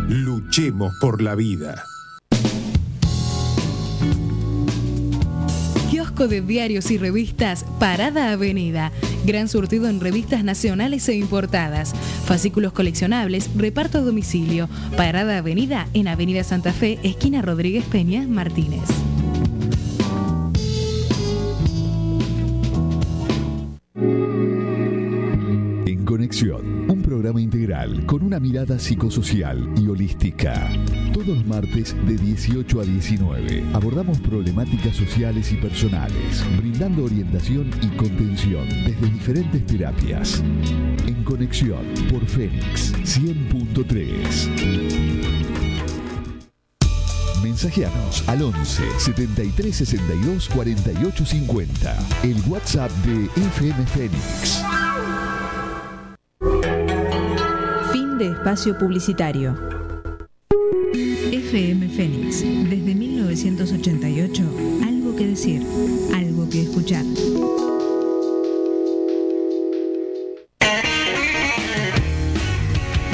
Luchemos 0.09 0.91
por 0.99 1.21
la 1.21 1.35
vida. 1.35 1.81
Kiosco 5.89 6.27
de 6.27 6.41
diarios 6.41 6.91
y 6.91 6.97
revistas 6.97 7.63
Parada 7.79 8.33
Avenida. 8.33 8.91
Gran 9.25 9.47
surtido 9.47 9.87
en 9.87 10.01
revistas 10.01 10.43
nacionales 10.43 11.07
e 11.07 11.13
importadas. 11.13 11.93
Fascículos 12.25 12.73
coleccionables, 12.73 13.49
reparto 13.55 13.99
a 13.99 14.01
domicilio. 14.01 14.67
Parada 14.97 15.37
Avenida 15.37 15.87
en 15.93 16.09
Avenida 16.09 16.43
Santa 16.43 16.73
Fe, 16.73 16.99
esquina 17.03 17.41
Rodríguez 17.41 17.85
Peña, 17.85 18.27
Martínez. 18.27 19.06
Con 28.05 28.23
una 28.23 28.39
mirada 28.39 28.79
psicosocial 28.79 29.73
y 29.77 29.87
holística. 29.87 30.69
Todos 31.13 31.27
los 31.27 31.45
martes 31.45 31.95
de 32.05 32.15
18 32.15 32.81
a 32.81 32.83
19 32.83 33.63
abordamos 33.73 34.19
problemáticas 34.19 34.95
sociales 34.95 35.51
y 35.51 35.55
personales, 35.55 36.43
brindando 36.57 37.05
orientación 37.05 37.69
y 37.81 37.87
contención 37.97 38.67
desde 38.69 39.11
diferentes 39.11 39.65
terapias. 39.65 40.43
En 41.05 41.23
Conexión 41.23 41.85
por 42.11 42.25
Fénix 42.25 42.93
100.3. 42.93 45.67
Mensajeanos 47.43 48.27
al 48.27 48.41
11 48.41 48.83
73 48.99 49.75
62 49.75 50.49
48 50.49 51.25
50. 51.25 51.97
El 52.23 52.41
WhatsApp 52.47 52.91
de 53.05 53.25
FM 53.41 53.85
Fénix. 53.85 54.63
Fin 58.17 58.29
de 58.29 58.33
espacio 58.33 58.75
publicitario. 58.77 59.55
FM 61.31 61.87
Fénix, 61.89 62.41
desde 62.41 62.95
1988, 62.95 64.43
algo 64.83 65.15
que 65.15 65.27
decir, 65.27 65.61
algo 66.15 66.49
que 66.49 66.63
escuchar. 66.63 67.03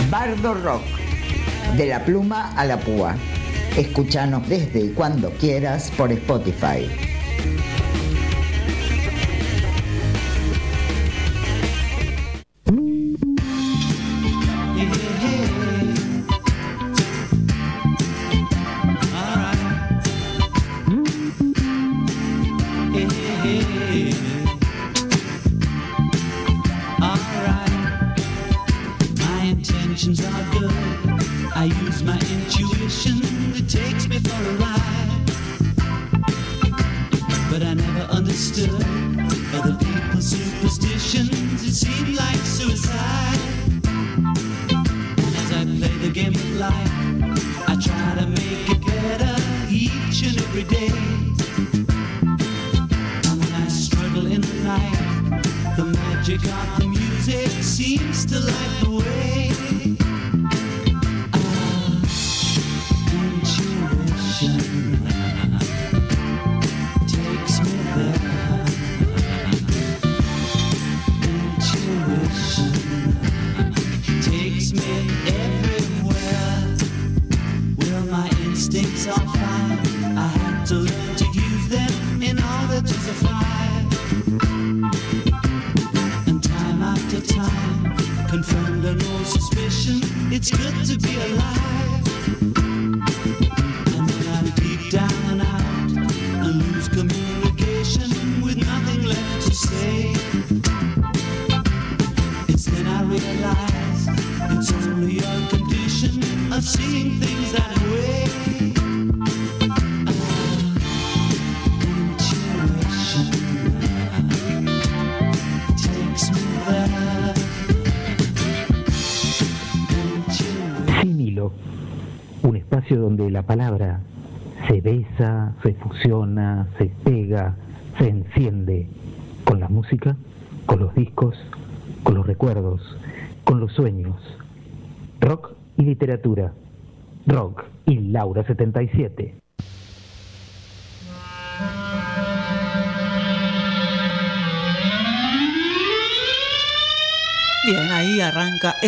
Bardo 0.10 0.54
Rock, 0.54 0.84
de 1.76 1.88
la 1.88 2.06
pluma 2.06 2.54
a 2.56 2.64
la 2.66 2.80
púa. 2.80 3.16
Escúchanos 3.76 4.48
desde 4.48 4.86
y 4.86 4.90
cuando 4.90 5.32
quieras 5.32 5.92
por 5.98 6.12
Spotify. 6.12 7.13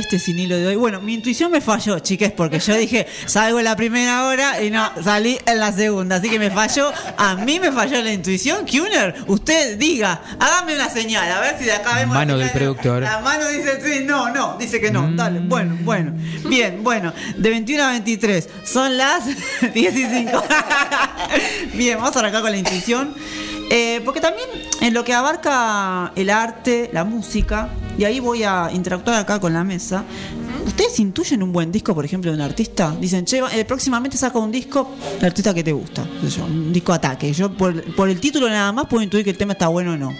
Este 0.05 0.19
sin 0.19 0.37
hilo 0.37 0.55
de 0.55 0.67
hoy. 0.67 0.75
Bueno, 0.75 1.01
mi 1.01 1.15
intuición 1.15 1.51
me 1.51 1.61
falló, 1.61 1.97
chiques, 1.99 2.31
porque 2.31 2.59
yo 2.59 2.75
dije, 2.75 3.07
salgo 3.25 3.57
en 3.57 3.65
la 3.65 3.75
primera 3.75 4.27
hora 4.27 4.61
y 4.61 4.69
no, 4.69 4.91
salí 5.03 5.37
en 5.47 5.59
la 5.59 5.71
segunda. 5.71 6.17
Así 6.17 6.29
que 6.29 6.37
me 6.37 6.51
falló, 6.51 6.91
a 7.17 7.35
mí 7.35 7.59
me 7.59 7.71
falló 7.71 8.01
la 8.03 8.13
intuición. 8.13 8.67
Kuner, 8.67 9.15
usted 9.25 9.77
diga, 9.77 10.21
hágame 10.39 10.75
una 10.75 10.89
señal, 10.89 11.31
a 11.31 11.39
ver 11.39 11.57
si 11.57 11.65
de 11.65 11.71
acá 11.71 11.95
vemos. 11.95 12.13
la 12.13 12.19
Mano 12.21 12.37
del 12.37 12.51
productor. 12.51 13.01
La 13.01 13.19
mano 13.19 13.47
dice 13.47 13.81
sí, 13.83 14.03
no, 14.05 14.29
no, 14.29 14.57
dice 14.59 14.79
que 14.79 14.91
no. 14.91 15.11
Dale, 15.11 15.39
bueno, 15.39 15.75
bueno. 15.81 16.13
Bien, 16.47 16.83
bueno, 16.83 17.11
de 17.35 17.49
21 17.49 17.83
a 17.83 17.91
23, 17.91 18.47
son 18.63 18.97
las 18.97 19.23
15. 19.73 20.31
Bien, 21.73 21.97
vamos 21.97 22.15
a 22.15 22.19
arrancar 22.19 22.43
con 22.43 22.51
la 22.51 22.57
intuición. 22.57 23.15
Eh, 23.69 24.01
porque 24.05 24.21
también 24.21 24.47
en 24.81 24.93
lo 24.93 25.03
que 25.03 25.13
abarca 25.13 26.11
el 26.15 26.29
arte, 26.29 26.89
la 26.93 27.03
música, 27.03 27.69
y 27.97 28.03
ahí 28.03 28.19
voy 28.19 28.43
a 28.43 28.69
interactuar 28.73 29.19
acá 29.19 29.39
con 29.39 29.53
la 29.53 29.63
mesa. 29.63 30.03
¿Ustedes 30.65 30.99
intuyen 30.99 31.43
un 31.43 31.53
buen 31.53 31.71
disco, 31.71 31.93
por 31.93 32.05
ejemplo, 32.05 32.31
de 32.31 32.37
un 32.37 32.41
artista? 32.41 32.95
Dicen, 32.99 33.25
che, 33.25 33.41
eh, 33.53 33.65
próximamente 33.65 34.17
saca 34.17 34.39
un 34.39 34.51
disco, 34.51 34.91
el 35.19 35.25
artista 35.25 35.53
que 35.53 35.63
te 35.63 35.71
gusta, 35.71 36.05
yo, 36.27 36.45
un 36.45 36.73
disco 36.73 36.91
ataque. 36.91 37.31
Yo 37.33 37.55
por, 37.55 37.81
por 37.95 38.09
el 38.09 38.19
título 38.19 38.49
nada 38.49 38.71
más 38.71 38.87
puedo 38.87 39.03
intuir 39.03 39.23
que 39.23 39.29
el 39.29 39.37
tema 39.37 39.53
está 39.53 39.67
bueno 39.67 39.93
o 39.93 39.97
no. 39.97 40.11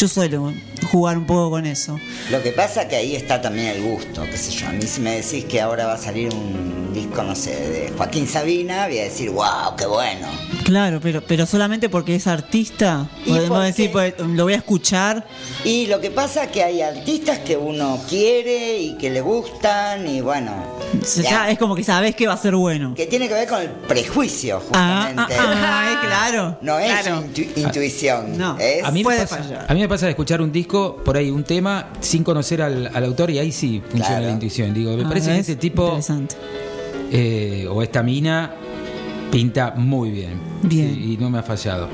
Yo 0.00 0.08
suelo 0.08 0.54
jugar 0.90 1.18
un 1.18 1.26
poco 1.26 1.50
con 1.50 1.66
eso. 1.66 2.00
Lo 2.30 2.42
que 2.42 2.52
pasa 2.52 2.88
que 2.88 2.96
ahí 2.96 3.14
está 3.14 3.42
también 3.42 3.66
el 3.66 3.82
gusto, 3.82 4.22
qué 4.24 4.38
sé 4.38 4.50
yo. 4.50 4.68
A 4.68 4.72
mí 4.72 4.80
si 4.86 5.02
me 5.02 5.20
decís 5.20 5.44
que 5.44 5.60
ahora 5.60 5.84
va 5.84 5.92
a 5.92 5.98
salir 5.98 6.32
un 6.32 6.90
disco, 6.94 7.22
no 7.22 7.36
sé, 7.36 7.50
de 7.50 7.92
Joaquín 7.94 8.26
Sabina, 8.26 8.86
voy 8.86 8.98
a 8.98 9.02
decir, 9.02 9.28
wow, 9.28 9.76
qué 9.76 9.84
bueno. 9.84 10.26
Claro, 10.64 11.00
pero, 11.02 11.20
pero 11.20 11.44
solamente 11.44 11.90
porque 11.90 12.14
es 12.14 12.26
artista, 12.26 13.10
¿Y 13.26 13.30
podemos 13.30 13.62
decir, 13.62 13.92
pues, 13.92 14.14
lo 14.20 14.44
voy 14.44 14.54
a 14.54 14.56
escuchar. 14.56 15.26
Y 15.66 15.86
lo 15.88 16.00
que 16.00 16.10
pasa 16.10 16.50
que 16.50 16.64
hay 16.64 16.80
artistas 16.80 17.40
que 17.40 17.58
uno 17.58 18.00
quiere 18.08 18.78
y 18.78 18.96
que 18.96 19.10
le 19.10 19.20
gustan 19.20 20.08
y 20.08 20.22
bueno, 20.22 20.79
Es 21.48 21.58
como 21.58 21.74
que 21.74 21.84
sabes 21.84 22.14
que 22.16 22.26
va 22.26 22.34
a 22.34 22.36
ser 22.36 22.54
bueno. 22.56 22.94
que 22.94 23.06
tiene 23.06 23.28
que 23.28 23.34
ver 23.34 23.48
con 23.48 23.60
el 23.62 23.68
prejuicio 23.68 24.60
Ah, 24.72 25.08
justamente. 25.12 25.34
ah, 25.38 25.98
ah, 26.00 26.00
claro. 26.04 26.58
No 26.62 26.78
es 26.78 27.00
Claro. 27.02 27.22
intu- 27.24 27.48
intuición, 27.56 28.36
No. 28.38 28.56
es 28.58 28.84
A 28.84 28.90
mí, 28.90 29.04
me 29.04 29.16
pasa, 29.16 29.66
a 29.68 29.74
mí 29.74 29.80
me 29.80 29.88
pasa 29.88 30.06
de 30.06 30.10
escuchar 30.10 30.40
un 30.42 30.50
disco, 30.50 30.96
por 31.04 31.16
ahí 31.16 31.30
un 31.30 31.44
tema, 31.44 31.90
sin 32.00 32.24
conocer 32.24 32.60
al, 32.62 32.90
al 32.92 33.04
autor 33.04 33.30
y 33.30 33.38
ahí 33.38 33.52
sí 33.52 33.80
funciona 33.80 34.06
Claro. 34.16 34.26
la 34.26 34.32
intuición. 34.32 34.74
Digo, 34.74 34.96
me 34.96 35.04
Ah, 35.04 35.08
parece 35.08 35.30
que 35.32 35.38
este 35.38 35.56
tipo 35.56 35.84
Interesante. 35.86 36.36
eh, 37.12 37.66
o 37.70 37.82
esta 37.82 38.02
mina 38.02 38.52
pinta 39.30 39.72
muy 39.76 40.10
bien. 40.10 40.40
Bien. 40.62 40.94
Sí, 40.94 41.12
y 41.14 41.16
no 41.16 41.30
me 41.30 41.38
ha 41.38 41.42
fallado. 41.42 41.88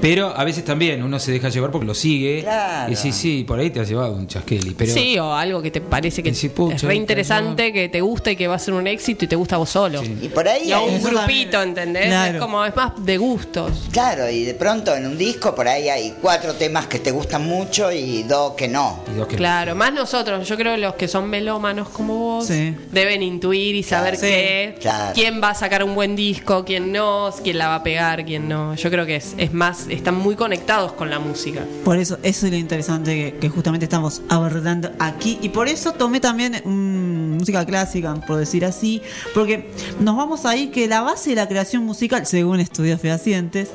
Pero 0.00 0.36
a 0.36 0.44
veces 0.44 0.64
también 0.64 1.02
uno 1.02 1.18
se 1.18 1.32
deja 1.32 1.48
llevar 1.48 1.70
porque 1.70 1.86
lo 1.86 1.94
sigue. 1.94 2.42
Claro. 2.42 2.92
Y 2.92 2.96
sí, 2.96 3.12
sí, 3.12 3.44
por 3.46 3.58
ahí 3.58 3.70
te 3.70 3.80
has 3.80 3.88
llevado 3.88 4.12
un 4.14 4.26
chasqueli. 4.26 4.74
Pero 4.74 4.92
sí, 4.94 5.18
o 5.18 5.34
algo 5.34 5.60
que 5.62 5.70
te 5.70 5.80
parece 5.80 6.22
que 6.22 6.32
pucha, 6.48 6.76
es 6.76 6.82
re 6.82 6.94
interesante, 6.94 7.72
que 7.72 7.88
te 7.88 8.00
gusta 8.00 8.30
y 8.30 8.36
que 8.36 8.46
va 8.46 8.54
a 8.56 8.58
ser 8.58 8.74
un 8.74 8.86
éxito 8.86 9.24
y 9.24 9.28
te 9.28 9.36
gusta 9.36 9.56
a 9.56 9.58
vos 9.58 9.70
solo. 9.70 10.02
Y 10.02 10.28
por 10.28 10.46
ahí 10.48 10.68
Y 10.68 10.72
a 10.72 10.80
un 10.80 11.02
grupito, 11.02 11.62
¿entendés? 11.62 12.06
Claro. 12.06 12.34
Es 12.34 12.40
como, 12.40 12.64
es 12.64 12.74
más 12.76 12.92
de 13.04 13.16
gustos. 13.18 13.70
Claro, 13.92 14.28
y 14.30 14.44
de 14.44 14.54
pronto 14.54 14.94
en 14.94 15.06
un 15.06 15.18
disco 15.18 15.54
por 15.54 15.66
ahí 15.68 15.88
hay 15.88 16.14
cuatro 16.20 16.54
temas 16.54 16.86
que 16.86 16.98
te 16.98 17.10
gustan 17.10 17.46
mucho 17.46 17.90
y 17.92 18.22
dos 18.22 18.54
que 18.54 18.68
no. 18.68 19.02
Claro, 19.36 19.74
más 19.74 19.92
nosotros, 19.92 20.46
yo 20.48 20.56
creo 20.56 20.74
que 20.74 20.80
los 20.80 20.94
que 20.94 21.08
son 21.08 21.28
melómanos 21.28 21.88
como 21.88 22.16
vos 22.18 22.46
Sí. 22.46 22.74
deben 22.92 23.22
intuir 23.22 23.74
y 23.74 23.82
saber 23.82 24.16
Sí, 24.16 24.26
qué, 24.26 24.76
claro. 24.80 25.12
quién 25.14 25.40
va 25.42 25.50
a 25.50 25.54
sacar 25.54 25.82
un 25.84 25.94
buen 25.94 26.16
disco, 26.16 26.64
quién 26.64 26.92
no, 26.92 27.30
quién 27.42 27.58
la 27.58 27.68
va 27.68 27.74
a 27.76 27.82
pegar, 27.82 28.24
quién 28.24 28.48
no. 28.48 28.74
Yo 28.74 28.90
creo 28.90 29.04
que 29.06 29.16
es, 29.16 29.34
es 29.38 29.52
más, 29.52 29.87
están 29.90 30.16
muy 30.16 30.36
conectados 30.36 30.92
con 30.92 31.10
la 31.10 31.18
música. 31.18 31.64
Por 31.84 31.98
eso, 31.98 32.18
eso 32.22 32.46
es 32.46 32.52
lo 32.52 32.58
interesante 32.58 33.34
que, 33.40 33.48
justamente 33.48 33.84
estamos 33.84 34.22
abordando 34.28 34.90
aquí. 34.98 35.38
Y 35.42 35.50
por 35.50 35.68
eso 35.68 35.92
tomé 35.92 36.20
también 36.20 36.62
música 36.64 37.64
clásica, 37.64 38.14
por 38.26 38.38
decir 38.38 38.64
así, 38.64 39.02
porque 39.34 39.70
nos 40.00 40.16
vamos 40.16 40.44
ahí 40.44 40.68
que 40.68 40.86
la 40.86 41.00
base 41.00 41.30
de 41.30 41.36
la 41.36 41.48
creación 41.48 41.84
musical, 41.84 42.26
según 42.26 42.60
estudios 42.60 43.00
fehacientes, 43.00 43.70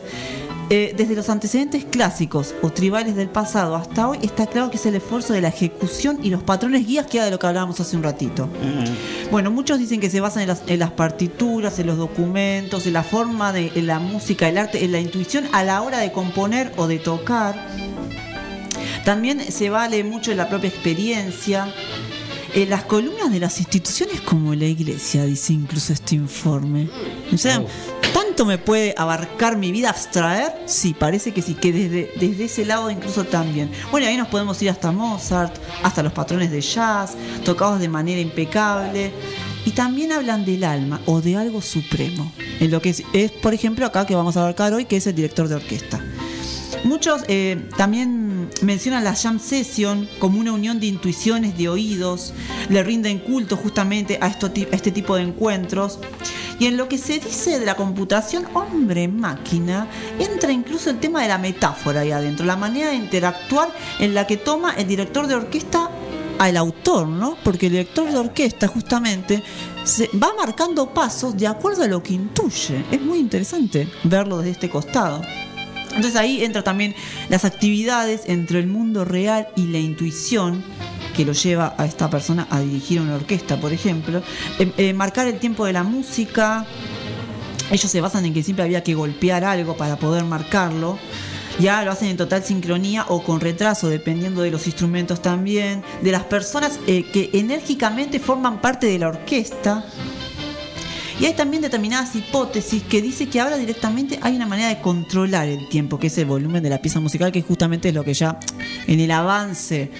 eh, 0.69 0.93
desde 0.95 1.15
los 1.15 1.29
antecedentes 1.29 1.85
clásicos 1.85 2.55
o 2.61 2.69
tribales 2.69 3.15
del 3.15 3.29
pasado 3.29 3.75
hasta 3.75 4.07
hoy, 4.07 4.19
está 4.21 4.47
claro 4.47 4.71
que 4.71 4.77
es 4.77 4.85
el 4.85 4.95
esfuerzo 4.95 5.33
de 5.33 5.41
la 5.41 5.49
ejecución 5.49 6.19
y 6.23 6.29
los 6.29 6.43
patrones 6.43 6.87
guías 6.87 7.05
que 7.07 7.17
era 7.17 7.25
de 7.25 7.31
lo 7.31 7.39
que 7.39 7.47
hablábamos 7.47 7.79
hace 7.79 7.95
un 7.95 8.03
ratito. 8.03 8.47
Bueno, 9.31 9.51
muchos 9.51 9.79
dicen 9.79 9.99
que 9.99 10.09
se 10.09 10.19
basan 10.19 10.43
en 10.43 10.47
las, 10.47 10.63
en 10.67 10.79
las 10.79 10.91
partituras, 10.91 11.79
en 11.79 11.87
los 11.87 11.97
documentos, 11.97 12.87
en 12.87 12.93
la 12.93 13.03
forma 13.03 13.51
de 13.51 13.71
en 13.75 13.87
la 13.87 13.99
música, 13.99 14.47
el 14.47 14.57
arte, 14.57 14.83
en 14.83 14.91
la 14.91 14.99
intuición 14.99 15.45
a 15.51 15.63
la 15.63 15.81
hora 15.81 15.99
de 15.99 16.11
componer 16.11 16.71
o 16.77 16.87
de 16.87 16.99
tocar. 16.99 17.55
También 19.05 19.51
se 19.51 19.69
vale 19.69 20.03
mucho 20.03 20.31
de 20.31 20.37
la 20.37 20.49
propia 20.49 20.69
experiencia. 20.69 21.73
En 22.55 22.69
las 22.69 22.83
columnas 22.83 23.31
de 23.31 23.39
las 23.39 23.57
instituciones 23.59 24.21
como 24.21 24.53
la 24.53 24.65
iglesia, 24.65 25.25
dice 25.25 25.53
incluso 25.53 25.91
este 25.91 26.13
informe. 26.13 26.87
O 27.33 27.37
sea, 27.37 27.63
¿tanto 28.13 28.45
me 28.45 28.59
puede 28.59 28.93
abarcar 28.95 29.57
mi 29.57 29.71
vida, 29.71 29.89
abstraer? 29.89 30.53
Sí, 30.67 30.93
parece 30.93 31.33
que 31.33 31.41
sí, 31.41 31.55
que 31.55 31.73
desde, 31.73 32.11
desde 32.19 32.45
ese 32.45 32.63
lado 32.63 32.91
incluso 32.91 33.23
también. 33.23 33.71
Bueno, 33.89 34.05
ahí 34.05 34.17
nos 34.17 34.27
podemos 34.27 34.61
ir 34.61 34.69
hasta 34.69 34.91
Mozart, 34.91 35.55
hasta 35.81 36.03
los 36.03 36.13
patrones 36.13 36.51
de 36.51 36.61
jazz, 36.61 37.15
tocados 37.43 37.79
de 37.79 37.89
manera 37.89 38.21
impecable. 38.21 39.11
Y 39.65 39.71
también 39.71 40.11
hablan 40.11 40.45
del 40.45 40.63
alma 40.63 41.01
o 41.07 41.21
de 41.21 41.37
algo 41.37 41.59
supremo. 41.59 42.31
En 42.59 42.69
lo 42.69 42.83
que 42.83 42.89
es, 42.89 43.01
es, 43.13 43.31
por 43.31 43.55
ejemplo, 43.55 43.85
acá 43.85 44.05
que 44.05 44.13
vamos 44.13 44.37
a 44.37 44.41
abarcar 44.41 44.73
hoy, 44.73 44.85
que 44.85 44.97
es 44.97 45.07
el 45.07 45.15
director 45.15 45.47
de 45.47 45.55
orquesta. 45.55 46.03
Muchos 46.83 47.23
eh, 47.27 47.69
también 47.77 48.49
mencionan 48.61 49.03
la 49.03 49.15
jam 49.15 49.39
session 49.39 50.07
como 50.19 50.39
una 50.39 50.51
unión 50.51 50.79
de 50.79 50.87
intuiciones, 50.87 51.57
de 51.57 51.69
oídos, 51.69 52.33
le 52.69 52.83
rinden 52.83 53.19
culto 53.19 53.55
justamente 53.55 54.17
a, 54.21 54.25
a 54.25 54.75
este 54.75 54.91
tipo 54.91 55.15
de 55.15 55.23
encuentros. 55.23 55.99
Y 56.59 56.67
en 56.67 56.77
lo 56.77 56.87
que 56.87 56.97
se 56.97 57.19
dice 57.19 57.59
de 57.59 57.65
la 57.65 57.75
computación 57.75 58.45
hombre-máquina, 58.53 59.87
entra 60.19 60.51
incluso 60.51 60.89
el 60.89 60.99
tema 60.99 61.21
de 61.21 61.29
la 61.29 61.37
metáfora 61.37 62.01
ahí 62.01 62.11
adentro, 62.11 62.45
la 62.45 62.55
manera 62.55 62.89
de 62.89 62.95
interactuar 62.95 63.69
en 63.99 64.13
la 64.13 64.27
que 64.27 64.37
toma 64.37 64.73
el 64.73 64.87
director 64.87 65.27
de 65.27 65.35
orquesta 65.35 65.89
al 66.37 66.57
autor, 66.57 67.07
¿no? 67.07 67.37
Porque 67.43 67.67
el 67.67 67.73
director 67.73 68.11
de 68.11 68.17
orquesta 68.17 68.67
justamente 68.67 69.41
se 69.83 70.09
va 70.21 70.33
marcando 70.37 70.93
pasos 70.93 71.37
de 71.37 71.47
acuerdo 71.47 71.83
a 71.83 71.87
lo 71.87 72.03
que 72.03 72.13
intuye. 72.13 72.83
Es 72.91 73.01
muy 73.01 73.19
interesante 73.19 73.87
verlo 74.03 74.37
desde 74.37 74.51
este 74.51 74.69
costado. 74.69 75.21
Entonces 75.95 76.15
ahí 76.15 76.43
entra 76.43 76.63
también 76.63 76.95
las 77.29 77.45
actividades 77.45 78.23
entre 78.25 78.59
el 78.59 78.67
mundo 78.67 79.05
real 79.05 79.47
y 79.55 79.67
la 79.67 79.79
intuición 79.79 80.63
que 81.15 81.25
lo 81.25 81.33
lleva 81.33 81.75
a 81.77 81.85
esta 81.85 82.09
persona 82.09 82.47
a 82.49 82.59
dirigir 82.59 82.99
una 82.99 83.15
orquesta, 83.15 83.59
por 83.59 83.71
ejemplo. 83.71 84.21
Eh, 84.59 84.71
eh, 84.77 84.93
marcar 84.93 85.27
el 85.27 85.39
tiempo 85.39 85.65
de 85.65 85.73
la 85.73 85.83
música. 85.83 86.65
Ellos 87.71 87.89
se 87.89 88.01
basan 88.01 88.25
en 88.25 88.33
que 88.33 88.43
siempre 88.43 88.65
había 88.65 88.83
que 88.83 88.95
golpear 88.95 89.43
algo 89.43 89.77
para 89.77 89.97
poder 89.97 90.23
marcarlo. 90.25 90.97
Ya 91.59 91.83
lo 91.83 91.91
hacen 91.91 92.09
en 92.09 92.17
total 92.17 92.43
sincronía 92.43 93.05
o 93.09 93.23
con 93.23 93.39
retraso, 93.39 93.87
dependiendo 93.87 94.41
de 94.41 94.49
los 94.49 94.65
instrumentos 94.65 95.21
también, 95.21 95.83
de 96.01 96.11
las 96.11 96.23
personas 96.23 96.79
eh, 96.87 97.03
que 97.03 97.29
enérgicamente 97.33 98.19
forman 98.19 98.59
parte 98.59 98.87
de 98.87 98.97
la 98.97 99.09
orquesta. 99.09 99.85
Y 101.19 101.25
hay 101.25 101.33
también 101.33 101.61
determinadas 101.61 102.15
hipótesis 102.15 102.83
que 102.83 103.01
dice 103.01 103.27
que 103.27 103.39
ahora 103.39 103.57
directamente 103.57 104.19
hay 104.21 104.35
una 104.35 104.47
manera 104.47 104.69
de 104.69 104.81
controlar 104.81 105.47
el 105.47 105.69
tiempo, 105.69 105.99
que 105.99 106.07
es 106.07 106.17
el 106.17 106.25
volumen 106.25 106.63
de 106.63 106.69
la 106.69 106.81
pieza 106.81 106.99
musical, 106.99 107.31
que 107.31 107.41
justamente 107.41 107.89
es 107.89 107.95
lo 107.95 108.03
que 108.03 108.13
ya 108.13 108.39
en 108.87 108.99
el 108.99 109.11
avance 109.11 109.91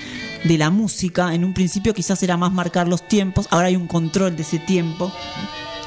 de 0.44 0.58
la 0.58 0.70
música, 0.70 1.34
en 1.34 1.46
un 1.46 1.54
principio 1.54 1.94
quizás 1.94 2.22
era 2.24 2.36
más 2.36 2.52
marcar 2.52 2.88
los 2.88 3.08
tiempos, 3.08 3.48
ahora 3.52 3.68
hay 3.68 3.76
un 3.76 3.88
control 3.88 4.36
de 4.36 4.42
ese 4.42 4.60
tiempo. 4.60 5.12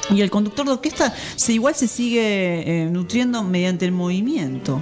Y 0.09 0.21
el 0.21 0.29
conductor 0.29 0.65
de 0.65 0.71
orquesta 0.71 1.13
se 1.35 1.53
igual 1.53 1.75
se 1.75 1.87
sigue 1.87 2.83
eh, 2.83 2.89
nutriendo 2.89 3.43
mediante 3.43 3.85
el 3.85 3.91
movimiento. 3.91 4.81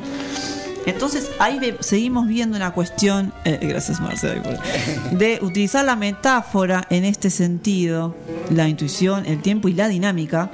Entonces 0.85 1.31
ahí 1.39 1.59
seguimos 1.79 2.27
viendo 2.27 2.55
una 2.57 2.71
cuestión, 2.71 3.33
eh, 3.43 3.59
gracias 3.61 3.99
Marcela, 3.99 4.41
de 5.11 5.39
utilizar 5.41 5.83
la 5.85 5.95
metáfora 5.95 6.85
en 6.89 7.05
este 7.05 7.29
sentido, 7.29 8.15
la 8.51 8.67
intuición, 8.69 9.25
el 9.25 9.41
tiempo 9.41 9.67
y 9.67 9.73
la 9.73 9.87
dinámica. 9.87 10.51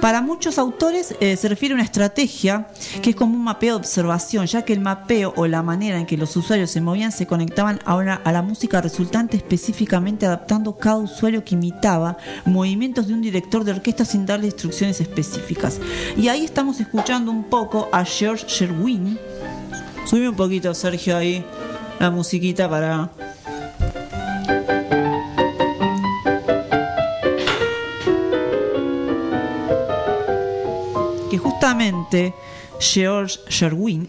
Para 0.00 0.20
muchos 0.22 0.58
autores 0.58 1.14
eh, 1.20 1.36
se 1.36 1.48
refiere 1.48 1.72
a 1.74 1.76
una 1.76 1.84
estrategia 1.84 2.68
que 3.02 3.10
es 3.10 3.16
como 3.16 3.34
un 3.36 3.44
mapeo 3.44 3.74
de 3.74 3.80
observación, 3.80 4.46
ya 4.46 4.62
que 4.62 4.72
el 4.72 4.80
mapeo 4.80 5.32
o 5.36 5.46
la 5.46 5.62
manera 5.62 5.98
en 5.98 6.06
que 6.06 6.16
los 6.16 6.36
usuarios 6.36 6.70
se 6.70 6.80
movían 6.80 7.12
se 7.12 7.26
conectaban 7.26 7.80
a, 7.84 7.94
una- 7.96 8.14
a 8.24 8.32
la 8.32 8.42
música 8.42 8.80
resultante 8.80 9.36
específicamente 9.36 10.26
adaptando 10.26 10.76
cada 10.76 10.96
usuario 10.96 11.44
que 11.44 11.54
imitaba 11.54 12.16
movimientos 12.44 13.06
de 13.08 13.14
un 13.14 13.22
director 13.22 13.64
de 13.64 13.72
orquesta 13.72 14.04
sin 14.04 14.26
darle 14.26 14.46
instrucciones 14.46 15.00
específicas. 15.00 15.78
Y 16.16 16.28
ahí 16.28 16.44
estamos 16.44 16.80
escuchando 16.80 17.30
un 17.30 17.44
poco 17.44 17.88
a 17.92 18.04
George 18.04 18.46
Sherwin. 18.48 19.18
Subí 20.04 20.26
un 20.26 20.36
poquito, 20.36 20.72
Sergio, 20.74 21.16
ahí 21.16 21.44
la 21.98 22.10
musiquita 22.10 22.68
para 22.68 23.10
que 31.30 31.38
justamente 31.38 32.34
George 32.80 33.38
Sherwin 33.48 34.08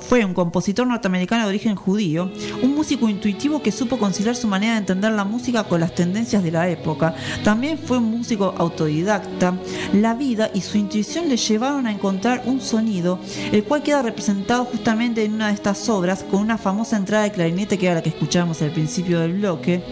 fue 0.00 0.24
un 0.24 0.34
compositor 0.34 0.86
norteamericano 0.86 1.42
de 1.42 1.48
origen 1.48 1.76
judío, 1.76 2.30
un 2.62 2.74
músico 2.74 3.08
intuitivo 3.08 3.62
que 3.62 3.72
supo 3.72 3.98
conciliar 3.98 4.36
su 4.36 4.46
manera 4.46 4.74
de 4.74 4.78
entender 4.78 5.12
la 5.12 5.24
música 5.24 5.64
con 5.64 5.80
las 5.80 5.94
tendencias 5.94 6.42
de 6.42 6.50
la 6.50 6.68
época. 6.68 7.14
También 7.44 7.78
fue 7.78 7.98
un 7.98 8.10
músico 8.10 8.54
autodidacta. 8.56 9.54
La 9.92 10.14
vida 10.14 10.50
y 10.54 10.60
su 10.60 10.78
intuición 10.78 11.28
le 11.28 11.36
llevaron 11.36 11.86
a 11.86 11.92
encontrar 11.92 12.42
un 12.46 12.60
sonido, 12.60 13.18
el 13.52 13.64
cual 13.64 13.82
queda 13.82 14.02
representado 14.02 14.64
justamente 14.64 15.24
en 15.24 15.34
una 15.34 15.48
de 15.48 15.54
estas 15.54 15.88
obras 15.88 16.24
con 16.30 16.40
una 16.40 16.58
famosa 16.58 16.96
entrada 16.96 17.24
de 17.24 17.32
clarinete 17.32 17.78
que 17.78 17.86
era 17.86 17.96
la 17.96 18.02
que 18.02 18.10
escuchábamos 18.10 18.62
al 18.62 18.70
principio 18.70 19.20
del 19.20 19.34
bloque. 19.34 19.82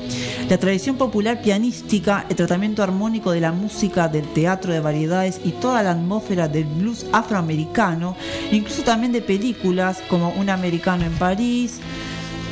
La 0.48 0.58
tradición 0.58 0.96
popular 0.96 1.42
pianística, 1.42 2.26
el 2.28 2.36
tratamiento 2.36 2.82
armónico 2.82 3.32
de 3.32 3.40
la 3.40 3.52
música, 3.52 4.08
del 4.08 4.26
teatro 4.32 4.72
de 4.72 4.80
variedades 4.80 5.40
y 5.44 5.50
toda 5.52 5.82
la 5.82 5.92
atmósfera 5.92 6.48
del 6.48 6.64
blues 6.64 7.06
afroamericano, 7.12 8.05
incluso 8.52 8.82
también 8.82 9.12
de 9.12 9.22
películas 9.22 10.02
como 10.08 10.30
Un 10.30 10.50
americano 10.50 11.04
en 11.04 11.12
París, 11.14 11.80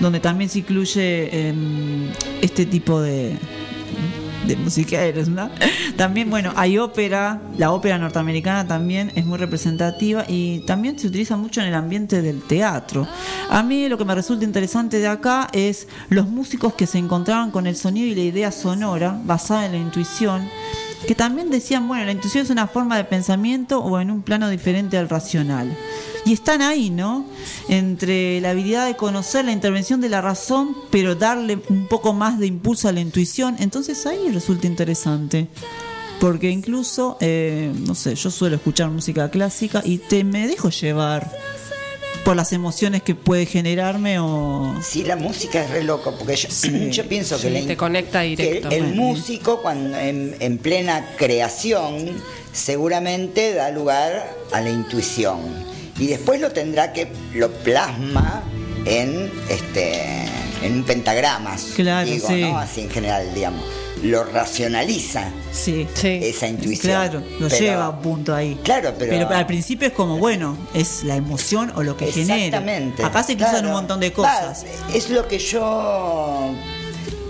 donde 0.01 0.21
también 0.21 0.51
se 0.51 0.61
incluye 0.61 1.49
em, 1.49 2.09
este 2.41 2.67
tipo 2.67 3.01
de, 3.01 3.37
de 4.47 4.57
musiqueros, 4.57 5.29
¿no? 5.29 5.51
También, 5.97 6.29
bueno, 6.29 6.53
hay 6.57 6.79
ópera, 6.79 7.41
la 7.57 7.71
ópera 7.71 7.99
norteamericana 7.99 8.67
también 8.67 9.13
es 9.15 9.25
muy 9.25 9.39
representativa 9.39 10.25
y 10.27 10.61
también 10.67 10.99
se 10.99 11.07
utiliza 11.07 11.37
mucho 11.37 11.61
en 11.61 11.69
el 11.69 11.75
ambiente 11.75 12.21
del 12.21 12.43
teatro. 12.43 13.07
A 13.49 13.63
mí 13.63 13.89
lo 13.89 13.97
que 13.97 14.05
me 14.05 14.15
resulta 14.15 14.45
interesante 14.45 14.99
de 14.99 15.07
acá 15.07 15.49
es 15.53 15.87
los 16.09 16.29
músicos 16.29 16.75
que 16.75 16.87
se 16.87 16.99
encontraban 16.99 17.51
con 17.51 17.67
el 17.67 17.77
sonido 17.77 18.09
y 18.09 18.15
la 18.15 18.23
idea 18.23 18.51
sonora 18.51 19.19
basada 19.25 19.67
en 19.67 19.73
la 19.73 19.79
intuición, 19.79 20.49
que 21.07 21.15
también 21.15 21.51
decían, 21.51 21.87
bueno, 21.87 22.05
la 22.05 22.13
intuición 22.13 22.45
es 22.45 22.51
una 22.51 22.67
forma 22.67 22.97
de 22.97 23.05
pensamiento 23.05 23.81
o 23.81 24.01
en 24.01 24.11
un 24.11 24.23
plano 24.23 24.49
diferente 24.49 24.97
al 24.97 25.09
racional. 25.09 25.77
Y 26.25 26.33
están 26.33 26.63
ahí, 26.63 26.91
¿no? 26.91 27.27
Entre 27.69 28.41
la 28.41 28.51
habilidad 28.51 28.87
de 28.87 28.97
conocer 28.97 29.45
la 29.45 29.53
intervención 29.53 30.01
de 30.01 30.09
la 30.09 30.23
razón, 30.23 30.75
pero 30.91 31.15
darle 31.15 31.61
un 31.69 31.87
poco 31.87 32.15
más 32.15 32.39
de 32.39 32.47
impulso 32.47 32.89
a 32.89 32.93
la 32.93 33.01
intuición. 33.01 33.57
Entonces 33.59 34.07
ahí 34.07 34.31
resulta 34.31 34.67
interesante. 34.67 35.49
Porque 36.21 36.49
incluso, 36.51 37.19
eh, 37.21 37.73
no 37.87 37.95
sé, 37.95 38.15
yo 38.15 38.31
suelo 38.31 38.57
escuchar 38.57 38.89
música 38.89 39.31
clásica 39.31 39.83
y 39.85 39.99
te 39.99 40.25
me 40.25 40.47
dejo 40.47 40.71
llevar 40.71 41.31
por 42.25 42.37
las 42.37 42.53
emociones 42.53 43.03
que 43.03 43.15
puede 43.15 43.45
generarme 43.47 44.19
o... 44.19 44.75
Sí, 44.83 45.05
la 45.05 45.17
música 45.17 45.63
es 45.63 45.71
re 45.71 45.85
loco, 45.85 46.15
porque 46.19 46.37
yo, 46.37 46.49
yo 46.91 47.07
pienso 47.07 47.37
que, 47.37 47.49
Sí, 47.49 47.51
la- 47.61 47.67
te 47.67 47.77
conecta 47.77 48.23
que 48.23 48.29
directo. 48.29 48.71
el 48.71 48.95
músico 48.95 49.61
cuando 49.63 49.99
en, 49.99 50.35
en 50.41 50.59
plena 50.59 51.07
creación 51.17 52.11
seguramente 52.53 53.53
da 53.55 53.71
lugar 53.71 54.35
a 54.53 54.61
la 54.61 54.71
intuición 54.71 55.41
y 55.99 56.07
después 56.07 56.41
lo 56.41 56.51
tendrá 56.53 56.93
que 56.93 57.09
lo 57.35 57.51
plasma 57.53 58.43
en 58.87 59.31
este 59.49 60.25
en 60.63 60.73
un 60.77 60.85
pentagrama 60.85 61.57
Claro, 61.77 62.09
digo, 62.09 62.27
sí. 62.29 62.41
¿no? 62.43 62.59
así 62.59 62.81
en 62.83 62.91
general 62.91 63.35
digamos 63.35 63.63
lo 64.03 64.25
racionaliza 64.25 65.29
Sí. 65.53 65.87
esa 66.03 66.49
intuición 66.49 66.93
Claro, 66.93 67.23
lo 67.39 67.49
Pero- 67.49 67.61
lleva 67.61 67.85
a 67.87 67.91
un 67.91 68.01
punto 68.01 68.35
ahí. 68.35 68.59
Claro, 68.63 68.93
pero- 68.99 69.29
al 69.29 69.47
principio 69.47 69.89
es 69.89 69.95
como, 69.95 70.19
bueno, 70.19 70.57
es 70.75 71.05
la 71.05 71.17
emoción 71.17 71.73
o 71.77 71.83
lo 71.83 71.97
que 71.97 72.11
genera. 72.13 72.37
Exactamente. 72.47 73.05
Acá 73.05 73.23
se 73.23 73.35
cruzan 73.37 73.53
Claro. 73.53 73.69
un 73.69 73.75
montón 73.75 74.01
de 74.01 74.13
cosas. 74.13 74.65
Va, 74.65 74.95
es 74.95 75.09
lo 75.11 75.27
que 75.29 75.39
yo 75.39 76.55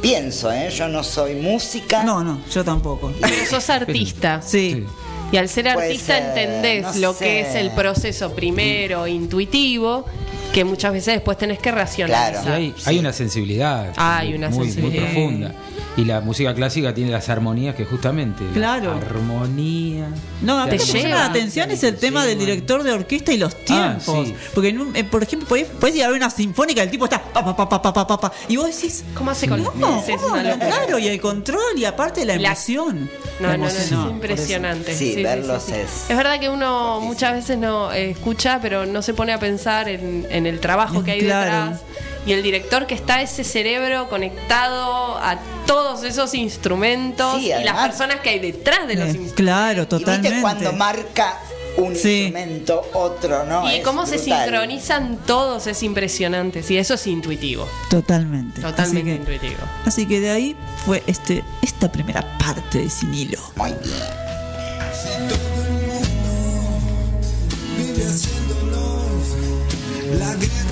pienso, 0.01 0.51
¿eh? 0.53 0.70
Yo 0.70 0.89
no 0.89 1.05
soy 1.05 1.35
música. 1.35 2.03
No, 2.03 2.24
no, 2.24 2.41
yo 2.53 2.65
tampoco. 2.65 3.12
Pero 3.20 3.47
sos 3.49 3.69
artista. 3.70 4.41
Sí. 4.43 4.85
Y 5.32 5.36
al 5.36 5.49
ser 5.49 5.69
artista 5.69 6.16
entendés 6.19 6.82
no 6.82 6.95
lo 7.01 7.12
sé. 7.15 7.24
que 7.24 7.41
es 7.41 7.55
el 7.57 7.70
proceso 7.73 8.35
primero 8.35 9.07
intuitivo, 9.07 10.05
que 10.53 10.62
muchas 10.65 10.93
veces 10.93 11.15
después 11.15 11.36
tenés 11.36 11.59
que 11.59 11.73
racionalizar. 11.73 12.47
Y 12.61 12.65
hay, 12.66 12.74
hay 12.85 12.99
una 13.01 13.12
sensibilidad 13.12 13.93
Hay 13.97 14.35
una 14.35 14.49
muy, 14.51 14.66
sensibilidad. 14.66 15.03
muy 15.05 15.12
profunda. 15.12 15.55
Y 15.97 16.05
la 16.05 16.21
música 16.21 16.53
clásica 16.55 16.93
tiene 16.93 17.12
las 17.12 17.29
armonías 17.29 17.77
que 17.77 17.85
justamente. 17.85 18.45
Claro. 18.53 18.93
Armonía. 18.93 20.09
No, 20.43 20.59
a 20.59 20.66
mí 20.66 20.77
lo 20.77 20.85
que 20.85 21.03
llama 21.03 21.15
la 21.15 21.27
atención 21.27 21.71
es 21.71 21.85
el 21.85 21.97
tema 21.97 22.27
del 22.27 22.37
director 22.37 22.83
de 22.83 22.93
orquesta 22.93 23.33
y 23.33 23.37
los 23.37 23.55
ah, 23.55 23.59
tiempos. 23.65 24.09
Ah, 24.09 24.25
sí. 24.27 24.35
Porque, 24.55 24.71
en 24.71 24.81
un, 24.81 24.97
eh, 24.97 25.05
por 25.05 25.23
ejemplo, 25.23 25.49
podés, 25.49 25.69
podés 25.69 25.95
ir 25.95 26.05
a 26.05 26.09
ver 26.09 26.16
una 26.16 26.31
sinfónica, 26.31 26.83
el 26.83 26.91
tipo 26.91 27.05
está 27.05 27.23
pa, 27.23 27.45
pa, 27.45 27.69
pa, 27.69 27.81
pa, 27.81 28.07
pa, 28.07 28.21
pa, 28.21 28.33
y 28.49 28.57
vos 28.57 28.66
decís. 28.66 29.05
¿Cómo 29.15 29.31
hace 29.31 29.49
con 29.49 29.62
no, 29.62 29.71
¿cómo? 29.71 30.03
Claro, 30.05 30.99
y 30.99 31.07
el 31.07 31.21
control 31.21 31.77
y 31.77 31.85
aparte 31.85 32.25
la 32.25 32.35
emoción. 32.35 33.09
No, 33.39 33.49
la 33.49 33.55
emoción. 33.55 33.91
no, 33.91 33.97
no, 33.97 34.03
no, 34.03 34.09
es 34.09 34.15
impresionante. 34.15 34.95
Sí, 34.97 35.15
sí 35.15 35.23
verlos 35.23 35.62
sí, 35.65 35.73
es. 35.75 36.11
Es 36.11 36.16
verdad 36.16 36.41
que 36.41 36.49
uno 36.49 37.01
muchas 37.01 37.35
veces 37.35 37.57
no 37.57 37.93
eh, 37.93 38.11
escucha, 38.11 38.59
pero 38.61 38.85
no 38.85 39.01
se 39.01 39.15
pone 39.15 39.33
a 39.33 39.39
pensar 39.39 39.89
en, 39.89 40.27
en 40.29 40.47
el 40.47 40.59
trabajo 40.59 41.05
que 41.05 41.12
hay 41.12 41.21
claro. 41.21 41.73
detrás 41.73 41.81
y 42.27 42.33
el 42.33 42.43
director 42.43 42.87
que 42.87 42.95
está 42.95 43.21
ese 43.21 43.45
cerebro 43.45 44.09
conectado 44.09 45.19
a 45.19 45.39
todos 45.67 46.05
esos 46.05 46.33
instrumentos 46.35 47.39
Sí, 47.39 47.53
y 47.53 47.65
las 47.65 47.87
personas 47.87 48.21
que 48.21 48.31
hay 48.31 48.39
detrás 48.39 48.87
de 48.89 48.95
los 48.95 49.05
Eh, 49.15 49.19
instrumentos. 49.19 49.35
claro, 49.37 49.83
Y 49.83 49.87
totalmente. 49.87 50.29
viste 50.29 50.41
cuando 50.43 50.73
marca 50.73 51.39
un 51.77 51.95
Sí. 51.97 52.23
instrumento, 52.27 52.83
otro, 52.95 53.45
¿no? 53.45 53.69
y 53.71 53.77
Es 53.77 53.85
cómo 53.85 54.07
se 54.07 54.19
sincronizan 54.19 55.19
todos 55.27 55.67
es 55.67 55.83
impresionante. 55.83 56.63
Sí, 56.63 56.77
eso 56.79 56.95
es 56.95 57.07
intuitivo. 57.07 57.69
Totalmente. 57.91 58.61
Totalmente 58.63 58.83
Así 59.01 59.05
que, 59.05 59.15
intuitivo. 59.35 59.61
así 59.85 60.07
que 60.07 60.21
de 60.21 60.31
ahí 60.31 60.57
fue 60.87 61.03
este 61.07 61.43
esta 61.63 61.91
primera 61.93 62.23
parte 62.39 62.79
de 62.79 62.89
Sin 62.91 63.13
Hilo. 63.13 63.39
Muy 63.57 63.71
bien. 63.73 63.81
vive 67.77 68.05
haciendo 68.07 68.55
love, 68.71 70.19
la 70.19 70.35
guerra. 70.37 70.64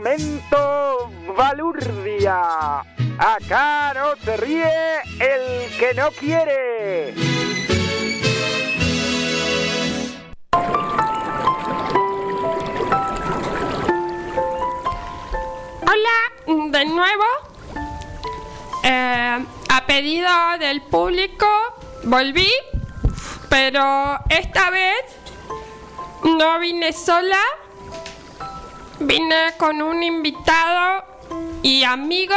Momento 0.00 1.10
Balurdia. 1.36 2.80
Acá 3.18 3.92
no 3.94 4.16
se 4.24 4.36
ríe 4.38 4.72
el 5.18 5.76
que 5.78 5.92
no 5.94 6.10
quiere. 6.12 7.14
Hola, 15.82 16.18
de 16.46 16.84
nuevo. 16.86 17.24
Eh, 18.82 19.44
a 19.68 19.86
pedido 19.86 20.30
del 20.58 20.80
público, 20.80 21.46
volví, 22.04 22.50
pero 23.50 24.18
esta 24.30 24.70
vez 24.70 25.04
no 26.24 26.58
vine 26.58 26.90
sola. 26.94 27.42
Vine 29.10 29.54
con 29.56 29.82
un 29.82 30.04
invitado 30.04 31.04
y 31.64 31.82
amigo. 31.82 32.36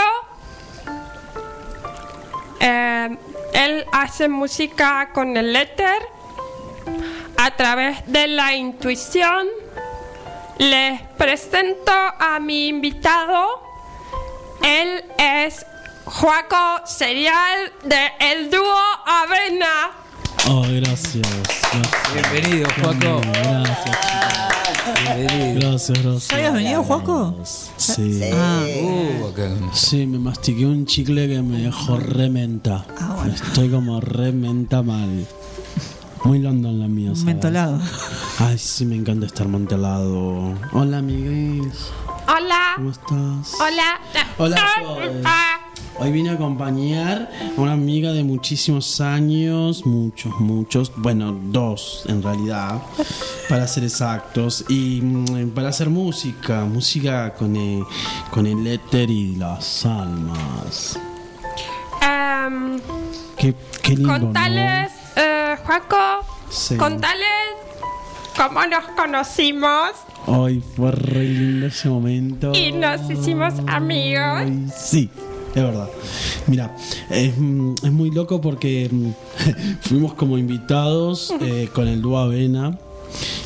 Eh, 2.60 3.16
él 3.54 3.86
hace 3.92 4.28
música 4.28 5.12
con 5.14 5.38
el 5.38 5.56
éter 5.56 6.02
a 7.38 7.52
través 7.52 8.12
de 8.12 8.28
la 8.28 8.56
intuición. 8.56 9.50
Les 10.58 11.00
presento 11.16 11.92
a 11.92 12.40
mi 12.40 12.70
invitado. 12.70 13.62
Él 14.64 15.06
es 15.20 15.68
Juaco 16.06 16.88
Serial 16.88 17.72
de 17.84 18.14
El 18.20 18.50
Dúo 18.50 18.82
Avena. 19.06 19.92
Oh, 20.50 20.66
gracias. 20.68 21.28
Bienvenido, 22.16 22.68
Juaco. 22.82 23.22
Gracias. 23.22 23.63
Gracias, 25.74 26.04
gracias. 26.04 26.28
¿Ya 26.30 26.36
habías 26.38 26.54
venido, 26.54 26.84
Juaco? 26.84 27.36
Sí. 27.78 28.22
Ah. 28.32 28.64
Sí, 29.74 30.06
me 30.06 30.20
mastiqué 30.20 30.68
un 30.68 30.86
chicle 30.86 31.28
que 31.28 31.42
me 31.42 31.64
dejó 31.64 31.98
rementa. 31.98 32.86
Estoy 33.34 33.70
como 33.70 34.00
rementa 34.00 34.84
mal. 34.84 35.26
Muy 36.26 36.38
London 36.40 36.80
la 36.80 36.88
mía, 36.88 37.10
¿sabes? 37.10 37.24
Mentolado. 37.26 37.80
Ay, 38.38 38.58
sí, 38.60 38.86
me 38.86 38.96
encanta 38.96 39.26
estar 39.26 39.48
montelado. 39.48 40.54
Hola, 40.74 41.00
amigues. 41.00 41.90
Hola. 42.28 42.74
¿Cómo 42.76 42.92
estás? 42.92 43.60
Hola. 43.60 44.00
Hola, 44.38 44.56
Ah, 44.60 44.82
Sol. 44.84 45.22
ah. 45.26 45.53
Hoy 46.00 46.12
vine 46.12 46.32
a 46.32 46.34
acompañar 46.34 47.30
a 47.58 47.62
una 47.62 47.74
amiga 47.74 48.12
de 48.14 48.24
muchísimos 48.24 49.00
años, 49.00 49.86
muchos, 49.86 50.34
muchos, 50.40 50.92
bueno, 50.98 51.32
dos 51.52 52.04
en 52.08 52.22
realidad, 52.24 52.82
para 53.48 53.68
ser 53.68 53.84
exactos, 53.84 54.66
y 54.70 55.00
mm, 55.02 55.52
para 55.52 55.70
hacer 55.70 55.90
música, 55.90 56.66
música 56.66 57.34
con 57.36 57.56
el, 57.56 57.84
con 58.32 58.48
el 58.48 58.66
éter 58.68 59.10
y 59.10 59.36
las 59.36 59.86
almas. 59.86 61.00
Em, 62.02 62.80
Qué, 63.38 63.54
qué 63.82 63.96
lindo, 63.96 64.12
¿no? 64.18 64.20
contales, 64.26 64.92
eh, 65.16 65.56
Juaco, 65.64 66.26
Sí. 66.50 66.76
contales 66.76 67.28
cómo 68.36 68.66
nos 68.66 68.84
conocimos 68.96 69.92
Hoy 70.26 70.62
fue 70.76 70.92
re 70.92 71.24
lindo 71.24 71.68
ese 71.68 71.88
momento. 71.90 72.52
y 72.54 72.72
nos 72.72 73.10
hicimos 73.10 73.54
amigos. 73.68 74.24
Ay, 74.42 74.68
sí, 74.76 75.10
es 75.56 75.64
verdad. 75.64 75.90
Mira, 76.48 76.76
es, 77.10 77.38
mm, 77.38 77.76
es 77.84 77.92
muy 77.92 78.12
loco 78.12 78.42
porque 78.42 78.90
mm, 78.92 79.12
fuimos 79.82 80.14
como 80.14 80.38
invitados 80.38 81.34
eh, 81.42 81.70
con 81.74 81.88
el 81.88 82.02
dúo 82.02 82.18
Avena 82.18 82.78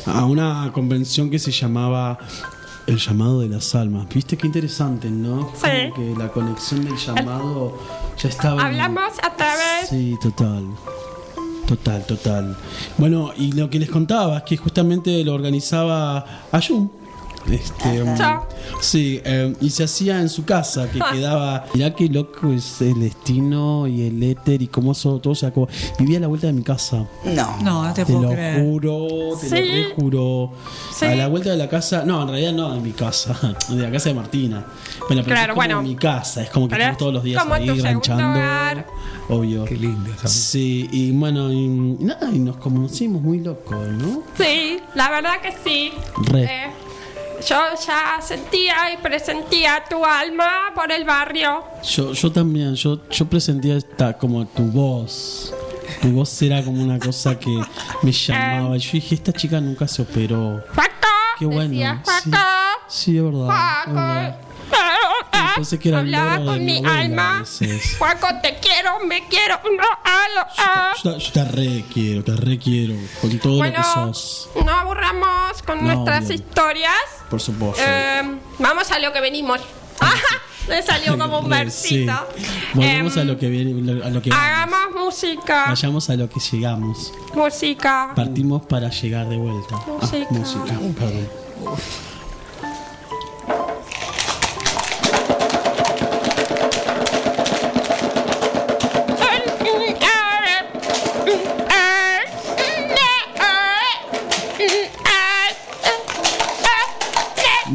a 0.06 0.24
una 0.24 0.70
convención 0.72 1.30
que 1.30 1.38
se 1.38 1.50
llamaba 1.50 2.18
El 2.86 2.98
llamado 2.98 3.40
de 3.40 3.48
las 3.48 3.74
almas. 3.74 4.08
¿Viste 4.08 4.36
qué 4.36 4.46
interesante, 4.46 5.10
no? 5.10 5.52
Sí. 5.54 5.90
Como 5.94 5.94
que 5.94 6.18
la 6.18 6.28
conexión 6.28 6.84
del 6.84 6.96
llamado 6.96 7.78
ya 8.20 8.28
estaba. 8.28 8.64
Hablamos 8.64 9.12
a 9.22 9.36
través 9.36 9.88
Sí, 9.90 10.16
total. 10.22 10.64
Total, 11.66 12.06
total. 12.06 12.56
Bueno, 12.96 13.32
y 13.36 13.52
lo 13.52 13.68
que 13.68 13.78
les 13.78 13.90
contaba 13.90 14.38
es 14.38 14.42
que 14.44 14.56
justamente 14.56 15.22
lo 15.22 15.34
organizaba 15.34 16.24
Ayun. 16.50 16.97
Este, 17.50 18.02
um, 18.02 18.16
sí, 18.80 19.20
eh, 19.24 19.54
y 19.60 19.70
se 19.70 19.84
hacía 19.84 20.20
en 20.20 20.28
su 20.28 20.44
casa, 20.44 20.88
que 20.90 20.98
quedaba. 21.12 21.64
Mirá 21.74 21.94
qué 21.94 22.08
loco 22.08 22.52
es 22.52 22.80
el 22.82 23.00
destino 23.00 23.86
y 23.86 24.02
el 24.06 24.22
éter 24.22 24.60
y 24.62 24.66
cómo 24.68 24.92
eso 24.92 25.18
todo. 25.18 25.32
O 25.32 25.36
sea, 25.36 25.50
como 25.52 25.68
vivía 25.98 26.18
a 26.18 26.20
la 26.22 26.26
vuelta 26.26 26.46
de 26.48 26.52
mi 26.52 26.62
casa. 26.62 27.06
No. 27.24 27.56
No, 27.62 27.84
no 27.86 27.94
te, 27.94 28.04
Te 28.04 28.12
puedo 28.12 28.24
lo 28.28 28.30
creer. 28.32 28.60
juro, 28.62 29.06
te 29.40 29.48
Sí. 29.48 29.54
lo 29.56 29.88
rejuro. 29.88 30.52
Sí. 30.94 31.04
A 31.06 31.14
la 31.14 31.28
vuelta 31.28 31.50
de 31.50 31.56
la 31.56 31.68
casa, 31.68 32.04
no, 32.04 32.22
en 32.22 32.28
realidad 32.28 32.52
no 32.52 32.74
de 32.74 32.80
mi 32.80 32.92
casa, 32.92 33.38
de 33.68 33.82
la 33.82 33.90
casa 33.90 34.08
de 34.10 34.14
Martina. 34.14 34.66
Bueno, 35.08 35.22
pero 35.22 35.24
Claro, 35.24 35.40
es 35.40 35.46
como 35.48 35.54
bueno. 35.56 35.82
mi 35.82 35.96
casa, 35.96 36.42
es 36.42 36.50
como 36.50 36.68
que 36.68 36.74
estamos 36.74 36.92
es 36.92 36.98
todos 36.98 37.14
los 37.14 37.22
días 37.22 37.44
ahí 37.50 37.80
ranchando. 37.80 38.84
Obvio. 39.30 39.64
Qué 39.64 39.76
lindo. 39.76 40.10
esa 40.12 40.26
Sí, 40.28 40.88
y 40.90 41.10
bueno, 41.12 41.52
y, 41.52 41.68
nada, 41.68 42.30
y 42.32 42.38
nos 42.38 42.56
conocimos 42.56 43.20
muy 43.22 43.40
loco, 43.40 43.74
¿no? 43.74 44.22
Sí, 44.38 44.78
la 44.94 45.10
verdad 45.10 45.34
que 45.42 45.52
sí. 45.64 45.92
Re. 46.30 46.44
Eh, 46.44 46.70
yo 47.46 47.56
ya 47.86 48.18
sentía 48.20 48.92
y 48.92 48.96
presentía 48.98 49.82
tu 49.88 50.04
alma 50.04 50.72
por 50.74 50.90
el 50.92 51.04
barrio. 51.04 51.64
Yo, 51.82 52.12
yo 52.12 52.32
también, 52.32 52.74
yo, 52.74 53.08
yo 53.10 53.26
presentía 53.26 53.76
esta 53.76 54.16
como 54.16 54.46
tu 54.46 54.64
voz. 54.64 55.52
Tu 56.02 56.08
voz 56.12 56.42
era 56.42 56.62
como 56.62 56.82
una 56.82 56.98
cosa 56.98 57.38
que 57.38 57.50
me 58.02 58.12
llamaba. 58.12 58.76
Y 58.76 58.80
yo 58.80 58.92
dije, 58.92 59.14
esta 59.14 59.32
chica 59.32 59.60
nunca 59.60 59.88
se 59.88 60.02
operó. 60.02 60.62
Juaco, 60.74 61.08
Qué 61.38 61.46
bueno. 61.46 61.70
decía 61.70 62.02
sí. 62.22 62.30
Sí, 62.88 63.16
es 63.18 63.24
verdad. 63.24 63.40
es 63.48 63.54
Juaco. 63.54 63.92
verdad. 63.94 64.38
Ah, 65.58 65.60
Pensé 65.60 65.78
que 65.78 65.88
era 65.88 65.98
Hablaba 65.98 66.36
con 66.44 66.64
mi 66.64 66.76
abuela 66.78 67.00
alma. 67.00 67.44
Juaco, 67.98 68.28
te 68.42 68.58
quiero, 68.60 69.00
me 69.06 69.26
quiero. 69.28 69.56
No, 69.64 69.88
alo, 70.04 70.46
ah. 70.58 70.92
Yo, 71.02 71.14
te- 71.16 71.18
yo 71.24 71.32
te 71.32 71.44
re 71.44 71.84
quiero, 71.92 72.22
te 72.24 72.36
re 72.36 72.58
quiero. 72.58 72.94
Con 73.20 73.38
todo 73.40 73.56
Bueno, 73.58 73.78
lo 73.78 73.82
que 73.84 74.14
sos. 74.14 74.48
no 74.64 74.70
aburramos 74.72 75.62
con 75.66 75.84
No, 75.84 75.94
nuestras 75.94 76.30
historias. 76.30 76.92
Por 77.28 77.40
supuesto. 77.40 77.82
Eh, 77.84 78.22
vamos 78.58 78.90
a 78.92 78.98
lo 79.00 79.12
que 79.12 79.20
venimos. 79.20 79.60
Me 80.68 80.82
salió 80.82 81.16
como 81.18 81.40
un 81.40 81.50
Re, 81.50 81.70
sí. 81.70 82.04
versito. 82.06 82.28
Volvemos 82.74 83.16
Em, 83.16 83.22
a 83.22 83.24
lo 83.24 83.38
que 83.38 83.48
viene, 83.48 84.02
a 84.04 84.10
lo 84.10 84.20
que 84.22 84.30
vamos. 84.30 84.44
Hagamos 84.46 84.80
música. 84.94 85.64
Vayamos 85.68 86.10
a 86.10 86.14
lo 86.14 86.28
que 86.28 86.38
llegamos. 86.40 87.12
Música. 87.34 88.12
Partimos 88.14 88.62
para 88.66 88.90
llegar 88.90 89.28
de 89.28 89.36
vuelta. 89.38 89.76
Música. 89.86 90.26
Ah, 90.30 90.34
música, 90.34 90.78
perdón. 90.98 91.28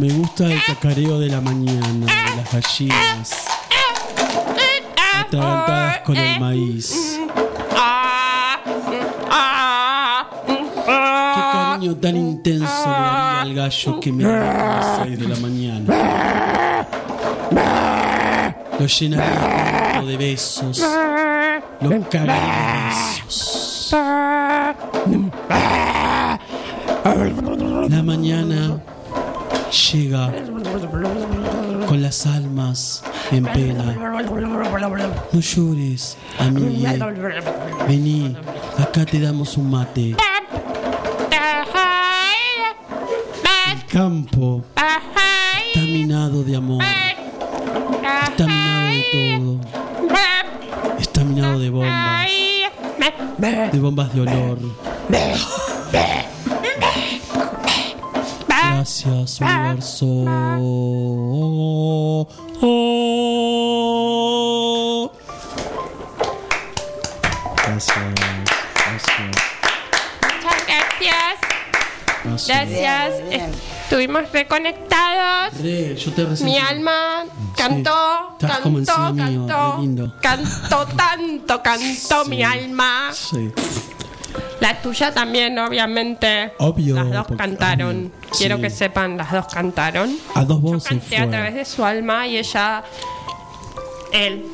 Me 0.04 0.12
gusta 0.12 0.52
el 0.52 0.62
cacareo 0.66 1.18
de 1.18 1.30
la 1.30 1.40
mañana, 1.40 2.06
de 2.06 2.36
las 2.36 2.52
gallinas, 2.52 3.32
atragantadas 5.22 6.00
con 6.00 6.18
el 6.18 6.42
maíz. 6.42 7.18
Qué 10.46 11.42
cariño 11.54 11.96
tan 11.96 12.18
intenso 12.18 12.86
le 12.86 12.96
al 13.44 13.54
gallo 13.54 14.00
que 14.02 14.12
me 14.12 14.24
llama 14.26 14.42
a 14.42 14.76
las 14.76 15.06
6 15.06 15.20
de 15.20 15.28
la 15.30 15.38
mañana. 15.38 16.86
Lo 18.78 18.86
llenaría 18.86 20.02
de 20.06 20.18
besos. 20.18 20.84
Lo 21.80 22.10
cagaría 22.10 22.56
de 22.58 23.24
besos. 23.24 23.96
La 27.90 28.04
mañana 28.04 28.82
llega 29.74 30.32
con 31.88 32.02
las 32.02 32.26
almas 32.28 33.04
en 33.32 33.44
pena. 33.46 33.96
No 35.32 35.40
llores, 35.40 36.18
amigue. 36.40 37.00
Vení, 37.88 38.36
acá 38.78 39.06
te 39.06 39.20
damos 39.20 39.58
un 39.58 39.72
mate. 39.72 40.16
El 43.72 43.86
campo 43.88 44.64
está 44.76 45.82
minado 45.82 46.44
de 46.44 46.56
amor. 46.56 46.84
Está 48.30 48.46
minado 48.46 48.88
de 48.88 49.04
todo. 49.12 49.60
Está 51.00 51.24
minado 51.24 51.60
de 51.60 51.70
bombas. 51.70 52.28
De 53.72 53.80
bombas 53.80 54.14
de 54.14 54.22
olor. 54.22 54.60
Gracias, 58.84 59.40
universo. 59.40 60.06
Gracias, 67.56 67.96
gracias. 68.76 69.32
Muchas 70.22 70.68
gracias. 70.68 71.54
abrazo. 72.26 72.48
Gracias. 72.48 73.14
Bien, 73.16 73.30
bien. 73.30 73.52
Estuvimos 73.84 74.32
reconectados. 74.34 75.62
Re, 75.62 75.96
yo 75.96 76.12
te. 76.14 76.26
Mi 76.44 76.58
alma 76.58 77.24
cantó, 77.56 78.34
Estás 78.34 78.60
como 78.60 78.78
cantó, 78.84 79.08
encima 79.08 79.30
mío, 79.30 79.48
cantó, 79.48 79.82
lindo. 79.82 80.14
cantó 80.22 80.86
tanto, 80.88 81.64
cantó 81.64 82.26
mi 82.26 82.44
alma. 82.44 83.12
Sí. 83.14 83.50
La 84.60 84.82
tuya 84.82 85.14
también, 85.14 85.58
obviamente. 85.60 86.54
Obvio, 86.60 86.96
Las 86.96 87.12
dos 87.12 87.28
porque- 87.28 87.44
cantaron. 87.44 87.90
obvio, 87.98 88.12
Quiero 88.38 88.56
sí. 88.58 88.62
que 88.64 88.70
sepan, 88.70 89.18
las 89.18 89.32
dos 89.32 89.46
cantaron. 89.48 90.16
A 90.36 90.44
dos 90.46 90.62
voces 90.62 90.88
Canté 90.90 91.18
a 91.18 91.30
través 91.30 91.52
fue. 91.52 91.60
de 91.60 91.66
su 91.66 91.84
alma 91.86 92.26
y 92.28 92.38
ella, 92.38 92.84
él, 94.12 94.46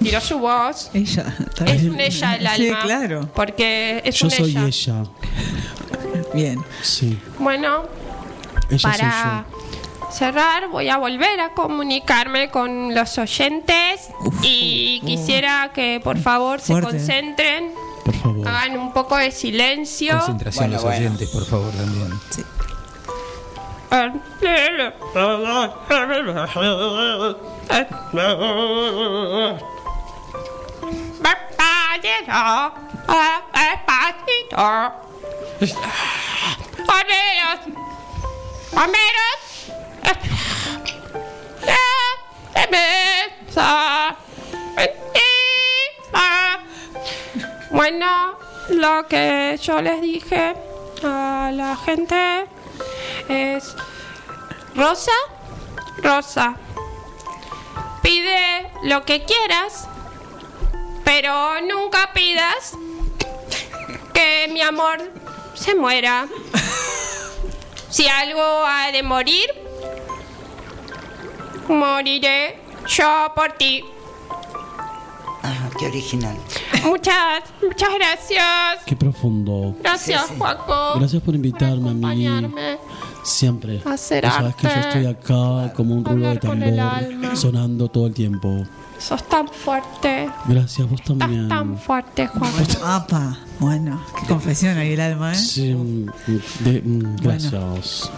tiró 0.00 0.20
su 0.20 0.38
voz. 0.38 0.90
Ella. 0.94 1.34
está 1.50 1.64
Es 1.66 1.82
un 1.84 1.98
ella 2.00 2.34
el 2.36 2.48
Sí, 2.56 2.68
alma. 2.68 2.82
claro. 2.82 3.28
Porque 3.34 4.00
es 4.04 4.14
Yo 4.16 4.26
un 4.26 4.30
soy 4.30 4.50
ella. 4.50 4.66
ella. 4.66 4.94
Bien. 6.34 6.58
Sí. 6.82 7.18
Bueno, 7.38 7.84
Ella 8.70 8.82
para 8.90 9.44
cerrar 10.12 10.68
voy 10.68 10.88
a 10.88 10.96
volver 10.98 11.40
a 11.40 11.52
comunicarme 11.54 12.50
con 12.50 12.94
los 12.94 13.18
oyentes 13.18 14.08
y 14.42 15.00
quisiera 15.04 15.70
que 15.74 16.00
por 16.02 16.18
favor 16.18 16.60
se 16.60 16.68
Fuerte. 16.72 16.90
concentren, 16.92 17.72
Por 18.08 18.16
favor. 18.22 18.48
hagan 18.48 18.78
un 18.78 18.92
poco 18.94 19.18
de 19.18 19.30
silencio. 19.30 20.16
Concentración 20.16 20.70
los 20.70 20.82
oyentes, 20.82 21.28
por 21.28 21.44
favor, 21.44 21.70
también. 21.72 22.10
Homeros. 38.72 39.28
Bueno, 47.70 48.38
lo 48.70 49.06
que 49.06 49.58
yo 49.62 49.82
les 49.82 50.00
dije 50.00 50.54
a 51.04 51.50
la 51.52 51.76
gente 51.76 52.46
es 53.28 53.76
Rosa, 54.74 55.12
Rosa, 55.98 56.56
pide 58.02 58.70
lo 58.84 59.04
que 59.04 59.24
quieras, 59.24 59.86
pero 61.04 61.60
nunca 61.60 62.10
pidas 62.14 62.72
que 64.14 64.48
mi 64.50 64.62
amor 64.62 64.98
se 65.54 65.74
muera. 65.74 66.26
Si 67.90 68.06
algo 68.06 68.42
ha 68.66 68.92
de 68.92 69.02
morir, 69.02 69.48
moriré 71.68 72.58
yo 72.86 73.32
por 73.34 73.52
ti. 73.52 73.82
Qué 75.78 75.86
original. 75.86 76.36
Muchas, 76.84 77.42
muchas 77.62 77.88
gracias. 77.94 78.84
Qué 78.84 78.96
profundo. 78.96 79.76
Gracias, 79.80 80.22
Juaco. 80.36 80.98
Gracias 80.98 81.22
por 81.22 81.34
invitarme 81.34 81.90
a 81.90 81.94
mí. 81.94 82.26
Siempre. 83.22 83.80
Hacer 83.84 84.24
Vos 84.24 84.34
sabés 84.34 84.54
que 84.56 84.62
yo 84.64 84.68
arte. 84.70 84.88
estoy 84.88 85.06
acá 85.06 85.72
como 85.74 85.94
un 85.94 86.04
rulo 86.04 86.30
de 86.30 86.36
tambor 86.38 87.36
sonando 87.36 87.88
todo 87.88 88.06
el 88.06 88.14
tiempo. 88.14 88.64
Sos 88.98 89.22
tan 89.28 89.46
fuerte. 89.46 90.28
Gracias, 90.46 90.88
vos 90.88 91.00
también. 91.02 91.48
Tan 91.48 91.78
fuerte. 91.78 92.28
Apa, 92.82 93.38
bueno, 93.60 94.02
qué 94.18 94.26
confesión 94.26 94.76
ahí 94.78 94.94
el 94.94 95.00
alma, 95.00 95.32
¿eh? 95.32 95.36
Sí, 95.36 95.72
mm, 95.74 96.06
de- 96.64 96.82
mm, 96.82 97.16
gracias. 97.22 98.10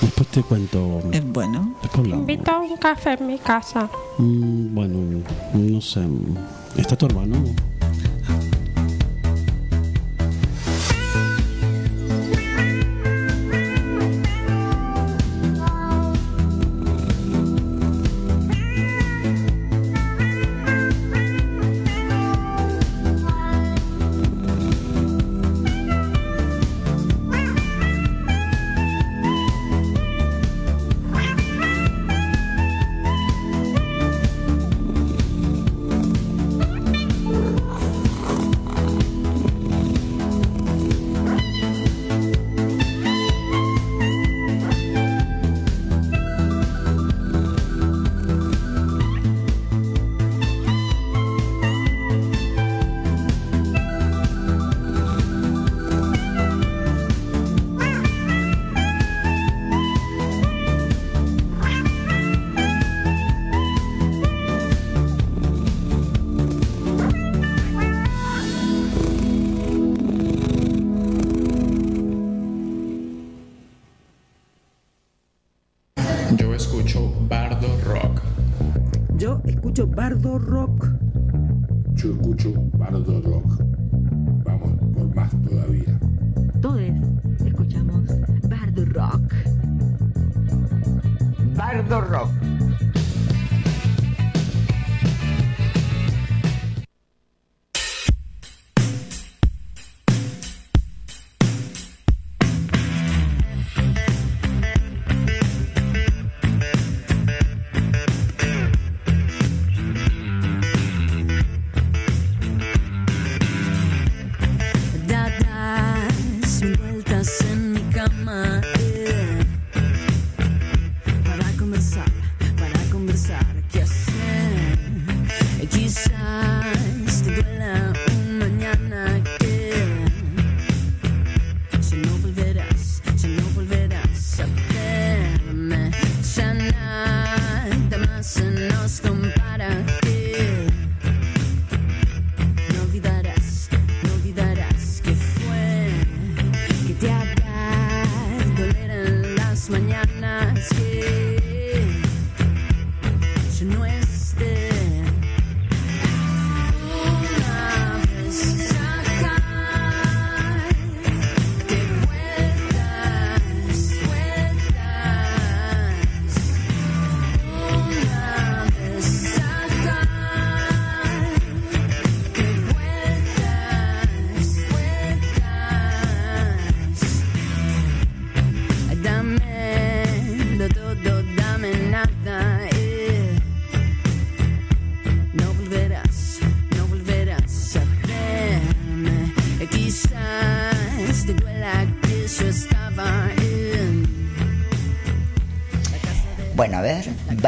Después 0.00 0.28
te 0.28 0.42
cuento. 0.42 1.00
Eh, 1.12 1.22
bueno. 1.24 1.74
Después 1.82 2.00
hablamos. 2.00 2.20
Invito 2.20 2.50
a 2.50 2.60
un 2.60 2.76
café 2.76 3.14
en 3.14 3.26
mi 3.26 3.38
casa. 3.38 3.88
Mm, 4.18 4.74
bueno, 4.74 5.22
no 5.54 5.80
sé. 5.80 6.06
¿Está 6.76 6.96
tu 6.96 7.06
hermano? 7.06 7.36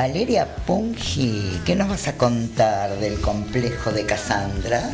Valeria 0.08 0.48
Pungi, 0.66 1.60
¿qué 1.66 1.76
nos 1.76 1.90
vas 1.90 2.08
a 2.08 2.16
contar 2.16 2.98
del 2.98 3.20
complejo 3.20 3.92
de 3.92 4.06
Cassandra? 4.06 4.90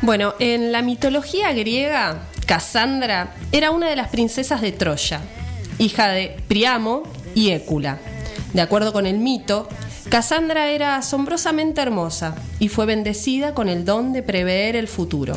Bueno, 0.00 0.34
en 0.38 0.70
la 0.70 0.80
mitología 0.80 1.52
griega, 1.52 2.28
Casandra 2.46 3.34
era 3.50 3.72
una 3.72 3.88
de 3.88 3.96
las 3.96 4.06
princesas 4.06 4.60
de 4.60 4.70
Troya, 4.70 5.20
hija 5.78 6.06
de 6.06 6.36
Priamo 6.46 7.02
y 7.34 7.50
Écula. 7.50 7.98
De 8.52 8.60
acuerdo 8.60 8.92
con 8.92 9.06
el 9.06 9.18
mito, 9.18 9.68
Casandra 10.08 10.70
era 10.70 10.94
asombrosamente 10.94 11.80
hermosa 11.80 12.36
y 12.60 12.68
fue 12.68 12.86
bendecida 12.86 13.54
con 13.54 13.68
el 13.68 13.84
don 13.84 14.12
de 14.12 14.22
prever 14.22 14.76
el 14.76 14.86
futuro. 14.86 15.34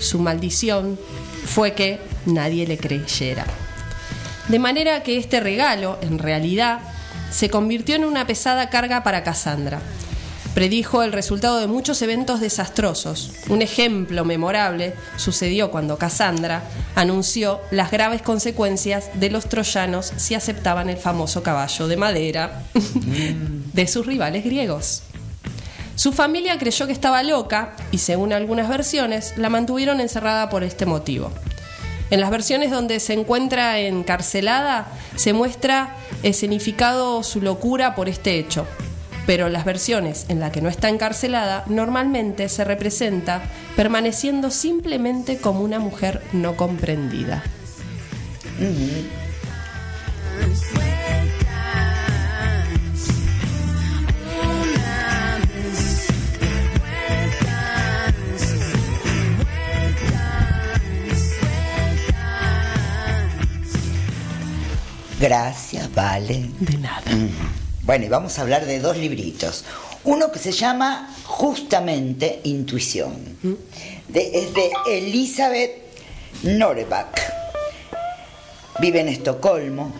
Su 0.00 0.18
maldición 0.18 0.98
fue 1.46 1.72
que 1.72 1.98
nadie 2.26 2.66
le 2.66 2.76
creyera. 2.76 3.46
De 4.48 4.58
manera 4.58 5.02
que 5.02 5.16
este 5.16 5.40
regalo, 5.40 5.96
en 6.02 6.18
realidad, 6.18 6.80
se 7.34 7.50
convirtió 7.50 7.96
en 7.96 8.04
una 8.04 8.28
pesada 8.28 8.70
carga 8.70 9.02
para 9.02 9.24
Cassandra. 9.24 9.80
Predijo 10.54 11.02
el 11.02 11.12
resultado 11.12 11.58
de 11.58 11.66
muchos 11.66 12.00
eventos 12.00 12.40
desastrosos. 12.40 13.32
Un 13.48 13.60
ejemplo 13.60 14.24
memorable 14.24 14.94
sucedió 15.16 15.72
cuando 15.72 15.98
Cassandra 15.98 16.62
anunció 16.94 17.60
las 17.72 17.90
graves 17.90 18.22
consecuencias 18.22 19.10
de 19.14 19.30
los 19.30 19.48
troyanos 19.48 20.12
si 20.16 20.36
aceptaban 20.36 20.88
el 20.88 20.96
famoso 20.96 21.42
caballo 21.42 21.88
de 21.88 21.96
madera 21.96 22.62
de 23.72 23.86
sus 23.88 24.06
rivales 24.06 24.44
griegos. 24.44 25.02
Su 25.96 26.12
familia 26.12 26.56
creyó 26.56 26.86
que 26.86 26.92
estaba 26.92 27.24
loca 27.24 27.74
y 27.90 27.98
según 27.98 28.32
algunas 28.32 28.68
versiones 28.68 29.34
la 29.36 29.48
mantuvieron 29.48 30.00
encerrada 30.00 30.50
por 30.50 30.62
este 30.62 30.86
motivo. 30.86 31.32
En 32.14 32.20
las 32.20 32.30
versiones 32.30 32.70
donde 32.70 33.00
se 33.00 33.12
encuentra 33.12 33.80
encarcelada 33.80 34.86
se 35.16 35.32
muestra 35.32 35.96
escenificado 36.22 37.24
su 37.24 37.40
locura 37.40 37.96
por 37.96 38.08
este 38.08 38.38
hecho, 38.38 38.68
pero 39.26 39.48
en 39.48 39.52
las 39.52 39.64
versiones 39.64 40.26
en 40.28 40.38
las 40.38 40.52
que 40.52 40.60
no 40.60 40.68
está 40.68 40.90
encarcelada 40.90 41.64
normalmente 41.66 42.48
se 42.48 42.62
representa 42.62 43.42
permaneciendo 43.74 44.52
simplemente 44.52 45.38
como 45.38 45.62
una 45.62 45.80
mujer 45.80 46.22
no 46.32 46.56
comprendida. 46.56 47.42
Gracias, 65.28 65.88
Vale. 65.94 66.50
De 66.60 66.76
nada. 66.76 67.00
Bueno, 67.80 68.04
y 68.04 68.08
vamos 68.10 68.38
a 68.38 68.42
hablar 68.42 68.66
de 68.66 68.78
dos 68.78 68.98
libritos. 68.98 69.64
Uno 70.04 70.30
que 70.30 70.38
se 70.38 70.52
llama 70.52 71.14
justamente 71.24 72.40
Intuición. 72.44 73.38
De- 74.06 74.38
es 74.38 74.52
de 74.52 74.70
Elizabeth 74.86 75.70
Noreback. 76.42 77.22
Vive 78.80 79.00
en 79.00 79.08
Estocolmo. 79.08 79.94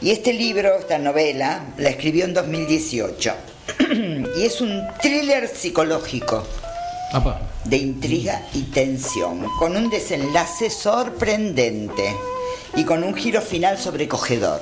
Y 0.00 0.12
este 0.12 0.32
libro, 0.32 0.76
esta 0.78 0.98
novela, 0.98 1.64
la 1.78 1.88
escribió 1.90 2.24
en 2.24 2.34
2018. 2.34 3.34
y 4.38 4.44
es 4.44 4.60
un 4.60 4.80
thriller 5.02 5.48
psicológico 5.48 6.46
Apa. 7.12 7.40
de 7.64 7.78
intriga 7.78 8.46
y 8.54 8.62
tensión, 8.62 9.44
con 9.58 9.76
un 9.76 9.90
desenlace 9.90 10.70
sorprendente 10.70 12.14
y 12.76 12.84
con 12.84 13.02
un 13.04 13.14
giro 13.14 13.40
final 13.42 13.78
sobrecogedor. 13.78 14.60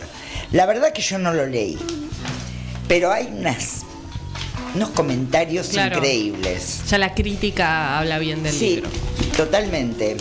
La 0.53 0.67
verdad 0.67 0.93
que 0.93 1.03
yo 1.03 1.19
no 1.19 1.33
lo 1.33 1.47
leí, 1.47 1.79
pero 2.89 3.11
hay 3.13 3.27
unas, 3.33 3.83
unos 4.75 4.91
comentarios 4.91 5.69
Claro. 5.69 5.97
increíbles. 5.99 6.83
Ya 6.89 6.99
la 6.99 7.15
crítica 7.15 7.99
habla 7.99 8.19
bien 8.19 8.43
del 8.43 8.53
Sí, 8.55 8.77
libro. 8.77 8.91
totalmente. 9.37 10.17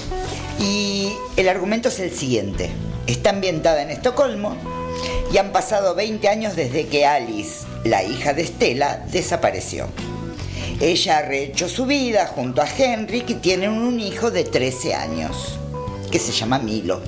Y 0.60 1.10
el 1.38 1.50
argumento 1.50 1.90
es 1.90 2.00
el 2.00 2.12
siguiente. 2.12 2.70
Está 3.06 3.32
ambientada 3.32 3.82
en 3.82 3.90
Estocolmo 3.90 4.56
y 5.32 5.38
han 5.38 5.52
pasado 5.52 5.94
20 5.94 6.30
años 6.30 6.56
desde 6.56 6.88
que 6.88 7.06
Alice, 7.06 7.66
la 7.84 8.04
hija 8.04 8.34
de 8.34 8.44
Estela, 8.44 9.06
desapareció. 9.12 9.88
Ella 10.80 11.18
ha 11.18 11.22
rehecho 11.22 11.70
su 11.70 11.86
vida 11.86 12.28
junto 12.28 12.62
a 12.62 12.68
Henrik 12.68 13.30
y 13.30 13.34
tienen 13.36 13.72
un 13.72 14.00
hijo 14.00 14.32
de 14.32 14.44
13 14.44 14.96
años, 14.96 15.58
que 16.12 16.20
se 16.20 16.32
llama 16.32 16.60
Milo. 16.60 17.02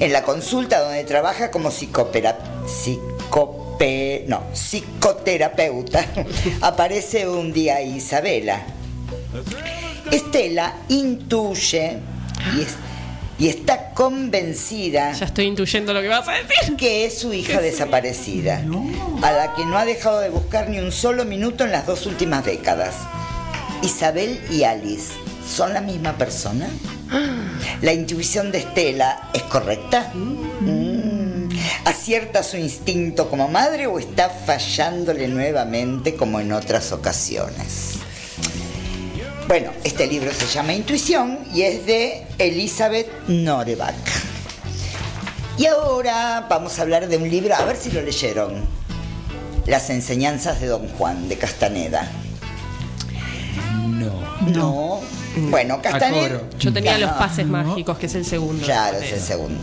En 0.00 0.12
la 0.12 0.22
consulta 0.22 0.80
donde 0.80 1.02
trabaja 1.04 1.50
como 1.50 1.70
psicopera- 1.70 2.38
psicope- 2.66 4.24
no, 4.26 4.42
psicoterapeuta, 4.52 6.04
aparece 6.60 7.28
un 7.28 7.52
día 7.52 7.80
Isabela, 7.82 8.62
Estela 10.10 10.74
intuye 10.88 11.98
y, 12.56 12.60
es- 12.62 12.76
y 13.38 13.48
está 13.48 13.90
convencida. 13.90 15.12
Ya 15.12 15.26
estoy 15.26 15.46
intuyendo 15.46 15.92
lo 15.92 16.00
que 16.00 16.08
vas 16.08 16.26
a 16.28 16.32
decir. 16.32 16.76
Que 16.76 17.04
es 17.04 17.18
su 17.18 17.32
hija 17.32 17.60
desaparecida, 17.60 18.62
a 19.22 19.32
la 19.32 19.54
que 19.54 19.64
no 19.66 19.76
ha 19.78 19.84
dejado 19.84 20.20
de 20.20 20.30
buscar 20.30 20.68
ni 20.70 20.78
un 20.78 20.92
solo 20.92 21.24
minuto 21.24 21.64
en 21.64 21.72
las 21.72 21.86
dos 21.86 22.06
últimas 22.06 22.44
décadas. 22.44 22.94
Isabel 23.82 24.40
y 24.50 24.64
Alice 24.64 25.12
son 25.48 25.72
la 25.74 25.80
misma 25.80 26.14
persona. 26.14 26.68
La 27.82 27.92
intuición 27.92 28.50
de 28.50 28.58
Estela 28.58 29.30
es 29.32 29.42
correcta. 29.44 30.12
Mm. 30.14 31.48
¿Acierta 31.84 32.42
su 32.42 32.56
instinto 32.56 33.30
como 33.30 33.48
madre 33.48 33.86
o 33.86 33.98
está 33.98 34.28
fallándole 34.28 35.28
nuevamente 35.28 36.14
como 36.14 36.40
en 36.40 36.52
otras 36.52 36.92
ocasiones? 36.92 37.94
Bueno, 39.46 39.70
este 39.84 40.06
libro 40.06 40.30
se 40.32 40.46
llama 40.46 40.74
Intuición 40.74 41.38
y 41.54 41.62
es 41.62 41.86
de 41.86 42.26
Elizabeth 42.36 43.08
Noreback. 43.28 43.94
Y 45.56 45.66
ahora 45.66 46.46
vamos 46.48 46.78
a 46.78 46.82
hablar 46.82 47.08
de 47.08 47.16
un 47.16 47.28
libro, 47.30 47.54
a 47.54 47.64
ver 47.64 47.76
si 47.76 47.90
lo 47.90 48.02
leyeron. 48.02 48.66
Las 49.66 49.90
enseñanzas 49.90 50.60
de 50.60 50.66
Don 50.66 50.86
Juan 50.88 51.28
de 51.28 51.36
Castaneda. 51.36 52.10
No. 53.86 54.22
No. 54.42 55.17
Bueno, 55.36 55.80
Castaneda. 55.82 56.40
Yo 56.58 56.72
tenía 56.72 56.98
los 56.98 57.10
pases 57.12 57.46
mágicos, 57.46 57.98
que 57.98 58.06
es 58.06 58.14
el 58.14 58.24
segundo. 58.24 58.64
Claro, 58.64 58.98
es 58.98 59.12
el 59.12 59.20
segundo. 59.20 59.60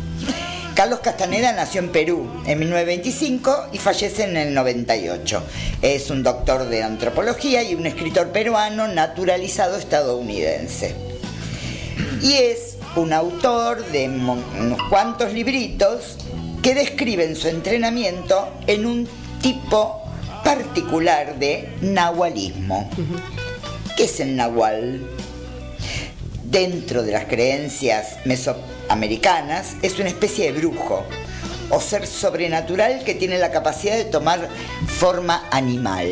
Carlos 0.76 1.00
Castaneda 1.00 1.54
nació 1.54 1.80
en 1.80 1.90
Perú 1.90 2.30
en 2.46 2.60
1925 2.60 3.70
y 3.72 3.78
fallece 3.78 4.26
en 4.26 4.36
el 4.36 4.54
98. 4.54 5.42
Es 5.82 6.10
un 6.10 6.22
doctor 6.22 6.68
de 6.68 6.84
antropología 6.84 7.64
y 7.64 7.76
un 7.76 7.86
escritor 7.86 8.34
peruano 8.34 8.90
naturalizado 8.90 9.78
estadounidense. 9.78 10.94
Y 12.22 12.34
es 12.34 12.76
un 12.98 13.14
autor 13.14 13.86
de 13.86 14.10
unos 14.10 14.82
cuantos 14.90 15.32
libritos 15.32 16.18
que 16.62 16.76
describen 16.76 17.38
su 17.38 17.48
entrenamiento 17.48 18.50
en 18.68 18.86
un 18.86 19.08
tipo 19.42 20.04
particular 20.44 21.40
de 21.40 21.70
nahualismo. 21.82 22.90
¿Qué 23.96 24.04
es 24.04 24.20
el 24.20 24.36
nahual? 24.36 25.08
Dentro 26.56 27.03
de 27.03 27.11
las 27.11 27.26
creencias 27.26 28.15
mesoamericanas, 28.23 29.76
es 29.82 29.99
una 29.99 30.07
especie 30.07 30.45
de 30.45 30.57
brujo 30.57 31.03
o 31.69 31.82
ser 31.82 32.07
sobrenatural 32.07 33.03
que 33.03 33.14
tiene 33.14 33.38
la 33.38 33.52
capacidad 33.52 33.98
de 33.98 34.06
tomar 34.06 34.48
forma 34.88 35.49
animal. 35.52 36.07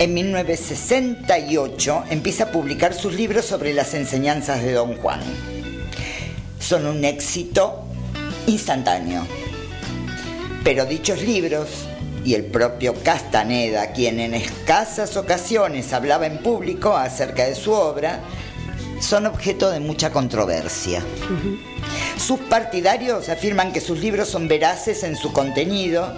En 0.00 0.14
1968 0.14 2.06
empieza 2.10 2.44
a 2.44 2.50
publicar 2.50 2.92
sus 2.92 3.14
libros 3.14 3.44
sobre 3.44 3.72
las 3.72 3.94
enseñanzas 3.94 4.64
de 4.64 4.72
Don 4.72 4.96
Juan. 4.96 5.20
Son 6.58 6.86
un 6.86 7.04
éxito 7.04 7.84
instantáneo. 8.48 9.24
Pero 10.64 10.86
dichos 10.86 11.22
libros 11.22 11.68
y 12.24 12.34
el 12.34 12.44
propio 12.44 12.94
Castaneda, 13.02 13.92
quien 13.92 14.20
en 14.20 14.34
escasas 14.34 15.16
ocasiones 15.16 15.92
hablaba 15.92 16.26
en 16.26 16.38
público 16.38 16.96
acerca 16.96 17.44
de 17.44 17.54
su 17.54 17.72
obra, 17.72 18.20
son 19.00 19.26
objeto 19.26 19.70
de 19.70 19.80
mucha 19.80 20.10
controversia. 20.10 21.02
Sus 22.16 22.38
partidarios 22.40 23.28
afirman 23.28 23.72
que 23.72 23.80
sus 23.80 23.98
libros 23.98 24.28
son 24.28 24.46
veraces 24.46 25.02
en 25.02 25.16
su 25.16 25.32
contenido 25.32 26.14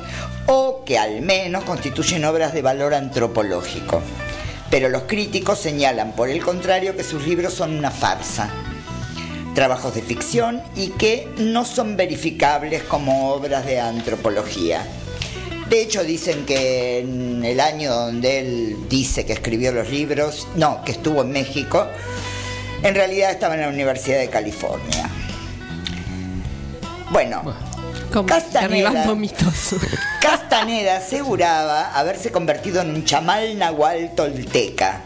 o 0.46 0.84
que 0.84 0.98
al 0.98 1.22
menos 1.22 1.64
constituyen 1.64 2.24
obras 2.24 2.52
de 2.52 2.62
valor 2.62 2.92
antropológico. 2.92 4.02
Pero 4.70 4.88
los 4.88 5.04
críticos 5.04 5.58
señalan, 5.60 6.12
por 6.12 6.28
el 6.28 6.42
contrario, 6.42 6.96
que 6.96 7.04
sus 7.04 7.26
libros 7.26 7.54
son 7.54 7.74
una 7.76 7.90
farsa, 7.90 8.50
trabajos 9.54 9.94
de 9.94 10.02
ficción 10.02 10.62
y 10.76 10.88
que 10.88 11.28
no 11.38 11.64
son 11.64 11.96
verificables 11.96 12.82
como 12.82 13.32
obras 13.32 13.64
de 13.64 13.80
antropología. 13.80 14.84
De 15.68 15.80
hecho, 15.80 16.04
dicen 16.04 16.44
que 16.44 16.98
en 16.98 17.44
el 17.44 17.58
año 17.58 17.92
donde 17.94 18.40
él 18.40 18.76
dice 18.88 19.24
que 19.24 19.32
escribió 19.32 19.72
los 19.72 19.88
libros, 19.90 20.46
no, 20.56 20.84
que 20.84 20.92
estuvo 20.92 21.22
en 21.22 21.30
México, 21.30 21.86
en 22.82 22.94
realidad 22.94 23.30
estaba 23.30 23.54
en 23.54 23.62
la 23.62 23.68
Universidad 23.68 24.18
de 24.18 24.28
California. 24.28 25.08
Bueno, 27.10 27.42
Como 28.12 28.26
Castaneda. 28.26 29.14
mitos. 29.14 29.74
Castaneda 30.20 30.98
aseguraba 30.98 31.98
haberse 31.98 32.30
convertido 32.30 32.82
en 32.82 32.90
un 32.90 33.04
chamal 33.04 33.58
nahual 33.58 34.14
tolteca. 34.14 35.02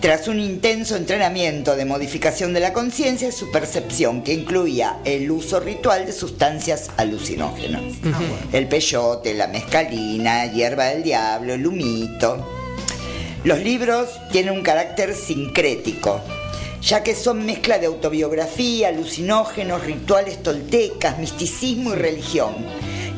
Tras 0.00 0.28
un 0.28 0.38
intenso 0.38 0.94
entrenamiento 0.94 1.74
de 1.74 1.86
modificación 1.86 2.52
de 2.52 2.60
la 2.60 2.72
conciencia 2.72 3.28
y 3.28 3.32
su 3.32 3.50
percepción, 3.50 4.22
que 4.22 4.34
incluía 4.34 4.98
el 5.04 5.30
uso 5.30 5.58
ritual 5.58 6.06
de 6.06 6.12
sustancias 6.12 6.90
alucinógenas. 6.96 7.82
El 8.52 8.68
peyote, 8.68 9.34
la 9.34 9.48
mescalina, 9.48 10.52
hierba 10.52 10.86
del 10.86 11.02
diablo, 11.02 11.54
el 11.54 11.66
humito. 11.66 12.46
Los 13.42 13.60
libros 13.60 14.08
tienen 14.30 14.52
un 14.52 14.62
carácter 14.62 15.14
sincrético, 15.14 16.20
ya 16.82 17.02
que 17.02 17.14
son 17.14 17.46
mezcla 17.46 17.78
de 17.78 17.86
autobiografía, 17.86 18.88
alucinógenos, 18.88 19.82
rituales 19.82 20.42
toltecas, 20.42 21.18
misticismo 21.18 21.94
y 21.94 21.96
religión. 21.96 22.54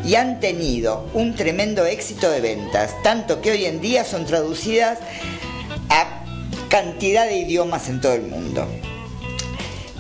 Y 0.05 0.15
han 0.15 0.39
tenido 0.39 1.11
un 1.13 1.35
tremendo 1.35 1.85
éxito 1.85 2.31
de 2.31 2.41
ventas, 2.41 2.95
tanto 3.03 3.41
que 3.41 3.51
hoy 3.51 3.65
en 3.65 3.81
día 3.81 4.05
son 4.05 4.25
traducidas 4.27 4.99
a 5.91 6.18
cantidad 6.69 7.27
de 7.27 7.39
idiomas 7.39 7.89
en 7.89 8.01
todo 8.01 8.13
el 8.15 8.23
mundo. 8.23 8.67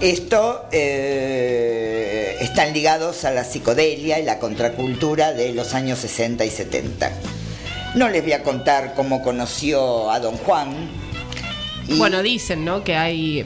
Esto 0.00 0.66
eh, 0.70 2.36
están 2.40 2.72
ligados 2.72 3.24
a 3.24 3.30
la 3.32 3.42
psicodelia 3.44 4.18
y 4.20 4.24
la 4.24 4.38
contracultura 4.38 5.32
de 5.32 5.52
los 5.52 5.74
años 5.74 5.98
60 5.98 6.44
y 6.44 6.50
70. 6.50 7.10
No 7.96 8.08
les 8.08 8.22
voy 8.22 8.32
a 8.32 8.42
contar 8.44 8.94
cómo 8.94 9.22
conoció 9.22 10.10
a 10.10 10.20
Don 10.20 10.36
Juan. 10.36 10.68
y- 11.88 11.98
Bueno, 11.98 12.22
dicen, 12.22 12.64
¿no? 12.64 12.84
Que 12.84 12.94
hay, 12.96 13.44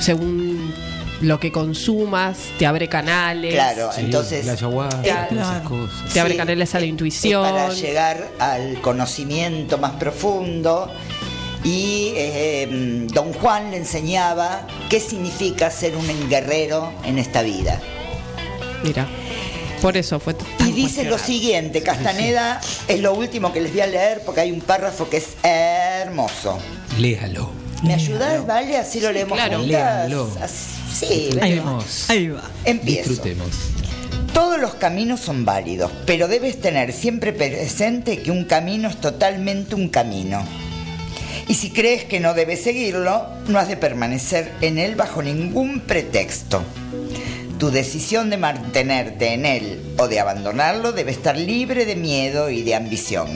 según 0.00 0.74
lo 1.20 1.38
que 1.38 1.52
consumas, 1.52 2.38
te 2.58 2.66
abre 2.66 2.88
canales. 2.88 3.52
Claro, 3.54 3.90
entonces 3.98 4.44
la 4.46 4.52
ayahuasca, 4.52 5.28
esas 5.30 5.62
cosas. 5.62 6.12
te 6.12 6.18
abre 6.20 6.32
Sí, 6.32 6.38
canales 6.38 6.74
a 6.74 6.78
la 6.80 6.84
es 6.86 6.90
intuición. 6.90 7.42
para 7.44 7.68
llegar 7.72 8.28
al 8.40 8.80
conocimiento 8.80 9.78
más 9.78 9.92
profundo. 9.92 10.90
Y 11.66 12.12
eh, 12.14 12.68
don 13.12 13.32
Juan 13.32 13.72
le 13.72 13.78
enseñaba 13.78 14.68
qué 14.88 15.00
significa 15.00 15.68
ser 15.68 15.96
un 15.96 16.28
guerrero 16.28 16.92
en 17.04 17.18
esta 17.18 17.42
vida. 17.42 17.80
Mira, 18.84 19.08
por 19.82 19.96
eso 19.96 20.20
fue 20.20 20.36
Y 20.60 20.70
dice 20.70 21.02
lo 21.02 21.18
siguiente, 21.18 21.82
Castaneda 21.82 22.60
es 22.86 23.00
lo 23.00 23.14
último 23.14 23.52
que 23.52 23.60
les 23.60 23.72
voy 23.72 23.80
a 23.80 23.88
leer 23.88 24.22
porque 24.24 24.42
hay 24.42 24.52
un 24.52 24.60
párrafo 24.60 25.10
que 25.10 25.16
es 25.16 25.30
hermoso. 25.42 26.56
Léalo. 27.00 27.50
¿Me 27.82 27.94
ayudas, 27.94 28.46
Vale? 28.46 28.76
Así 28.76 29.00
lo 29.00 29.10
leemos 29.10 29.36
claro. 29.36 29.58
juntas. 29.58 30.08
Léalo. 30.08 30.30
Sí, 30.48 31.30
Disfrutemos. 31.32 32.10
Ahí 32.10 32.28
va. 32.28 32.42
empiezo. 32.64 33.08
Disfrutemos. 33.10 33.48
Todos 34.32 34.60
los 34.60 34.74
caminos 34.74 35.18
son 35.18 35.44
válidos, 35.44 35.90
pero 36.06 36.28
debes 36.28 36.60
tener 36.60 36.92
siempre 36.92 37.32
presente 37.32 38.22
que 38.22 38.30
un 38.30 38.44
camino 38.44 38.88
es 38.88 39.00
totalmente 39.00 39.74
un 39.74 39.88
camino. 39.88 40.44
Y 41.48 41.54
si 41.54 41.70
crees 41.70 42.04
que 42.04 42.18
no 42.18 42.34
debes 42.34 42.62
seguirlo, 42.62 43.26
no 43.46 43.58
has 43.58 43.68
de 43.68 43.76
permanecer 43.76 44.52
en 44.60 44.78
él 44.78 44.96
bajo 44.96 45.22
ningún 45.22 45.80
pretexto. 45.80 46.62
Tu 47.58 47.70
decisión 47.70 48.30
de 48.30 48.36
mantenerte 48.36 49.32
en 49.32 49.46
él 49.46 49.94
o 49.96 50.08
de 50.08 50.20
abandonarlo 50.20 50.92
debe 50.92 51.12
estar 51.12 51.38
libre 51.38 51.86
de 51.86 51.96
miedo 51.96 52.50
y 52.50 52.62
de 52.62 52.74
ambición. 52.74 53.28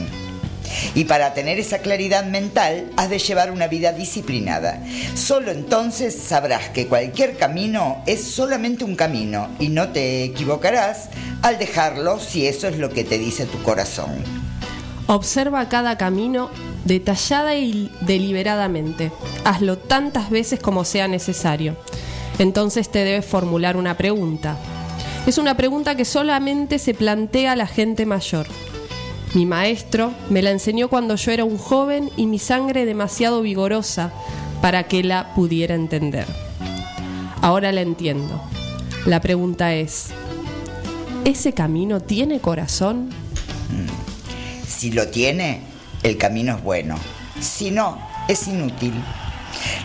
Y 0.93 1.05
para 1.05 1.33
tener 1.33 1.59
esa 1.59 1.79
claridad 1.79 2.25
mental 2.25 2.91
has 2.97 3.09
de 3.09 3.19
llevar 3.19 3.49
una 3.49 3.67
vida 3.67 3.93
disciplinada. 3.93 4.83
Solo 5.15 5.51
entonces 5.51 6.15
sabrás 6.15 6.69
que 6.69 6.87
cualquier 6.87 7.37
camino 7.37 8.03
es 8.05 8.23
solamente 8.23 8.83
un 8.83 8.95
camino 8.95 9.49
y 9.59 9.69
no 9.69 9.89
te 9.89 10.23
equivocarás 10.23 11.09
al 11.41 11.57
dejarlo 11.57 12.19
si 12.19 12.45
eso 12.45 12.67
es 12.67 12.77
lo 12.77 12.89
que 12.89 13.03
te 13.03 13.17
dice 13.17 13.45
tu 13.45 13.61
corazón. 13.63 14.23
Observa 15.07 15.67
cada 15.67 15.97
camino 15.97 16.51
detallada 16.85 17.55
y 17.55 17.91
deliberadamente. 18.01 19.11
Hazlo 19.43 19.77
tantas 19.77 20.29
veces 20.29 20.59
como 20.59 20.83
sea 20.85 21.07
necesario. 21.07 21.75
Entonces 22.39 22.89
te 22.89 22.99
debes 22.99 23.25
formular 23.25 23.77
una 23.77 23.97
pregunta. 23.97 24.57
Es 25.27 25.37
una 25.37 25.55
pregunta 25.55 25.95
que 25.95 26.05
solamente 26.05 26.79
se 26.79 26.93
plantea 26.93 27.55
la 27.55 27.67
gente 27.67 28.05
mayor. 28.05 28.47
Mi 29.33 29.45
maestro 29.45 30.11
me 30.29 30.41
la 30.41 30.51
enseñó 30.51 30.89
cuando 30.89 31.15
yo 31.15 31.31
era 31.31 31.45
un 31.45 31.57
joven 31.57 32.09
y 32.17 32.25
mi 32.25 32.39
sangre 32.39 32.85
demasiado 32.85 33.41
vigorosa 33.41 34.11
para 34.61 34.83
que 34.83 35.03
la 35.03 35.33
pudiera 35.35 35.75
entender. 35.75 36.25
Ahora 37.41 37.71
la 37.71 37.81
entiendo. 37.81 38.41
La 39.05 39.21
pregunta 39.21 39.73
es, 39.73 40.07
¿ese 41.25 41.53
camino 41.53 42.01
tiene 42.01 42.39
corazón? 42.39 43.09
Si 44.67 44.91
lo 44.91 45.07
tiene, 45.07 45.61
el 46.03 46.17
camino 46.17 46.55
es 46.55 46.63
bueno. 46.63 46.97
Si 47.39 47.71
no, 47.71 47.99
es 48.27 48.47
inútil. 48.47 48.93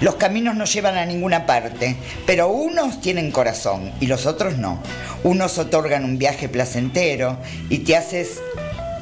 Los 0.00 0.16
caminos 0.16 0.56
no 0.56 0.64
llevan 0.64 0.96
a 0.96 1.06
ninguna 1.06 1.46
parte, 1.46 1.96
pero 2.26 2.48
unos 2.48 3.00
tienen 3.00 3.30
corazón 3.30 3.92
y 4.00 4.06
los 4.06 4.26
otros 4.26 4.56
no. 4.58 4.78
Unos 5.24 5.58
otorgan 5.58 6.04
un 6.04 6.18
viaje 6.18 6.48
placentero 6.48 7.38
y 7.68 7.78
te 7.78 7.96
haces 7.96 8.40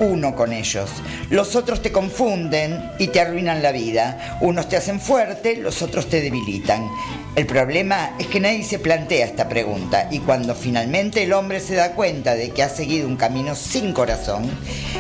uno 0.01 0.35
con 0.35 0.53
ellos. 0.53 0.91
Los 1.31 1.57
otros 1.57 1.83
te 1.83 1.93
confunden 1.93 2.91
y 2.99 3.09
te 3.09 3.21
arruinan 3.21 3.63
la 3.63 3.73
vida. 3.73 4.39
Unos 4.41 4.69
te 4.69 4.77
hacen 4.77 5.01
fuerte, 5.01 5.57
los 5.57 5.83
otros 5.83 6.09
te 6.09 6.21
debilitan. 6.21 6.89
El 7.37 7.47
problema 7.47 8.15
es 8.19 8.29
que 8.29 8.41
nadie 8.41 8.63
se 8.63 8.79
plantea 8.79 9.27
esta 9.27 9.49
pregunta 9.49 10.09
y 10.11 10.21
cuando 10.21 10.55
finalmente 10.55 11.25
el 11.25 11.33
hombre 11.33 11.61
se 11.61 11.75
da 11.75 11.93
cuenta 11.93 12.35
de 12.35 12.51
que 12.51 12.63
ha 12.63 12.69
seguido 12.69 13.09
un 13.09 13.17
camino 13.17 13.55
sin 13.55 13.93
corazón, 13.93 14.49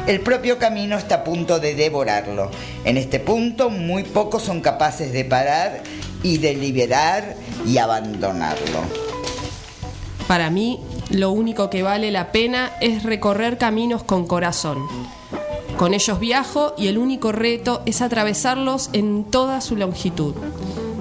el 0.06 0.20
propio 0.20 0.58
camino 0.58 0.98
está 0.98 1.16
a 1.16 1.24
punto 1.24 1.60
de 1.60 1.74
devorarlo. 1.74 2.50
En 2.84 2.96
este 2.96 3.20
punto 3.20 3.70
muy 3.70 4.02
pocos 4.02 4.42
son 4.42 4.60
capaces 4.60 5.12
de 5.12 5.24
parar 5.24 5.82
y 6.22 6.38
de 6.38 6.54
liberar 6.54 7.36
y 7.66 7.78
abandonarlo. 7.78 8.80
Para 10.26 10.50
mí, 10.50 10.80
lo 11.14 11.30
único 11.30 11.70
que 11.70 11.82
vale 11.82 12.10
la 12.10 12.32
pena 12.32 12.72
es 12.80 13.04
recorrer 13.04 13.56
caminos 13.56 14.02
con 14.02 14.26
corazón. 14.26 14.78
Con 15.76 15.94
ellos 15.94 16.18
viajo 16.18 16.74
y 16.76 16.88
el 16.88 16.98
único 16.98 17.30
reto 17.30 17.82
es 17.86 18.02
atravesarlos 18.02 18.90
en 18.92 19.24
toda 19.24 19.60
su 19.60 19.76
longitud. 19.76 20.34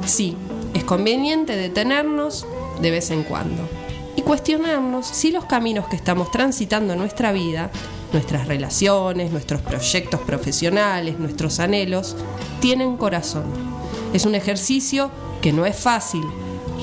Sí, 0.06 0.38
es 0.74 0.84
conveniente 0.84 1.56
detenernos 1.56 2.46
de 2.80 2.92
vez 2.92 3.10
en 3.10 3.24
cuando 3.24 3.68
y 4.16 4.22
cuestionarnos 4.22 5.08
si 5.08 5.32
los 5.32 5.46
caminos 5.46 5.88
que 5.88 5.96
estamos 5.96 6.30
transitando 6.30 6.94
en 6.94 7.00
nuestra 7.00 7.32
vida, 7.32 7.72
nuestras 8.12 8.48
relaciones, 8.48 9.32
nuestros 9.32 9.62
proyectos 9.62 10.22
profesionales, 10.22 11.18
nuestros 11.18 11.60
anhelos, 11.60 12.16
tienen 12.60 12.98
corazón. 12.98 13.46
Es 14.14 14.26
un 14.26 14.36
ejercicio 14.36 15.10
que 15.42 15.52
no 15.52 15.66
es 15.66 15.76
fácil, 15.76 16.24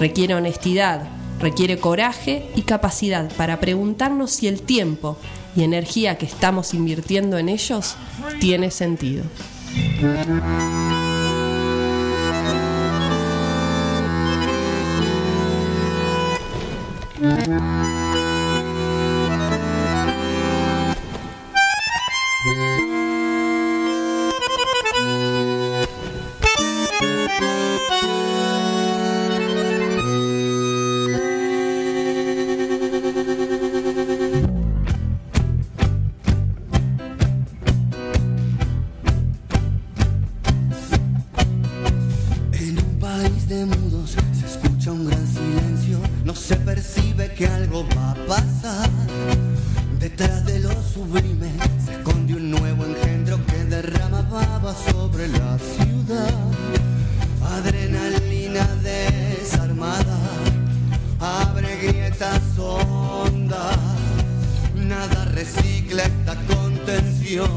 requiere 0.01 0.35
honestidad, 0.35 1.20
requiere 1.41 1.79
coraje 1.79 2.51
y 2.55 2.63
capacidad 2.63 3.31
para 3.37 3.61
preguntarnos 3.61 4.31
si 4.31 4.47
el 4.47 4.63
tiempo 4.63 5.17
y 5.57 5.65
energía 5.65 6.19
que 6.19 6.27
estamos 6.27 6.75
invirtiendo 6.75 7.39
en 7.39 7.49
ellos 7.49 7.97
tiene 8.39 8.71
sentido. 8.71 9.25
En 17.23 18.10
sobre 54.91 55.29
la 55.29 55.59
ciudad. 55.59 56.35
Adrenalina 57.43 58.67
desarmada, 58.83 60.19
abre 61.19 61.77
grietas 61.83 62.43
hondas, 62.59 63.79
nada 64.75 65.25
recicla 65.27 66.05
esta 66.05 66.37
contención, 66.47 67.51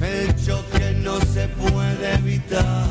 el 0.00 0.34
choque 0.36 0.96
no 1.02 1.20
se 1.20 1.48
puede 1.48 2.14
evitar. 2.14 2.83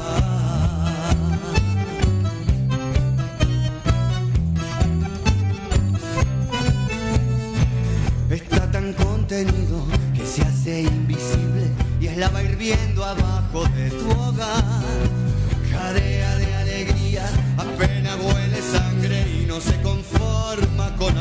Lava 12.17 12.43
hirviendo 12.43 13.03
abajo 13.03 13.65
de 13.75 13.89
tu 13.89 14.11
hogar. 14.11 14.63
Jadea 15.71 16.35
de 16.37 16.55
alegría, 16.55 17.25
apenas 17.57 18.15
huele 18.19 18.61
sangre 18.61 19.25
y 19.41 19.45
no 19.47 19.59
se 19.59 19.81
conforma 19.81 20.95
con 20.97 21.17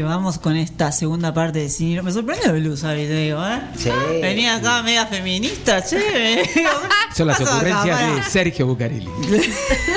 Vamos 0.00 0.38
con 0.38 0.56
esta 0.56 0.90
segunda 0.92 1.34
parte 1.34 1.58
de 1.58 1.68
Cine. 1.68 2.02
Me 2.02 2.12
sorprende 2.12 2.46
el 2.46 2.62
blues 2.62 2.84
al 2.84 2.96
video, 2.96 3.46
¿eh? 3.46 3.60
Sí. 3.76 3.90
Venía 4.20 4.56
acá 4.56 4.82
media 4.82 5.06
feminista, 5.06 5.84
che. 5.84 6.42
Son 7.14 7.26
las 7.26 7.36
¿Qué 7.38 7.44
pasa 7.44 7.56
acá, 7.58 7.66
ocurrencias 7.82 8.00
pará? 8.00 8.14
de 8.14 8.22
Sergio 8.22 8.66
Bucarelli. 8.66 9.08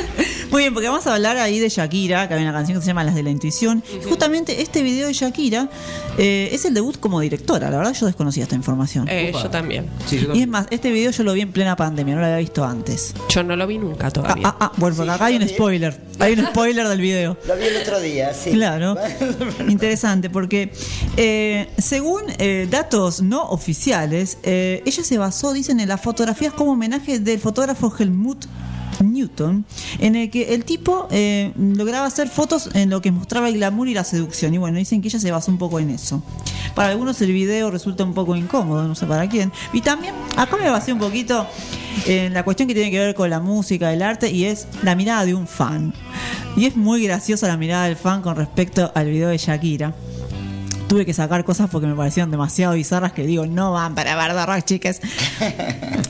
Bien, 0.65 0.73
porque 0.73 0.89
vamos 0.89 1.05
a 1.05 1.13
hablar 1.13 1.37
ahí 1.37 1.59
de 1.59 1.69
Shakira, 1.69 2.27
que 2.27 2.33
hay 2.33 2.41
una 2.41 2.51
canción 2.51 2.79
que 2.79 2.81
se 2.81 2.87
llama 2.87 3.03
Las 3.03 3.13
de 3.13 3.21
la 3.21 3.29
Intuición. 3.29 3.83
Justamente 4.09 4.63
este 4.63 4.81
video 4.81 5.05
de 5.05 5.13
Shakira 5.13 5.69
eh, 6.17 6.49
es 6.51 6.65
el 6.65 6.73
debut 6.73 6.99
como 6.99 7.19
directora. 7.19 7.69
La 7.69 7.77
verdad, 7.77 7.93
yo 7.93 8.07
desconocía 8.07 8.45
esta 8.45 8.55
información. 8.55 9.07
Eh, 9.07 9.31
yo 9.31 9.47
también. 9.51 9.85
Y 10.33 10.41
es 10.41 10.47
más, 10.47 10.65
este 10.71 10.89
video 10.89 11.11
yo 11.11 11.23
lo 11.23 11.33
vi 11.33 11.41
en 11.41 11.51
plena 11.51 11.75
pandemia, 11.75 12.15
no 12.15 12.21
lo 12.21 12.25
había 12.25 12.39
visto 12.39 12.65
antes. 12.65 13.13
Yo 13.29 13.43
no 13.43 13.55
lo 13.55 13.67
vi 13.67 13.77
nunca 13.77 14.07
Ah, 14.07 14.11
todavía. 14.11 14.47
ah, 14.47 14.57
ah, 14.59 14.71
bueno, 14.77 14.95
porque 14.95 15.11
acá 15.11 15.25
hay 15.25 15.35
un 15.35 15.47
spoiler. 15.47 16.01
Hay 16.17 16.33
un 16.33 16.47
spoiler 16.47 16.87
del 16.87 16.99
video. 16.99 17.37
Lo 17.47 17.55
vi 17.57 17.65
el 17.65 17.77
otro 17.77 17.99
día, 17.99 18.33
sí. 18.33 18.49
Claro, 18.49 18.95
interesante 19.69 20.31
porque 20.31 20.73
eh, 21.15 21.69
según 21.77 22.23
eh, 22.39 22.67
datos 22.71 23.21
no 23.21 23.43
oficiales, 23.49 24.39
eh, 24.41 24.81
ella 24.83 25.03
se 25.03 25.19
basó, 25.19 25.53
dicen, 25.53 25.79
en 25.79 25.89
las 25.89 26.01
fotografías 26.01 26.53
como 26.53 26.71
homenaje 26.71 27.19
del 27.19 27.39
fotógrafo 27.39 27.93
Helmut 27.99 28.47
Newton, 29.01 29.65
en 29.99 30.15
el 30.15 30.29
que 30.29 30.53
el 30.53 30.65
tipo 30.65 31.07
eh, 31.11 31.53
lograba 31.57 32.05
hacer 32.05 32.29
fotos 32.29 32.69
en 32.73 32.89
lo 32.89 33.01
que 33.01 33.11
mostraba 33.11 33.49
el 33.49 33.55
glamour 33.55 33.87
y 33.87 33.93
la 33.93 34.03
seducción. 34.03 34.53
Y 34.53 34.57
bueno, 34.57 34.77
dicen 34.77 35.01
que 35.01 35.07
ella 35.07 35.19
se 35.19 35.31
basó 35.31 35.51
un 35.51 35.57
poco 35.57 35.79
en 35.79 35.89
eso. 35.89 36.23
Para 36.73 36.89
algunos 36.89 37.21
el 37.21 37.31
video 37.31 37.71
resulta 37.71 38.03
un 38.03 38.13
poco 38.13 38.35
incómodo, 38.35 38.87
no 38.87 38.95
sé 38.95 39.05
para 39.05 39.27
quién. 39.29 39.51
Y 39.73 39.81
también, 39.81 40.13
acá 40.35 40.57
me 40.57 40.69
basé 40.69 40.93
un 40.93 40.99
poquito 40.99 41.47
en 42.05 42.33
la 42.33 42.43
cuestión 42.43 42.67
que 42.67 42.73
tiene 42.73 42.91
que 42.91 42.99
ver 42.99 43.15
con 43.15 43.29
la 43.29 43.39
música, 43.39 43.93
el 43.93 44.01
arte, 44.01 44.29
y 44.29 44.45
es 44.45 44.67
la 44.83 44.95
mirada 44.95 45.25
de 45.25 45.33
un 45.33 45.47
fan. 45.47 45.93
Y 46.57 46.65
es 46.65 46.75
muy 46.75 47.03
graciosa 47.03 47.47
la 47.47 47.57
mirada 47.57 47.85
del 47.85 47.95
fan 47.95 48.21
con 48.21 48.35
respecto 48.35 48.91
al 48.95 49.07
video 49.09 49.29
de 49.29 49.37
Shakira. 49.37 49.93
Tuve 50.87 51.05
que 51.05 51.13
sacar 51.13 51.43
cosas 51.43 51.69
porque 51.69 51.87
me 51.87 51.95
parecieron 51.95 52.31
demasiado 52.31 52.75
bizarras 52.75 53.11
que 53.11 53.25
digo, 53.25 53.45
no 53.45 53.71
van 53.71 53.95
para 53.95 54.15
Bardo 54.15 54.45
Rock, 54.45 54.65
chicas. 54.65 55.01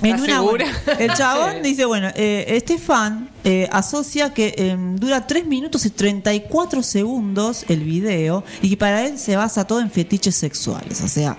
En 0.01 0.21
una, 0.21 0.41
bueno, 0.41 0.65
el 0.99 1.11
chabón 1.13 1.61
dice, 1.63 1.85
bueno, 1.85 2.09
eh, 2.15 2.45
este 2.49 2.77
fan 2.77 3.29
eh, 3.43 3.67
asocia 3.71 4.33
que 4.33 4.53
eh, 4.55 4.77
dura 4.77 5.25
3 5.25 5.47
minutos 5.47 5.85
y 5.85 5.89
34 5.89 6.83
segundos 6.83 7.65
el 7.69 7.83
video 7.83 8.43
y 8.61 8.69
que 8.69 8.77
para 8.77 9.05
él 9.05 9.17
se 9.17 9.35
basa 9.35 9.65
todo 9.65 9.81
en 9.81 9.89
fetiches 9.89 10.35
sexuales. 10.35 11.01
O 11.01 11.07
sea, 11.07 11.37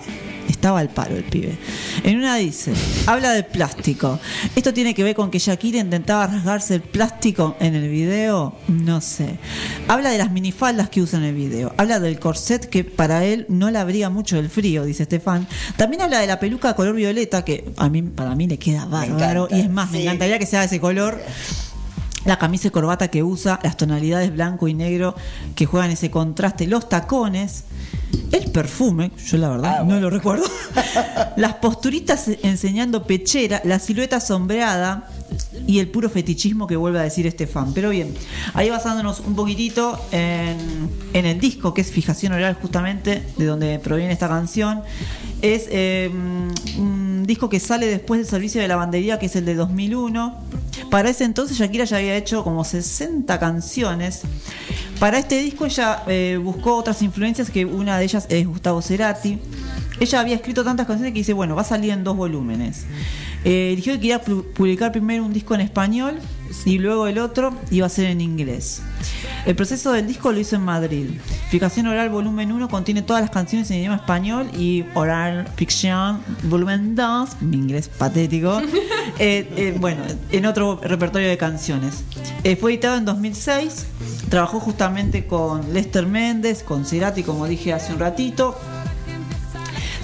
estaba 0.51 0.79
al 0.79 0.89
paro 0.89 1.15
el 1.15 1.23
pibe. 1.23 1.57
En 2.03 2.17
una 2.17 2.35
dice, 2.35 2.73
habla 3.05 3.31
del 3.31 3.45
plástico. 3.45 4.19
¿Esto 4.55 4.73
tiene 4.73 4.93
que 4.93 5.03
ver 5.03 5.15
con 5.15 5.31
que 5.31 5.39
Shakira 5.39 5.79
intentaba 5.79 6.27
rasgarse 6.27 6.75
el 6.75 6.81
plástico 6.81 7.55
en 7.59 7.75
el 7.75 7.89
video? 7.89 8.55
No 8.67 9.01
sé. 9.01 9.37
Habla 9.87 10.09
de 10.09 10.17
las 10.17 10.31
minifaldas 10.31 10.89
que 10.89 11.01
usa 11.01 11.19
en 11.19 11.25
el 11.25 11.35
video. 11.35 11.73
Habla 11.77 11.99
del 11.99 12.19
corset 12.19 12.65
que 12.67 12.83
para 12.83 13.25
él 13.25 13.45
no 13.49 13.71
le 13.71 13.79
abría 13.79 14.09
mucho 14.09 14.37
el 14.37 14.49
frío, 14.49 14.83
dice 14.83 15.03
Estefan. 15.03 15.47
También 15.75 16.01
habla 16.01 16.19
de 16.19 16.27
la 16.27 16.39
peluca 16.39 16.75
color 16.75 16.95
violeta 16.95 17.43
que 17.43 17.71
a 17.77 17.89
mí, 17.89 18.01
para 18.01 18.35
mí 18.35 18.47
le 18.47 18.57
queda 18.57 18.85
bárbaro. 18.85 19.47
Y 19.51 19.61
es 19.61 19.69
más, 19.69 19.91
me 19.91 20.01
encantaría 20.01 20.39
que 20.39 20.45
sea 20.45 20.61
de 20.61 20.67
ese 20.67 20.79
color. 20.79 21.21
La 22.25 22.37
camisa 22.37 22.67
y 22.67 22.71
corbata 22.71 23.07
que 23.07 23.23
usa, 23.23 23.57
las 23.63 23.77
tonalidades 23.77 24.33
blanco 24.33 24.67
y 24.67 24.73
negro 24.73 25.15
que 25.55 25.65
juegan 25.65 25.91
ese 25.91 26.11
contraste, 26.11 26.67
los 26.67 26.89
tacones, 26.89 27.63
el 28.31 28.51
perfume, 28.51 29.11
yo 29.25 29.37
la 29.37 29.49
verdad 29.49 29.83
no 29.83 29.99
lo 29.99 30.09
recuerdo, 30.09 30.45
las 31.37 31.55
posturitas 31.55 32.27
enseñando 32.43 33.03
pechera, 33.03 33.61
la 33.63 33.79
silueta 33.79 34.19
sombreada 34.19 35.09
y 35.65 35.79
el 35.79 35.89
puro 35.89 36.09
fetichismo 36.09 36.67
que 36.67 36.75
vuelve 36.75 36.99
a 36.99 37.03
decir 37.03 37.27
este 37.27 37.47
fan. 37.47 37.73
Pero 37.73 37.89
bien, 37.89 38.13
ahí 38.53 38.69
basándonos 38.69 39.19
un 39.21 39.35
poquitito 39.35 39.99
en, 40.11 40.57
en 41.13 41.25
el 41.25 41.39
disco 41.39 41.73
que 41.73 41.81
es 41.81 41.91
Fijación 41.91 42.33
Oral 42.33 42.55
justamente, 42.61 43.23
de 43.37 43.45
donde 43.45 43.79
proviene 43.79 44.13
esta 44.13 44.27
canción, 44.27 44.81
es 45.41 45.67
eh, 45.69 46.09
un 46.77 47.25
disco 47.25 47.49
que 47.49 47.59
sale 47.59 47.85
después 47.85 48.19
del 48.19 48.27
servicio 48.27 48.61
de 48.61 48.67
lavandería, 48.67 49.19
que 49.19 49.27
es 49.27 49.35
el 49.35 49.45
de 49.45 49.55
2001. 49.55 50.35
Para 50.89 51.09
ese 51.09 51.25
entonces 51.25 51.57
Shakira 51.57 51.85
ya 51.85 51.97
había 51.97 52.15
hecho 52.15 52.43
como 52.43 52.63
60 52.63 53.39
canciones. 53.39 54.21
Para 54.99 55.19
este 55.19 55.39
disco 55.39 55.65
ella 55.65 56.01
eh, 56.07 56.39
buscó 56.41 56.75
otras 56.75 57.03
influencias, 57.03 57.51
que 57.51 57.65
una 57.65 57.99
de 57.99 58.03
ellas 58.05 58.25
es 58.29 58.47
Gustavo 58.47 58.81
Cerati. 58.81 59.39
Ella 59.99 60.19
había 60.19 60.35
escrito 60.35 60.63
tantas 60.63 60.87
canciones 60.87 61.13
que 61.13 61.19
dice, 61.19 61.33
bueno, 61.33 61.55
va 61.55 61.61
a 61.61 61.65
salir 61.65 61.91
en 61.91 62.03
dos 62.03 62.17
volúmenes. 62.17 62.85
Eh, 63.45 63.71
eligió 63.73 63.93
que 63.93 63.99
quería 63.99 64.23
pu- 64.23 64.43
publicar 64.43 64.91
primero 64.91 65.23
un 65.23 65.31
disco 65.33 65.55
en 65.55 65.61
español 65.61 66.19
y 66.65 66.77
luego 66.79 67.07
el 67.07 67.19
otro 67.19 67.53
iba 67.71 67.85
a 67.85 67.89
ser 67.89 68.05
en 68.07 68.19
inglés. 68.21 68.81
El 69.45 69.55
proceso 69.55 69.91
del 69.93 70.07
disco 70.07 70.31
lo 70.31 70.39
hizo 70.39 70.55
en 70.55 70.63
Madrid. 70.63 71.09
Fijación 71.49 71.87
Oral 71.87 72.09
Volumen 72.09 72.51
1 72.51 72.67
contiene 72.67 73.01
todas 73.01 73.21
las 73.21 73.31
canciones 73.31 73.69
en 73.71 73.77
idioma 73.77 73.97
español 73.97 74.49
y 74.57 74.83
Oral 74.95 75.47
Fiction 75.55 76.19
Volumen 76.43 76.95
2, 76.95 77.41
mi 77.41 77.57
inglés 77.57 77.89
patético, 77.89 78.59
eh, 79.19 79.47
eh, 79.55 79.75
bueno, 79.79 80.01
en 80.31 80.45
otro 80.45 80.79
repertorio 80.83 81.29
de 81.29 81.37
canciones. 81.37 82.03
Eh, 82.43 82.55
fue 82.55 82.71
editado 82.73 82.97
en 82.97 83.05
2006, 83.05 83.85
trabajó 84.29 84.59
justamente 84.59 85.25
con 85.27 85.73
Lester 85.73 86.05
Méndez, 86.05 86.63
con 86.63 86.85
Cerati, 86.85 87.23
como 87.23 87.45
dije 87.47 87.71
hace 87.73 87.93
un 87.93 87.99
ratito, 87.99 88.57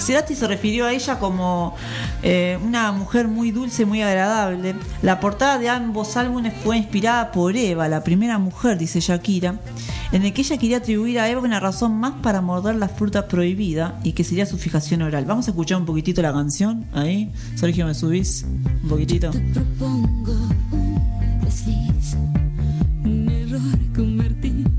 Cerati 0.03 0.35
se 0.35 0.47
refirió 0.47 0.85
a 0.85 0.91
ella 0.91 1.17
como 1.17 1.75
eh, 2.21 2.59
una 2.63 2.91
mujer 2.91 3.27
muy 3.27 3.51
dulce, 3.51 3.85
muy 3.85 4.01
agradable. 4.01 4.75
La 5.01 5.19
portada 5.19 5.57
de 5.57 5.69
ambos 5.69 6.17
álbumes 6.17 6.53
fue 6.63 6.77
inspirada 6.77 7.31
por 7.31 7.55
Eva, 7.55 7.87
la 7.87 8.03
primera 8.03 8.37
mujer, 8.37 8.77
dice 8.77 8.99
Shakira, 8.99 9.55
en 10.11 10.23
el 10.23 10.33
que 10.33 10.41
ella 10.41 10.57
quería 10.57 10.77
atribuir 10.77 11.19
a 11.19 11.29
Eva 11.29 11.41
una 11.41 11.59
razón 11.59 11.93
más 11.93 12.15
para 12.21 12.41
morder 12.41 12.75
la 12.75 12.89
fruta 12.89 13.27
prohibida 13.27 13.99
y 14.03 14.11
que 14.11 14.23
sería 14.23 14.45
su 14.45 14.57
fijación 14.57 15.01
oral. 15.01 15.25
Vamos 15.25 15.47
a 15.47 15.51
escuchar 15.51 15.77
un 15.77 15.85
poquitito 15.85 16.21
la 16.21 16.33
canción. 16.33 16.85
Ahí, 16.93 17.31
Sergio, 17.55 17.85
¿me 17.85 17.93
subís? 17.93 18.45
Un 18.83 18.89
poquitito. 18.89 19.31
propongo 19.53 20.33
un 20.71 21.39
desliz, 21.41 22.15
un 23.05 23.29
error 23.29 23.61
convertido 23.95 24.69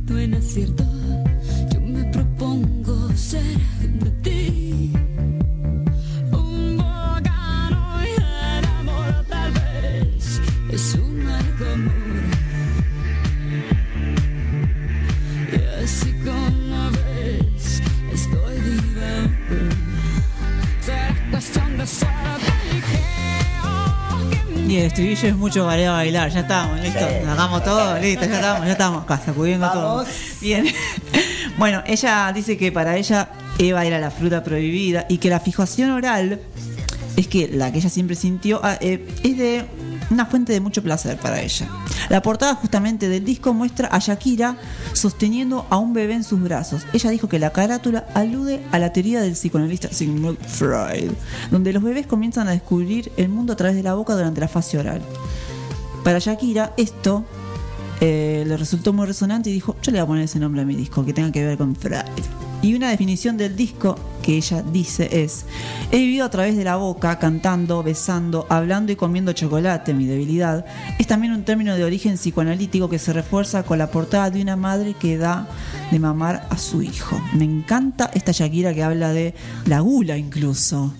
Y 24.66 24.76
el 24.76 24.86
estribillo 24.86 25.28
es 25.28 25.36
mucho 25.36 25.70
a 25.70 25.76
bailar, 25.76 26.30
ya 26.30 26.40
estamos, 26.40 26.80
listo, 26.80 26.98
sí. 26.98 27.28
hagamos 27.28 27.62
todo, 27.64 27.98
listo, 27.98 28.24
ya 28.24 28.34
estamos, 28.36 28.66
ya 28.66 28.72
estamos 28.72 29.02
acá, 29.04 29.20
sacudiendo 29.24 29.70
todo. 29.70 30.04
Bien. 30.40 30.66
Bueno, 31.56 31.84
ella 31.86 32.32
dice 32.34 32.56
que 32.56 32.72
para 32.72 32.96
ella 32.96 33.28
Eva 33.60 33.84
era 33.84 34.00
la 34.00 34.10
fruta 34.10 34.42
prohibida 34.42 35.06
y 35.08 35.18
que 35.18 35.30
la 35.30 35.38
fijación 35.38 35.92
oral 35.92 36.40
es 37.16 37.28
que 37.28 37.46
la 37.46 37.70
que 37.70 37.78
ella 37.78 37.90
siempre 37.90 38.16
sintió 38.16 38.60
ah, 38.64 38.76
eh, 38.80 39.06
es 39.22 39.38
de 39.38 39.64
una 40.10 40.26
fuente 40.26 40.52
de 40.52 40.60
mucho 40.60 40.82
placer 40.82 41.16
para 41.16 41.40
ella. 41.40 41.68
La 42.08 42.22
portada 42.22 42.54
justamente 42.54 43.08
del 43.08 43.24
disco 43.24 43.54
muestra 43.54 43.88
a 43.88 43.98
Shakira 43.98 44.56
sosteniendo 44.92 45.66
a 45.70 45.78
un 45.78 45.92
bebé 45.92 46.14
en 46.14 46.24
sus 46.24 46.40
brazos. 46.40 46.82
Ella 46.92 47.10
dijo 47.10 47.28
que 47.28 47.38
la 47.38 47.50
carátula 47.50 48.06
alude 48.14 48.62
a 48.72 48.78
la 48.78 48.92
teoría 48.92 49.20
del 49.20 49.32
psicoanalista 49.32 49.88
Sigmund 49.92 50.38
Freud, 50.38 51.12
donde 51.50 51.72
los 51.72 51.82
bebés 51.82 52.06
comienzan 52.06 52.48
a 52.48 52.52
descubrir 52.52 53.12
el 53.16 53.28
mundo 53.28 53.52
a 53.52 53.56
través 53.56 53.76
de 53.76 53.82
la 53.82 53.94
boca 53.94 54.14
durante 54.14 54.40
la 54.40 54.48
fase 54.48 54.78
oral. 54.78 55.02
Para 56.02 56.18
Shakira 56.18 56.72
esto 56.76 57.24
eh, 58.00 58.44
le 58.46 58.56
resultó 58.56 58.92
muy 58.92 59.06
resonante 59.06 59.50
y 59.50 59.52
dijo, 59.52 59.76
yo 59.82 59.92
le 59.92 59.98
voy 59.98 60.04
a 60.04 60.06
poner 60.06 60.24
ese 60.24 60.38
nombre 60.38 60.62
a 60.62 60.64
mi 60.64 60.74
disco, 60.74 61.04
que 61.04 61.12
tenga 61.12 61.32
que 61.32 61.44
ver 61.44 61.56
con 61.56 61.74
Freud. 61.74 62.53
Y 62.64 62.72
una 62.72 62.88
definición 62.88 63.36
del 63.36 63.56
disco 63.56 63.98
que 64.22 64.38
ella 64.38 64.62
dice 64.62 65.22
es, 65.22 65.44
he 65.90 65.98
vivido 65.98 66.24
a 66.24 66.30
través 66.30 66.56
de 66.56 66.64
la 66.64 66.76
boca, 66.76 67.18
cantando, 67.18 67.82
besando, 67.82 68.46
hablando 68.48 68.90
y 68.90 68.96
comiendo 68.96 69.34
chocolate, 69.34 69.92
mi 69.92 70.06
debilidad. 70.06 70.64
Es 70.98 71.06
también 71.06 71.34
un 71.34 71.44
término 71.44 71.76
de 71.76 71.84
origen 71.84 72.14
psicoanalítico 72.14 72.88
que 72.88 72.98
se 72.98 73.12
refuerza 73.12 73.64
con 73.64 73.76
la 73.76 73.90
portada 73.90 74.30
de 74.30 74.40
una 74.40 74.56
madre 74.56 74.94
que 74.94 75.18
da 75.18 75.46
de 75.90 75.98
mamar 75.98 76.46
a 76.48 76.56
su 76.56 76.80
hijo. 76.80 77.20
Me 77.34 77.44
encanta 77.44 78.10
esta 78.14 78.32
Shakira 78.32 78.72
que 78.72 78.82
habla 78.82 79.12
de 79.12 79.34
la 79.66 79.80
gula 79.80 80.16
incluso. 80.16 80.94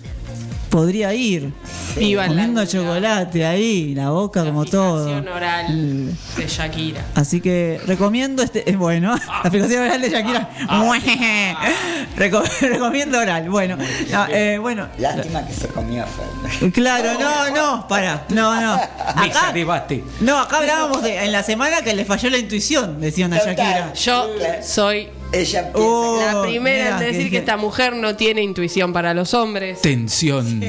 Podría 0.75 1.13
ir 1.13 1.53
Viva 1.95 2.23
la 2.23 2.27
comiendo 2.27 2.65
chocolate 2.65 3.45
ahí, 3.45 3.95
la 3.95 4.09
boca 4.09 4.43
como 4.43 4.65
todo. 4.65 5.07
Oral 5.33 6.11
de 6.35 6.47
Shakira. 6.47 7.05
Así 7.15 7.39
que 7.39 7.79
recomiendo 7.87 8.43
este. 8.43 8.69
Es 8.69 8.77
bueno. 8.77 9.15
La 9.27 9.39
aplicación 9.39 9.83
oral 9.83 10.01
de 10.01 10.09
Shakira. 10.09 10.49
Reco- 12.17 12.43
recomiendo 12.59 13.17
oral. 13.19 13.49
Bueno. 13.49 13.77
no, 14.11 14.25
eh, 14.27 14.57
bueno. 14.57 14.89
Lástima 14.97 15.47
que 15.47 15.53
se 15.53 15.69
comió 15.69 16.03
Fernández. 16.05 16.73
Claro, 16.73 17.17
no, 17.21 17.49
no, 17.51 17.87
para. 17.87 18.25
No, 18.27 18.59
no. 18.59 18.73
Acá, 19.15 19.53
debate. 19.53 20.03
no, 20.19 20.37
acá 20.37 20.57
hablábamos 20.57 21.03
de, 21.03 21.23
en 21.23 21.31
la 21.31 21.41
semana 21.41 21.83
que 21.83 21.95
le 21.95 22.03
falló 22.03 22.29
la 22.29 22.37
intuición, 22.37 22.99
decían 22.99 23.31
a 23.31 23.37
Shakira. 23.37 23.93
Yo 23.93 24.27
soy 24.61 25.07
Ella 25.35 25.71
Oh, 25.73 26.19
la 26.25 26.41
primera 26.43 26.89
en 26.91 26.99
decir 26.99 27.23
que- 27.25 27.29
que 27.31 27.37
esta 27.37 27.57
mujer 27.57 27.93
no 27.95 28.15
tiene 28.15 28.41
intuición 28.41 28.93
para 28.93 29.13
los 29.13 29.33
hombres. 29.33 29.81
Tensión. 29.81 30.61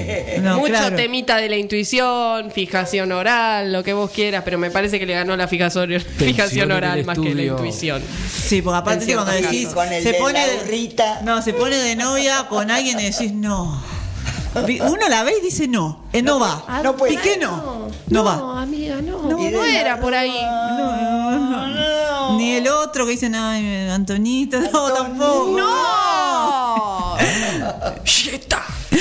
No, 0.42 0.58
Mucho 0.58 0.72
claro. 0.72 0.96
temita 0.96 1.36
de 1.36 1.48
la 1.48 1.56
intuición, 1.56 2.50
fijación 2.50 3.12
oral, 3.12 3.72
lo 3.72 3.82
que 3.84 3.92
vos 3.92 4.10
quieras, 4.10 4.42
pero 4.44 4.58
me 4.58 4.70
parece 4.70 4.98
que 4.98 5.06
le 5.06 5.14
ganó 5.14 5.36
la 5.36 5.46
fijación, 5.48 5.90
oral 6.72 7.04
más 7.04 7.18
que 7.18 7.34
la 7.34 7.42
intuición. 7.42 8.02
Sí, 8.30 8.62
porque 8.62 8.78
aparte 8.78 9.14
cuando 9.14 9.32
decís. 9.32 9.68
Con 9.68 9.92
el 9.92 10.02
se 10.02 10.12
de 10.12 10.18
pone 10.18 10.46
de, 10.46 10.56
burrita. 10.56 11.20
No, 11.22 11.42
se 11.42 11.52
pone 11.52 11.76
de 11.76 11.96
novia 11.96 12.46
con 12.48 12.70
alguien 12.70 12.98
y 13.00 13.04
decís 13.04 13.32
no. 13.32 13.82
Uno 14.54 15.08
la 15.10 15.22
ve 15.22 15.34
y 15.38 15.44
dice 15.44 15.68
no. 15.68 16.04
eh, 16.14 16.22
no 16.22 16.40
va. 16.40 16.80
no 16.82 16.96
puede 16.96 17.12
¿Y 17.12 17.16
qué 17.18 17.34
ser. 17.34 17.40
no? 17.42 17.88
No 18.08 18.24
va. 18.24 18.36
No, 18.36 18.58
amiga, 18.58 18.96
no. 19.02 19.22
No, 19.22 19.36
No, 19.36 19.50
no. 19.50 19.64
era 19.66 20.00
por 20.00 20.14
ahí. 20.14 20.32
Ni 22.46 22.52
el 22.52 22.68
otro 22.68 23.04
que 23.04 23.10
dicen, 23.10 23.34
ay, 23.34 23.88
Antonito, 23.90 24.60
no, 24.60 24.92
tampoco. 24.92 25.56
¡No! 25.58 27.16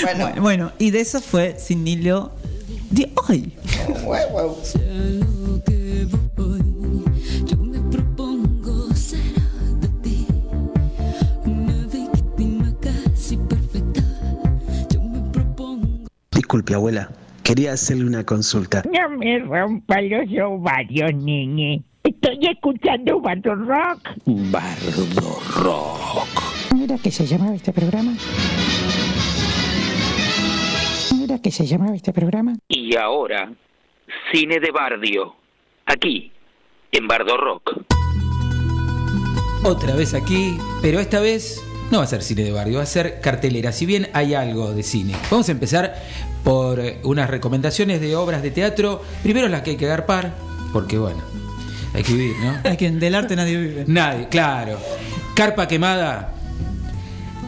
Bueno, 0.01 0.41
Bueno, 0.41 0.71
y 0.79 0.89
de 0.91 1.01
eso 1.01 1.21
fue 1.21 1.55
sin 1.59 1.87
hilo 1.87 2.31
de 2.89 3.11
hoy. 3.27 3.53
huevo. 4.03 4.57
lo 4.73 5.63
que 5.63 6.07
voy. 6.35 6.61
Yo 7.45 7.57
me 7.57 7.79
propongo 7.91 8.91
ser 8.95 9.19
de 9.79 9.87
ti 10.01 10.27
una 11.45 11.85
víctima 11.87 12.73
casi 12.81 13.37
perfecta. 13.37 14.01
Yo 14.91 15.01
me 15.01 15.29
propongo. 15.31 16.07
Disculpe, 16.31 16.73
abuela. 16.73 17.09
Quería 17.43 17.73
hacerle 17.73 18.05
una 18.05 18.23
consulta. 18.23 18.83
No 18.91 19.17
me 19.17 19.39
rompa 19.39 20.01
los 20.01 20.27
ovarios, 20.43 21.13
niñe. 21.13 21.83
Estoy 22.05 22.37
escuchando 22.45 23.19
Bardo 23.19 23.55
Rock. 23.55 24.09
Bardo 24.25 25.39
Rock. 25.55 26.73
¿Mira 26.75 26.99
que 26.99 27.09
se 27.09 27.25
llamaba 27.25 27.55
este 27.55 27.73
programa? 27.73 28.13
¿Mira 31.17 31.41
que 31.41 31.49
se 31.49 31.65
llamaba 31.65 31.95
este 31.95 32.13
programa? 32.13 32.53
Y 32.67 32.95
ahora, 32.95 33.51
cine 34.31 34.59
de 34.59 34.69
Bardio, 34.69 35.33
aquí, 35.87 36.31
en 36.91 37.07
Bardo 37.07 37.37
Rock. 37.37 37.71
Otra 39.63 39.95
vez 39.95 40.13
aquí, 40.13 40.59
pero 40.83 40.99
esta 40.99 41.19
vez 41.19 41.65
no 41.89 41.97
va 41.97 42.03
a 42.03 42.07
ser 42.07 42.21
cine 42.21 42.43
de 42.43 42.51
barrio, 42.51 42.77
va 42.77 42.83
a 42.83 42.85
ser 42.85 43.19
cartelera, 43.19 43.71
si 43.71 43.87
bien 43.87 44.09
hay 44.13 44.35
algo 44.35 44.75
de 44.75 44.83
cine. 44.83 45.13
Vamos 45.31 45.49
a 45.49 45.53
empezar 45.53 45.95
por 46.43 46.79
unas 47.03 47.31
recomendaciones 47.31 47.99
de 47.99 48.15
obras 48.15 48.43
de 48.43 48.51
teatro. 48.51 49.01
Primero 49.23 49.47
las 49.47 49.63
que 49.63 49.71
hay 49.71 49.77
que 49.77 49.87
par, 50.05 50.35
porque 50.71 50.99
bueno, 50.99 51.23
hay 51.95 52.03
que 52.03 52.13
vivir, 52.13 52.35
¿no? 52.41 52.57
Hay 52.69 52.75
quien 52.75 52.99
del 52.99 53.15
arte 53.15 53.35
nadie 53.35 53.57
vive. 53.57 53.85
Nadie, 53.87 54.27
claro. 54.27 54.77
Carpa 55.33 55.67
quemada. 55.67 56.33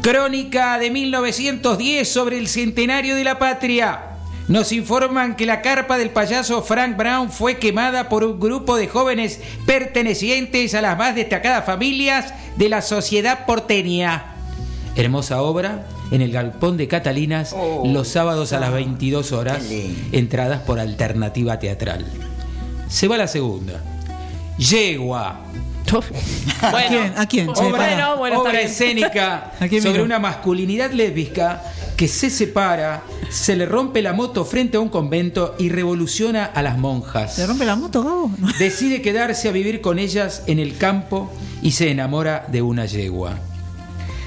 Crónica 0.02 0.80
de 0.80 0.90
1910 0.90 2.08
sobre 2.08 2.38
el 2.38 2.48
centenario 2.48 3.16
de 3.16 3.26
la 3.26 3.40
patria. 3.40 4.00
Nos 4.48 4.72
informan 4.72 5.36
que 5.36 5.46
la 5.46 5.62
carpa 5.62 5.98
del 5.98 6.12
payaso 6.12 6.62
Frank 6.62 6.96
Brown 6.96 7.30
fue 7.30 7.58
quemada 7.58 8.08
por 8.08 8.24
un 8.24 8.40
grupo 8.40 8.78
de 8.78 8.88
jóvenes 8.88 9.42
pertenecientes 9.66 10.74
a 10.74 10.82
las 10.82 10.98
más 10.98 11.16
destacadas 11.16 11.66
familias 11.66 12.34
de 12.56 12.70
la 12.70 12.82
sociedad 12.82 13.46
porteña. 13.46 14.36
Hermosa 14.96 15.42
obra 15.42 15.86
en 16.12 16.22
el 16.22 16.32
galpón 16.32 16.78
de 16.78 16.88
Catalinas 16.88 17.54
los 17.84 18.08
sábados 18.08 18.54
a 18.54 18.62
las 18.62 18.72
22 18.72 19.34
horas, 19.34 19.66
entradas 20.14 20.62
por 20.62 20.80
alternativa 20.80 21.60
teatral. 21.60 22.06
Se 22.88 23.10
va 23.10 23.18
la 23.18 23.28
segunda. 23.28 23.84
Yegua. 24.58 25.42
¿A 26.62 26.88
quién? 26.88 27.14
¿A 27.16 27.26
quién? 27.28 27.54
Che, 27.54 27.64
Obra, 27.64 28.16
bueno, 28.16 28.42
obra 28.42 28.60
escénica 28.60 29.54
¿A 29.60 29.68
quién 29.70 29.82
sobre 29.82 30.02
una 30.02 30.20
masculinidad 30.20 30.92
lésbica 30.92 31.64
que 31.98 32.08
se 32.08 32.30
separa, 32.30 33.04
se 33.30 33.56
le 33.56 33.66
rompe 33.66 34.04
la 34.04 34.14
moto 34.14 34.46
frente 34.46 34.78
a 34.78 34.80
un 34.80 34.90
convento 34.90 35.56
y 35.58 35.70
revoluciona 35.70 36.46
a 36.46 36.62
las 36.62 36.78
monjas. 36.78 37.36
¿Se 37.36 37.48
rompe 37.48 37.66
la 37.66 37.76
moto, 37.76 38.04
Gabo? 38.04 38.32
Decide 38.60 39.02
quedarse 39.02 39.50
a 39.50 39.52
vivir 39.52 39.82
con 39.82 39.98
ellas 39.98 40.44
en 40.46 40.60
el 40.60 40.78
campo 40.78 41.32
y 41.64 41.72
se 41.72 41.90
enamora 41.90 42.46
de 42.50 42.62
una 42.62 42.86
yegua. 42.86 43.40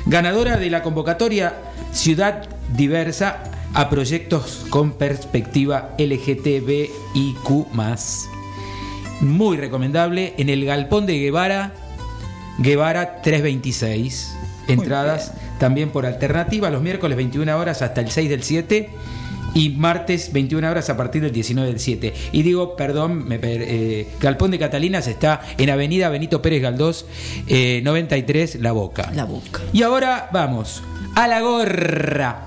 Ganadora 0.07 0.57
de 0.57 0.69
la 0.69 0.83
convocatoria 0.83 1.55
Ciudad 1.93 2.49
Diversa 2.75 3.45
a 3.73 3.89
proyectos 3.89 4.67
con 4.69 4.93
perspectiva 4.93 5.95
LGTBIQ. 5.97 7.69
Muy 9.21 9.57
recomendable 9.57 10.35
en 10.39 10.49
el 10.49 10.65
Galpón 10.65 11.07
de 11.07 11.19
Guevara, 11.19 11.73
Guevara 12.59 13.23
326. 13.23 14.37
Entradas 14.69 15.33
también 15.59 15.91
por 15.91 16.07
alternativa 16.07 16.71
los 16.71 16.83
miércoles 16.83 17.17
21 17.17 17.59
horas 17.59 17.83
hasta 17.83 18.01
el 18.01 18.11
6 18.11 18.31
del 18.31 18.43
7 18.43 18.91
y 19.55 19.71
martes 19.71 20.33
21 20.33 20.71
horas 20.71 20.91
a 20.91 20.97
partir 20.97 21.23
del 21.23 21.33
19 21.33 21.69
del 21.69 21.81
7. 21.81 22.15
Y 22.33 22.43
digo, 22.43 22.77
perdón, 22.77 23.27
me 23.27 23.39
eh, 23.43 24.09
Galpón 24.21 24.51
de 24.51 24.59
Catalinas 24.59 25.07
está 25.07 25.43
en 25.59 25.71
Avenida 25.71 26.09
Benito 26.09 26.41
Pérez 26.41 26.63
Galdós, 26.63 27.07
eh, 27.47 27.81
93, 27.85 28.57
La 28.61 28.73
Boca. 28.73 29.11
La 29.15 29.25
boca. 29.25 29.61
Y 29.73 29.83
ahora 29.83 30.29
vamos 30.33 30.83
a 31.15 31.27
la 31.27 31.41
gorra. 31.41 32.47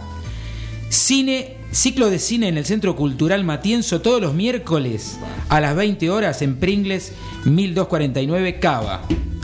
Cine, 0.90 1.58
ciclo 1.74 2.12
de 2.12 2.20
cine 2.20 2.48
en 2.48 2.58
el 2.58 2.66
Centro 2.66 2.96
Cultural 2.96 3.44
Matienzo 3.44 4.00
todos 4.02 4.22
los 4.22 4.34
miércoles 4.34 5.18
a 5.50 5.60
las 5.60 5.76
20 5.76 6.10
horas 6.12 6.42
en 6.44 6.58
Pringles 6.58 7.14
1249 7.46 8.60
Cava. 8.60 9.02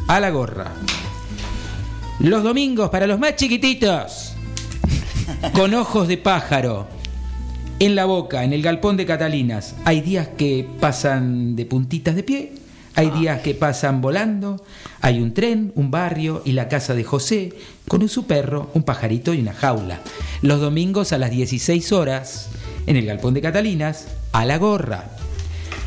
A 0.08 0.20
la 0.20 0.30
gorra. 0.30 0.72
Los 2.20 2.44
domingos 2.44 2.90
para 2.90 3.08
los 3.08 3.20
más 3.20 3.36
chiquititos. 3.36 4.34
Con 5.54 5.74
ojos 5.74 6.08
de 6.08 6.18
pájaro. 6.18 6.88
En 7.80 7.96
la 7.96 8.06
boca, 8.06 8.44
en 8.44 8.54
el 8.54 8.62
galpón 8.62 8.98
de 8.98 9.06
Catalinas. 9.06 9.76
Hay 9.86 10.02
días 10.02 10.28
que 10.28 10.68
pasan 10.80 11.56
de 11.56 11.66
puntitas 11.66 12.16
de 12.16 12.24
pie. 12.24 12.54
Hay 12.96 13.10
días 13.12 13.42
que 13.42 13.54
pasan 13.54 14.02
volando. 14.02 14.64
Hay 15.02 15.22
un 15.22 15.34
tren, 15.34 15.72
un 15.76 15.92
barrio 15.92 16.42
y 16.46 16.54
la 16.54 16.68
casa 16.68 16.94
de 16.94 17.04
José 17.04 17.54
con 17.88 18.08
su 18.10 18.26
perro, 18.26 18.70
un 18.74 18.84
pajarito 18.84 19.34
y 19.34 19.40
una 19.40 19.54
jaula. 19.54 20.00
Los 20.42 20.60
domingos 20.60 21.14
a 21.14 21.18
las 21.18 21.32
16 21.32 21.92
horas 21.92 22.50
en 22.88 22.96
el 22.96 23.06
galpón 23.06 23.34
de 23.34 23.42
Catalinas, 23.42 24.08
a 24.32 24.46
la 24.46 24.58
gorra. 24.58 25.06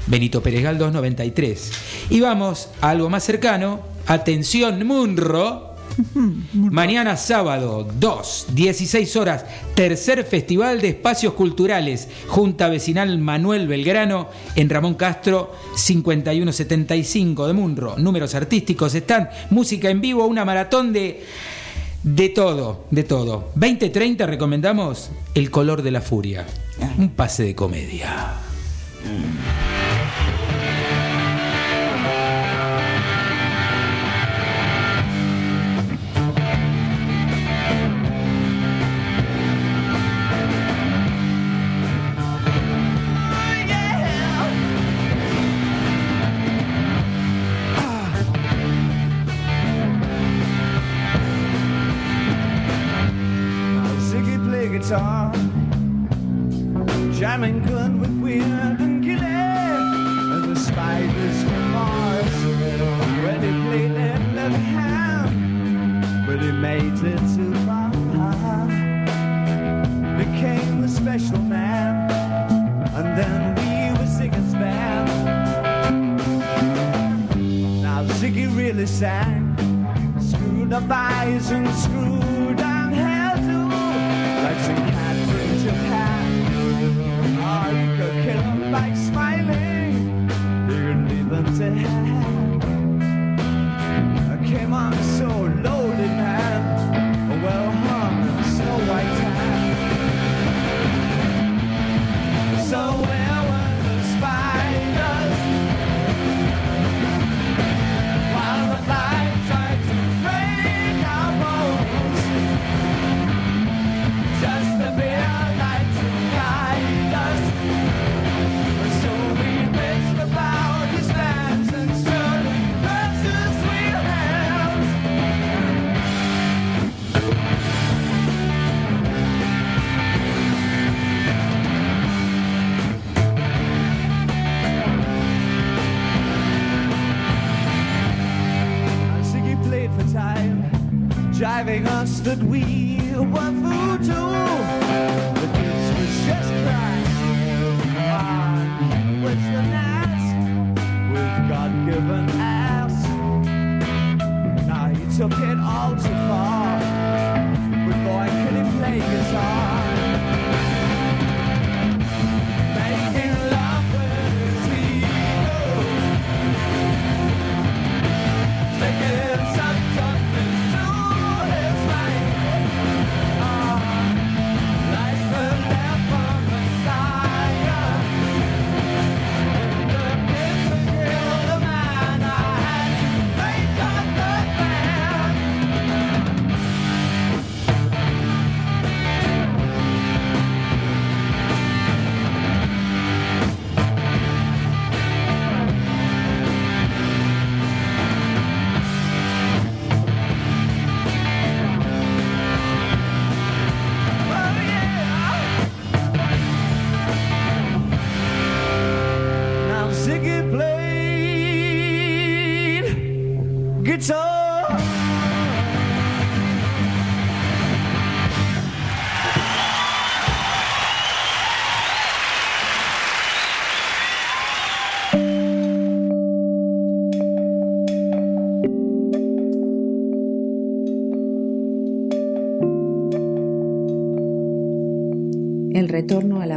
Benito 0.06 0.42
Pérez 0.42 0.62
Galdós 0.62 0.92
93. 0.92 1.70
Y 2.10 2.20
vamos 2.20 2.68
a 2.80 2.90
algo 2.90 3.08
más 3.08 3.24
cercano. 3.24 3.80
Atención, 4.06 4.84
Munro. 4.86 5.71
Mañana 6.54 7.16
sábado, 7.16 7.88
2, 7.98 8.46
16 8.52 9.16
horas, 9.16 9.44
tercer 9.74 10.24
Festival 10.24 10.80
de 10.80 10.88
Espacios 10.88 11.34
Culturales, 11.34 12.08
Junta 12.28 12.68
Vecinal 12.68 13.18
Manuel 13.18 13.68
Belgrano, 13.68 14.28
en 14.54 14.70
Ramón 14.70 14.94
Castro, 14.94 15.52
5175 15.76 17.46
de 17.46 17.52
Munro. 17.52 17.94
Números 17.98 18.34
artísticos 18.34 18.94
están, 18.94 19.30
música 19.50 19.90
en 19.90 20.00
vivo, 20.00 20.26
una 20.26 20.44
maratón 20.44 20.92
de... 20.92 21.24
De 22.02 22.30
todo, 22.30 22.86
de 22.90 23.04
todo. 23.04 23.50
2030 23.54 24.26
recomendamos 24.26 25.10
El 25.34 25.52
color 25.52 25.82
de 25.82 25.92
la 25.92 26.00
furia. 26.00 26.44
Un 26.98 27.10
pase 27.10 27.44
de 27.44 27.54
comedia. 27.54 28.32
coming 57.42 57.60
good. 57.66 57.81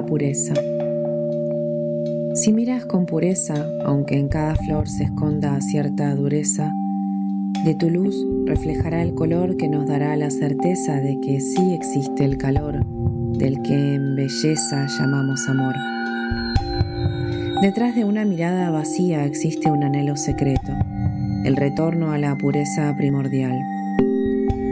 Pureza. 0.06 0.54
Si 2.34 2.52
miras 2.52 2.86
con 2.86 3.06
pureza, 3.06 3.66
aunque 3.84 4.18
en 4.18 4.28
cada 4.28 4.56
flor 4.56 4.88
se 4.88 5.06
esconda 5.06 5.60
cierta 5.62 6.14
dureza, 6.16 6.74
de 7.64 7.74
tu 7.76 7.90
luz 7.90 8.16
reflejará 8.46 9.02
el 9.02 9.16
color 9.16 9.58
que 9.58 9.68
nos 9.68 9.88
dará 9.88 10.16
la 10.16 10.30
certeza 10.30 11.00
de 11.00 11.20
que 11.22 11.40
sí 11.40 11.74
existe 11.74 12.26
el 12.26 12.38
calor, 12.38 12.86
del 13.38 13.62
que 13.64 13.96
en 13.96 14.16
belleza 14.16 14.88
llamamos 15.00 15.48
amor. 15.50 15.76
Detrás 17.62 17.96
de 17.96 18.04
una 18.04 18.26
mirada 18.26 18.70
vacía 18.70 19.26
existe 19.26 19.72
un 19.72 19.84
anhelo 19.84 20.16
secreto, 20.16 20.72
el 21.46 21.56
retorno 21.56 22.12
a 22.12 22.18
la 22.18 22.38
pureza 22.38 22.94
primordial. 22.98 23.58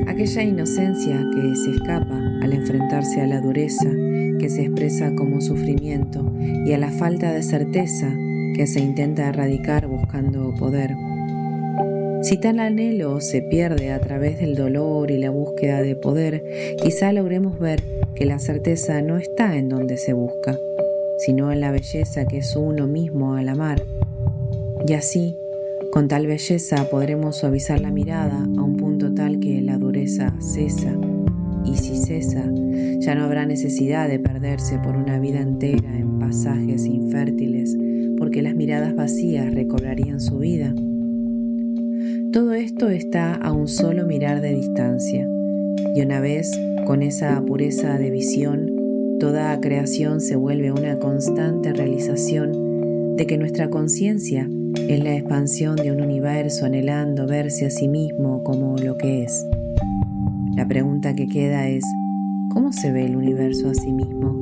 Aquella 0.06 0.44
inocencia 0.44 1.26
que 1.34 1.56
se 1.56 1.72
escapa 1.72 2.23
al 2.44 2.54
enfrentarse 2.54 3.22
a 3.22 3.28
la 3.28 3.40
dureza, 3.40 3.90
que 4.40 4.50
se 4.50 4.64
expresa 4.64 5.16
como 5.16 5.42
sufrimiento, 5.42 6.32
y 6.66 6.74
a 6.74 6.78
la 6.78 6.92
falta 6.92 7.32
de 7.32 7.42
certeza 7.42 8.14
que 8.56 8.68
se 8.68 8.80
intenta 8.80 9.30
erradicar 9.30 9.88
buscando 9.88 10.54
poder. 10.56 10.92
Si 12.22 12.38
tal 12.38 12.60
anhelo 12.60 13.20
se 13.20 13.42
pierde 13.42 13.92
a 13.92 14.00
través 14.00 14.40
del 14.40 14.56
dolor 14.56 15.12
y 15.12 15.18
la 15.18 15.30
búsqueda 15.30 15.82
de 15.82 15.96
poder, 15.96 16.44
quizá 16.82 17.12
logremos 17.12 17.60
ver 17.60 17.84
que 18.16 18.26
la 18.26 18.40
certeza 18.40 19.02
no 19.02 19.18
está 19.18 19.58
en 19.58 19.70
donde 19.70 19.98
se 19.98 20.14
busca, 20.14 20.58
sino 21.18 21.52
en 21.52 21.60
la 21.60 21.72
belleza 21.72 22.26
que 22.26 22.38
es 22.38 22.56
uno 22.56 22.88
mismo 22.88 23.36
al 23.36 23.50
amar. 23.50 23.84
Y 24.88 24.94
así, 24.94 25.38
con 25.92 26.08
tal 26.08 26.28
belleza 26.28 26.90
podremos 26.90 27.38
suavizar 27.38 27.82
la 27.82 27.92
mirada 27.92 28.38
a 28.38 28.62
un 28.62 28.78
punto 28.78 29.14
tal 29.14 29.40
que 29.40 29.62
la 29.62 29.78
dureza 29.78 30.34
cesa. 30.40 30.94
Y 31.66 31.76
si 31.78 31.98
cesa, 31.98 32.44
ya 33.00 33.16
no 33.16 33.24
habrá 33.24 33.46
necesidad 33.46 34.08
de 34.08 34.20
perderse 34.20 34.80
por 34.80 34.96
una 34.96 35.20
vida 35.20 35.40
entera 35.40 35.98
en 35.98 36.20
pasajes 36.20 36.86
infértiles, 36.86 37.78
porque 38.18 38.42
las 38.42 38.56
miradas 38.56 38.96
vacías 38.96 39.54
recobrarían 39.54 40.20
su 40.20 40.40
vida. 40.40 40.74
Todo 42.32 42.54
esto 42.54 42.90
está 42.90 43.36
a 43.36 43.52
un 43.52 43.68
solo 43.68 44.06
mirar 44.06 44.42
de 44.42 44.56
distancia, 44.56 45.30
y 45.96 46.02
una 46.02 46.20
vez 46.20 46.52
con 46.86 47.02
esa 47.02 47.42
pureza 47.46 47.98
de 47.98 48.10
visión, 48.10 48.72
toda 49.20 49.60
creación 49.62 50.20
se 50.20 50.36
vuelve 50.36 50.72
una 50.72 51.00
constante 51.00 51.74
realización 51.74 53.16
de 53.16 53.28
que 53.28 53.38
nuestra 53.38 53.70
conciencia 53.70 54.50
es 54.90 55.04
la 55.04 55.16
expansión 55.16 55.76
de 55.76 55.92
un 55.92 56.02
universo 56.02 56.66
anhelando 56.66 57.28
verse 57.28 57.68
a 57.68 57.70
sí 57.70 57.88
mismo 57.88 58.44
como 58.44 58.76
lo 58.78 58.98
que 58.98 59.24
es. 59.24 59.46
La 60.56 60.68
pregunta 60.68 61.16
que 61.16 61.28
queda 61.28 61.68
es, 61.68 61.84
¿cómo 62.50 62.72
se 62.72 62.92
ve 62.92 63.06
el 63.06 63.16
universo 63.16 63.72
a 63.72 63.74
sí 63.74 63.92
mismo? 63.92 64.38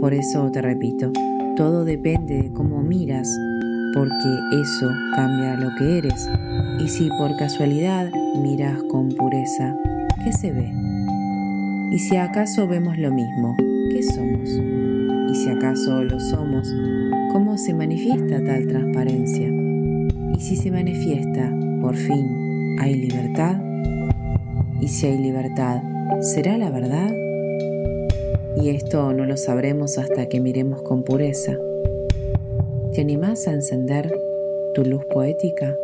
Por 0.00 0.12
eso 0.14 0.50
te 0.50 0.60
repito, 0.60 1.12
todo 1.56 1.84
depende 1.84 2.42
de 2.42 2.52
cómo 2.52 2.82
miras, 2.82 3.28
porque 3.94 4.28
eso 4.60 4.90
cambia 5.14 5.54
lo 5.54 5.68
que 5.78 5.98
eres. 5.98 6.28
Y 6.80 6.88
si 6.88 7.08
por 7.18 7.36
casualidad 7.36 8.10
miras 8.42 8.82
con 8.90 9.10
pureza, 9.10 9.76
¿qué 10.24 10.32
se 10.32 10.50
ve? 10.50 10.72
Y 11.92 11.98
si 12.00 12.16
acaso 12.16 12.66
vemos 12.66 12.98
lo 12.98 13.12
mismo, 13.12 13.54
¿qué 13.92 14.02
somos? 14.02 14.50
Y 15.30 15.34
si 15.36 15.50
acaso 15.50 16.02
lo 16.02 16.18
somos, 16.18 16.74
¿cómo 17.30 17.56
se 17.56 17.74
manifiesta 17.74 18.42
tal 18.44 18.66
transparencia? 18.66 19.48
Y 20.36 20.40
si 20.40 20.56
se 20.56 20.72
manifiesta, 20.72 21.48
por 21.80 21.94
fin, 21.94 22.76
¿hay 22.80 22.96
libertad? 22.96 23.69
Y 24.80 24.88
si 24.88 25.06
hay 25.06 25.18
libertad, 25.18 25.82
¿será 26.20 26.56
la 26.56 26.70
verdad? 26.70 27.10
Y 28.56 28.70
esto 28.70 29.12
no 29.12 29.26
lo 29.26 29.36
sabremos 29.36 29.98
hasta 29.98 30.28
que 30.28 30.40
miremos 30.40 30.80
con 30.82 31.02
pureza. 31.02 31.52
¿Te 32.94 33.02
animás 33.02 33.46
a 33.46 33.52
encender 33.52 34.10
tu 34.74 34.84
luz 34.84 35.04
poética? 35.12 35.74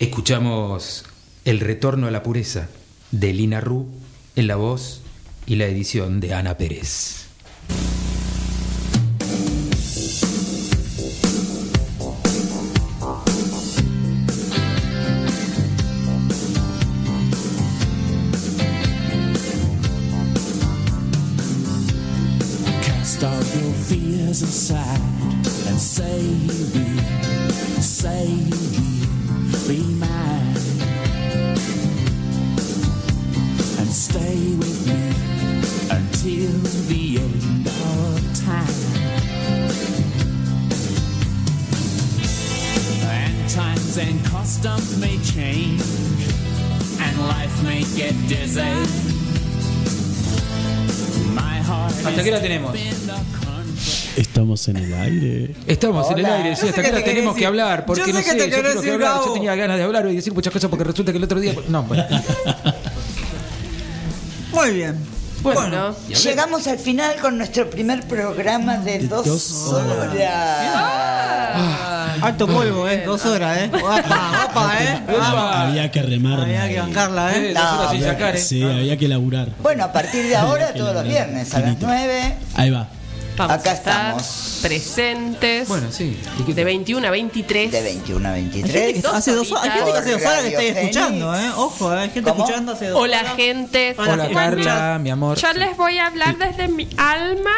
Escuchamos 0.00 1.04
El 1.44 1.60
retorno 1.60 2.06
a 2.06 2.10
la 2.10 2.22
pureza 2.22 2.68
de 3.10 3.32
Lina 3.32 3.60
Ru 3.60 3.86
en 4.36 4.46
la 4.46 4.56
voz 4.56 5.02
y 5.46 5.56
la 5.56 5.66
edición 5.66 6.20
de 6.20 6.32
Ana 6.32 6.56
Pérez. 6.56 7.21
Aside 24.42 25.00
and 25.68 25.78
say 25.78 26.20
you, 26.20 26.50
say 27.80 28.26
you, 28.26 29.06
be 29.68 29.82
mine. 29.94 30.56
And 33.78 33.88
stay 33.88 34.54
with 34.60 34.78
me 34.86 35.02
until 35.90 36.52
the 36.90 37.18
end 37.20 37.66
of 37.66 38.20
time. 38.44 38.78
And 43.10 43.50
times 43.50 43.96
and 43.98 44.24
customs 44.26 44.98
may 44.98 45.18
change, 45.18 45.82
and 47.00 47.18
life 47.28 47.62
may 47.62 47.84
get 47.96 48.14
dizzy. 48.28 48.60
My 51.34 51.58
heart 51.62 51.92
¿Hasta 52.04 52.22
qué 52.22 52.30
hora 52.30 52.40
tenemos? 52.40 52.72
Estamos 54.16 54.68
en 54.68 54.76
el 54.76 54.94
aire. 54.94 55.54
Estamos 55.66 56.10
en 56.10 56.18
el 56.18 56.26
aire, 56.26 56.56
sí, 56.56 56.62
Yo 56.62 56.68
hasta 56.68 56.82
sé 56.82 56.82
qué 56.82 56.88
que 56.88 56.96
hora 56.96 57.04
te 57.04 57.10
tenemos 57.10 57.36
que 57.36 57.46
hablar, 57.46 57.86
porque 57.86 58.02
Yo 58.02 58.06
no 58.08 58.18
sé 58.18 58.24
que 58.24 58.30
sé, 58.30 58.50
yo 58.50 58.80
que 58.80 58.90
hablar, 58.90 59.20
yo 59.24 59.32
tenía 59.32 59.54
ganas 59.54 59.78
de 59.78 59.84
hablar 59.84 60.06
y 60.10 60.16
decir 60.16 60.34
muchas 60.34 60.52
cosas 60.52 60.68
porque 60.68 60.84
resulta 60.84 61.12
que 61.12 61.18
el 61.18 61.24
otro 61.24 61.40
día. 61.40 61.54
No, 61.68 61.82
bueno. 61.84 62.04
Muy 64.52 64.70
bien. 64.72 64.96
Bueno, 65.42 65.96
llegamos 66.06 66.68
al 66.68 66.78
final 66.78 67.16
con 67.20 67.36
nuestro 67.36 67.68
primer 67.68 68.06
programa 68.06 68.76
de 68.76 69.00
dos, 69.08 69.66
horas. 69.72 70.14
Ah, 70.74 72.16
Alto 72.20 72.46
polvo, 72.46 72.88
¿eh? 72.88 73.02
Dos 73.04 73.26
horas, 73.26 73.58
¿eh? 73.58 73.68
Guapa, 73.68 74.30
guapa, 74.52 74.84
¿eh? 74.84 75.02
Había, 75.08 75.62
había 75.62 75.90
que 75.90 76.02
remar. 76.02 76.40
Había 76.40 76.68
que 76.68 76.78
bancarla, 76.78 77.36
¿eh? 77.36 77.54
dos 77.54 77.62
horas 77.64 77.90
sin 77.90 78.02
sacar, 78.02 78.36
¿eh? 78.36 78.38
Sí, 78.38 78.62
había 78.62 78.96
que 78.96 79.08
laburar. 79.08 79.48
Bueno, 79.60 79.82
a 79.84 79.92
partir 79.92 80.28
de 80.28 80.36
ahora, 80.36 80.72
todos 80.74 80.94
los 80.94 81.04
viernes 81.04 81.52
a 81.54 81.60
las 81.60 81.80
9, 81.80 82.34
Ahí 82.54 82.70
va. 82.70 82.88
Vamos 83.36 83.54
Acá 83.56 83.70
a 83.70 83.74
estar 83.74 83.94
estamos. 84.18 84.58
presentes. 84.60 85.66
Bueno, 85.68 85.90
sí. 85.90 86.20
De 86.46 86.64
21 86.64 87.06
a 87.06 87.10
23. 87.10 87.72
De 87.72 87.82
21 87.82 88.28
a 88.28 88.32
Hay 88.32 88.42
gente 88.42 88.72
23. 88.72 89.02
que 89.02 89.08
hace 89.16 89.32
dos 89.32 89.50
horas, 89.52 89.64
hay 89.64 89.70
gente 89.70 89.92
que 89.92 89.98
hace 89.98 90.12
dos 90.12 90.22
horas 90.22 90.40
que 90.42 90.68
está 90.68 90.80
escuchando, 90.80 91.34
¿eh? 91.34 91.50
Ojo, 91.56 91.94
¿eh? 91.94 91.98
hay 92.00 92.10
gente 92.10 92.30
¿Cómo? 92.30 92.44
escuchando 92.44 92.72
hace 92.72 92.88
dos 92.88 93.00
Hola, 93.00 93.20
horas. 93.20 93.36
gente. 93.36 93.94
Hola 93.98 94.28
Carla, 94.32 94.98
mi 95.00 95.10
amor. 95.10 95.38
Yo 95.38 95.52
les 95.54 95.76
voy 95.76 95.98
a 95.98 96.06
hablar 96.08 96.36
desde 96.36 96.68
mi 96.68 96.88
alma 96.98 97.50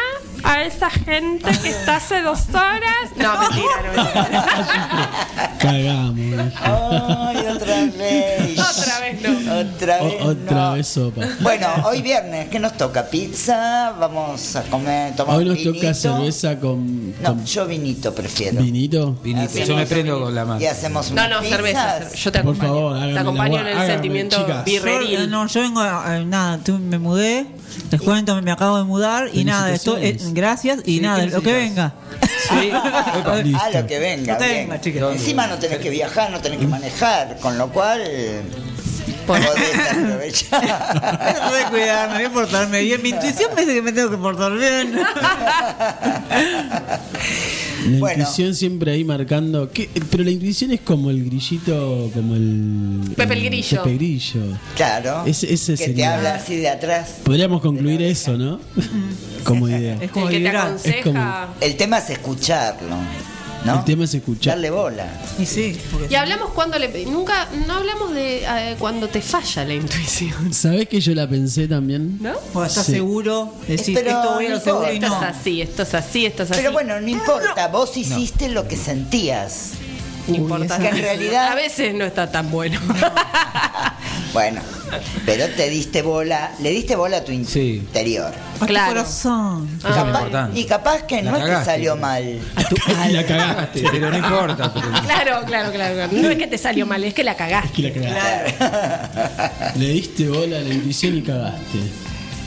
a 0.43 0.63
esa 0.63 0.89
gente 0.89 1.49
que 1.59 1.69
está 1.69 1.97
hace 1.97 2.21
dos 2.21 2.47
horas. 2.53 3.09
No, 3.17 3.37
mentira, 3.39 3.81
no, 3.95 4.03
mentira. 4.03 5.09
Cagamos. 5.59 6.53
Ay, 6.61 7.37
otra 7.37 7.85
vez. 7.97 8.59
Otra 8.59 8.99
vez 8.99 9.21
no. 9.21 9.59
Otra 9.59 10.03
vez. 10.03 10.13
O- 10.21 10.25
otra 10.27 10.55
no. 10.69 10.73
vez 10.73 10.87
sopa. 10.87 11.21
Bueno, 11.41 11.67
hoy 11.85 12.01
viernes, 12.01 12.49
¿qué 12.49 12.59
nos 12.59 12.75
toca? 12.77 13.05
Pizza, 13.09 13.91
vamos 13.99 14.55
a 14.55 14.63
comer, 14.63 15.15
tomar 15.15 15.37
Hoy 15.37 15.45
nos 15.45 15.55
vinito. 15.57 15.73
toca 15.75 15.93
cerveza 15.93 16.59
con, 16.59 17.13
No, 17.21 17.43
yo 17.45 17.65
vinito 17.67 18.13
prefiero. 18.13 18.61
vinito. 18.61 19.17
Vinito, 19.23 19.57
yo 19.59 19.75
me 19.75 19.85
prendo 19.85 20.19
con 20.19 20.35
la 20.35 20.45
mano. 20.45 20.61
Y 20.61 20.65
hacemos 20.65 21.11
No, 21.11 21.27
no, 21.27 21.41
cerveza. 21.41 21.63
pizzas. 21.63 21.93
cerveza. 21.97 22.15
Yo 22.17 22.31
te 22.31 22.39
Por 22.39 22.49
acompaño. 22.55 22.73
favor, 22.73 23.13
te 23.13 23.19
acompaño 23.19 23.63
la 23.63 23.71
en 23.71 23.77
el 23.79 23.87
sentimiento 23.87 24.37
chicas. 24.37 24.55
Yo, 24.55 24.61
eh, 24.61 24.63
birreril. 24.79 25.29
no, 25.29 25.47
yo 25.47 25.61
vengo, 25.61 25.79
a- 25.79 26.13
a- 26.15 26.19
nada, 26.23 26.57
tú- 26.63 26.77
me 26.79 26.99
mudé, 26.99 27.45
les 27.91 28.01
cuento, 28.01 28.41
me 28.41 28.51
acabo 28.51 28.77
de 28.77 28.83
mudar 28.83 29.29
y 29.33 29.43
nada, 29.45 29.73
esto, 29.73 29.97
eh, 29.97 30.17
gracias 30.31 30.79
y 30.85 30.95
Sí, 30.97 31.01
nada, 31.01 31.23
¿qué 31.25 31.31
lo 31.31 31.41
que 31.41 31.53
venga. 31.53 31.93
Sí. 32.49 32.71
A 32.73 33.69
lo 33.69 33.87
que 33.87 33.99
venga. 33.99 34.33
No 34.33 34.39
te 34.39 34.45
bien. 34.45 34.57
venga, 34.67 34.81
chicas. 34.81 35.11
Encima 35.13 35.47
no 35.47 35.57
tenés 35.57 35.79
que 35.79 35.89
viajar, 35.89 36.31
no 36.31 36.39
tenés 36.39 36.59
que 36.59 36.67
manejar, 36.67 37.37
con 37.39 37.57
lo 37.57 37.69
cual 37.69 38.01
podés 39.25 39.45
aprovechar. 39.91 40.61
Me 40.61 41.69
voy 41.69 41.81
a 41.81 42.07
voy 42.07 42.29
portarme 42.29 42.81
bien. 42.81 43.01
Mi 43.01 43.09
intuición 43.09 43.51
me 43.55 43.61
dice 43.61 43.73
que 43.75 43.81
me 43.81 43.91
tengo 43.91 44.09
que 44.11 44.17
portar 44.17 44.53
bien. 44.57 44.93
La 47.89 47.99
Bueno. 47.99 48.19
intuición 48.19 48.55
siempre 48.55 48.91
ahí 48.93 49.03
marcando. 49.03 49.69
¿qué? 49.71 49.89
Pero 50.09 50.23
la 50.23 50.31
intuición 50.31 50.71
es 50.71 50.81
como 50.81 51.09
el 51.11 51.23
grillito, 51.25 52.09
como 52.13 52.35
el. 52.35 53.01
Pepe 53.15 53.33
el 53.35 53.43
Grillo. 53.45 53.83
Pepe 53.83 53.95
Grillo. 53.95 54.41
Claro. 54.75 55.23
Ese- 55.25 55.53
ese 55.53 55.73
que 55.73 55.77
te 55.77 55.85
sería- 55.87 56.15
habla 56.15 56.35
así 56.35 56.55
de 56.55 56.69
atrás. 56.69 57.15
Podríamos 57.23 57.61
concluir 57.61 58.01
eso, 58.01 58.37
¿no? 58.37 58.59
como 59.43 59.69
idea. 59.69 59.97
Es 60.01 60.09
como 60.11 60.25
El 60.27 60.31
que 60.31 60.37
te 60.39 60.43
vibrar. 60.45 60.67
aconseja. 60.67 60.97
Es 60.97 61.03
como- 61.03 61.47
El 61.61 61.77
tema 61.77 61.97
es 61.99 62.09
escucharlo. 62.09 62.95
¿No? 63.65 63.79
El 63.79 63.85
tema 63.85 64.03
es 64.05 64.13
escuchar. 64.13 64.53
Darle 64.53 64.69
bola. 64.71 65.07
Y 65.39 65.45
sí, 65.45 65.77
porque- 65.91 66.07
Y 66.11 66.15
hablamos 66.15 66.51
cuando 66.51 66.77
le. 66.79 67.05
Nunca. 67.05 67.47
No 67.67 67.73
hablamos 67.75 68.13
de 68.13 68.43
eh, 68.45 68.75
cuando 68.79 69.07
te 69.09 69.21
falla 69.21 69.65
la 69.65 69.73
intuición. 69.73 70.53
¿Sabés 70.53 70.87
que 70.87 70.99
yo 71.01 71.13
la 71.15 71.27
pensé 71.27 71.67
también? 71.67 72.17
¿No? 72.21 72.33
Cuando 72.53 72.69
estás 72.69 72.85
Sí. 72.85 72.93
seguro, 72.93 73.53
decís 73.67 73.91
Pero 73.97 74.09
esto 74.11 74.33
voy 74.35 74.45
a 74.45 74.49
no 74.49 74.55
lo 74.55 74.61
seguro 74.61 74.91
y 74.93 74.95
Esto 74.95 75.07
es 75.07 75.13
así, 75.23 75.61
esto 75.61 75.81
es 75.83 75.93
así, 75.93 76.25
esto 76.25 76.43
es 76.43 76.51
así. 76.51 76.59
Pero 76.61 76.71
bueno, 76.73 76.99
no 77.01 77.07
importa, 77.07 77.67
vos 77.69 77.95
hiciste 77.97 78.49
lo 78.49 78.67
que 78.67 78.77
sentías. 78.77 79.71
No 80.27 80.35
importa. 80.35 80.77
Que 80.79 80.89
en 80.89 80.97
realidad- 80.97 81.51
A 81.51 81.55
veces 81.55 81.93
no 81.93 82.05
está 82.05 82.29
tan 82.31 82.49
bueno. 82.51 82.79
Bueno, 84.33 84.59
pero 85.25 85.47
te 85.47 85.69
diste 85.69 86.01
bola, 86.01 86.51
le 86.59 86.69
diste 86.71 86.97
bola 86.97 87.17
a 87.17 87.23
tu 87.23 87.31
Sí. 87.45 87.75
interior. 87.77 88.33
A 88.55 88.59
tu 88.59 88.65
Claro. 88.65 88.89
corazón. 88.93 89.69
Es 89.77 89.83
lo 89.85 89.89
Capaz- 89.95 90.07
importante. 90.09 90.59
y 90.59 90.65
capaz 90.65 91.01
que 91.03 91.21
La 91.23 91.31
no 91.31 91.37
es 91.37 91.43
que 91.43 91.49
cagaste. 91.51 91.71
salió 91.71 91.95
mal. 91.95 92.23
Y 93.09 93.11
la 93.13 93.25
cagaste. 93.25 93.83
Pero 93.89 94.09
no 94.11 94.17
importa. 94.17 94.73
pero- 94.73 94.91
claro, 95.05 95.41
claro, 95.45 95.71
claro. 95.71 96.07
No 96.11 96.29
es 96.29 96.37
que 96.37 96.47
te 96.47 96.57
salió 96.57 96.85
mal, 96.85 97.01
es 97.05 97.13
que 97.13 97.23
la 97.23 97.35
cagaste. 97.35 97.71
Que 97.71 97.81
la 97.83 97.93
cagaste. 97.93 99.79
Le 99.79 99.87
diste 99.87 100.27
bola 100.27 100.57
a 100.57 100.61
la 100.61 100.73
intuición 100.73 101.17
y 101.17 101.21
cagaste. 101.21 101.77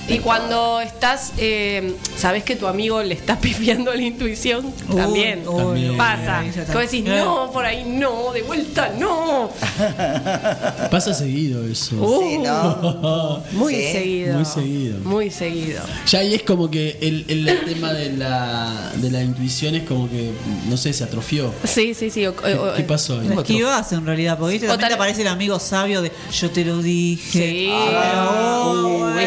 Y 0.08 0.18
cuando 0.20 0.80
estás, 0.80 1.32
eh, 1.36 1.94
sabes 2.16 2.42
que 2.42 2.56
tu 2.56 2.66
amigo 2.66 3.02
le 3.02 3.14
está 3.14 3.36
pifiando 3.40 3.92
la 3.94 4.00
intuición, 4.02 4.72
Uy, 4.88 4.96
también 4.96 5.44
También. 5.44 5.96
pasa. 5.96 6.42
Como 6.66 6.78
decís, 6.80 7.04
no, 7.04 7.50
por 7.52 7.64
ahí 7.66 7.84
no, 7.86 8.32
de 8.32 8.42
vuelta 8.42 8.92
no. 8.98 9.50
Pasa 10.90 11.12
seguido 11.14 11.64
eso. 11.66 11.96
Uh, 11.96 12.18
Sí, 12.22 12.38
¿no? 12.38 13.42
Muy 13.52 13.74
Sí. 13.74 13.92
seguido. 13.92 14.34
Muy 14.36 14.44
seguido. 14.44 14.98
Muy 15.04 15.30
seguido. 15.30 15.82
Ya 16.06 16.18
ahí 16.20 16.34
es 16.34 16.42
como 16.42 16.70
que 16.70 16.96
el, 17.02 17.24
tema 17.66 17.92
de 17.92 18.12
la, 18.16 18.90
de 18.96 19.10
la 19.10 19.22
intuición 19.22 19.74
es 19.74 19.82
como 19.84 20.08
que, 20.08 20.30
no 20.68 20.76
sé, 20.76 20.92
se 20.92 21.04
atrofió. 21.04 21.52
Sí, 21.64 21.92
sí, 21.94 22.10
sí. 22.10 22.26
o- 22.26 22.34
¿Qué, 22.34 22.54
o- 22.54 22.74
qué 22.74 22.82
pasó 22.82 23.20
ahí? 23.20 23.28
La 23.28 23.34
esquivas 23.36 23.92
en 23.92 24.06
realidad, 24.06 24.38
porque 24.38 24.52
¿viste? 24.54 24.68
También 24.68 24.88
te 24.88 24.94
aparece 24.94 25.20
el 25.22 25.28
amigo 25.28 25.58
sabio 25.58 26.00
de 26.02 26.10
yo 26.32 26.50
te 26.50 26.64
lo 26.64 26.78
dije. 26.82 27.38
Sí. 27.38 27.68
Ah, 27.72 28.64
Uh, 28.68 28.98
bueno, 28.98 29.18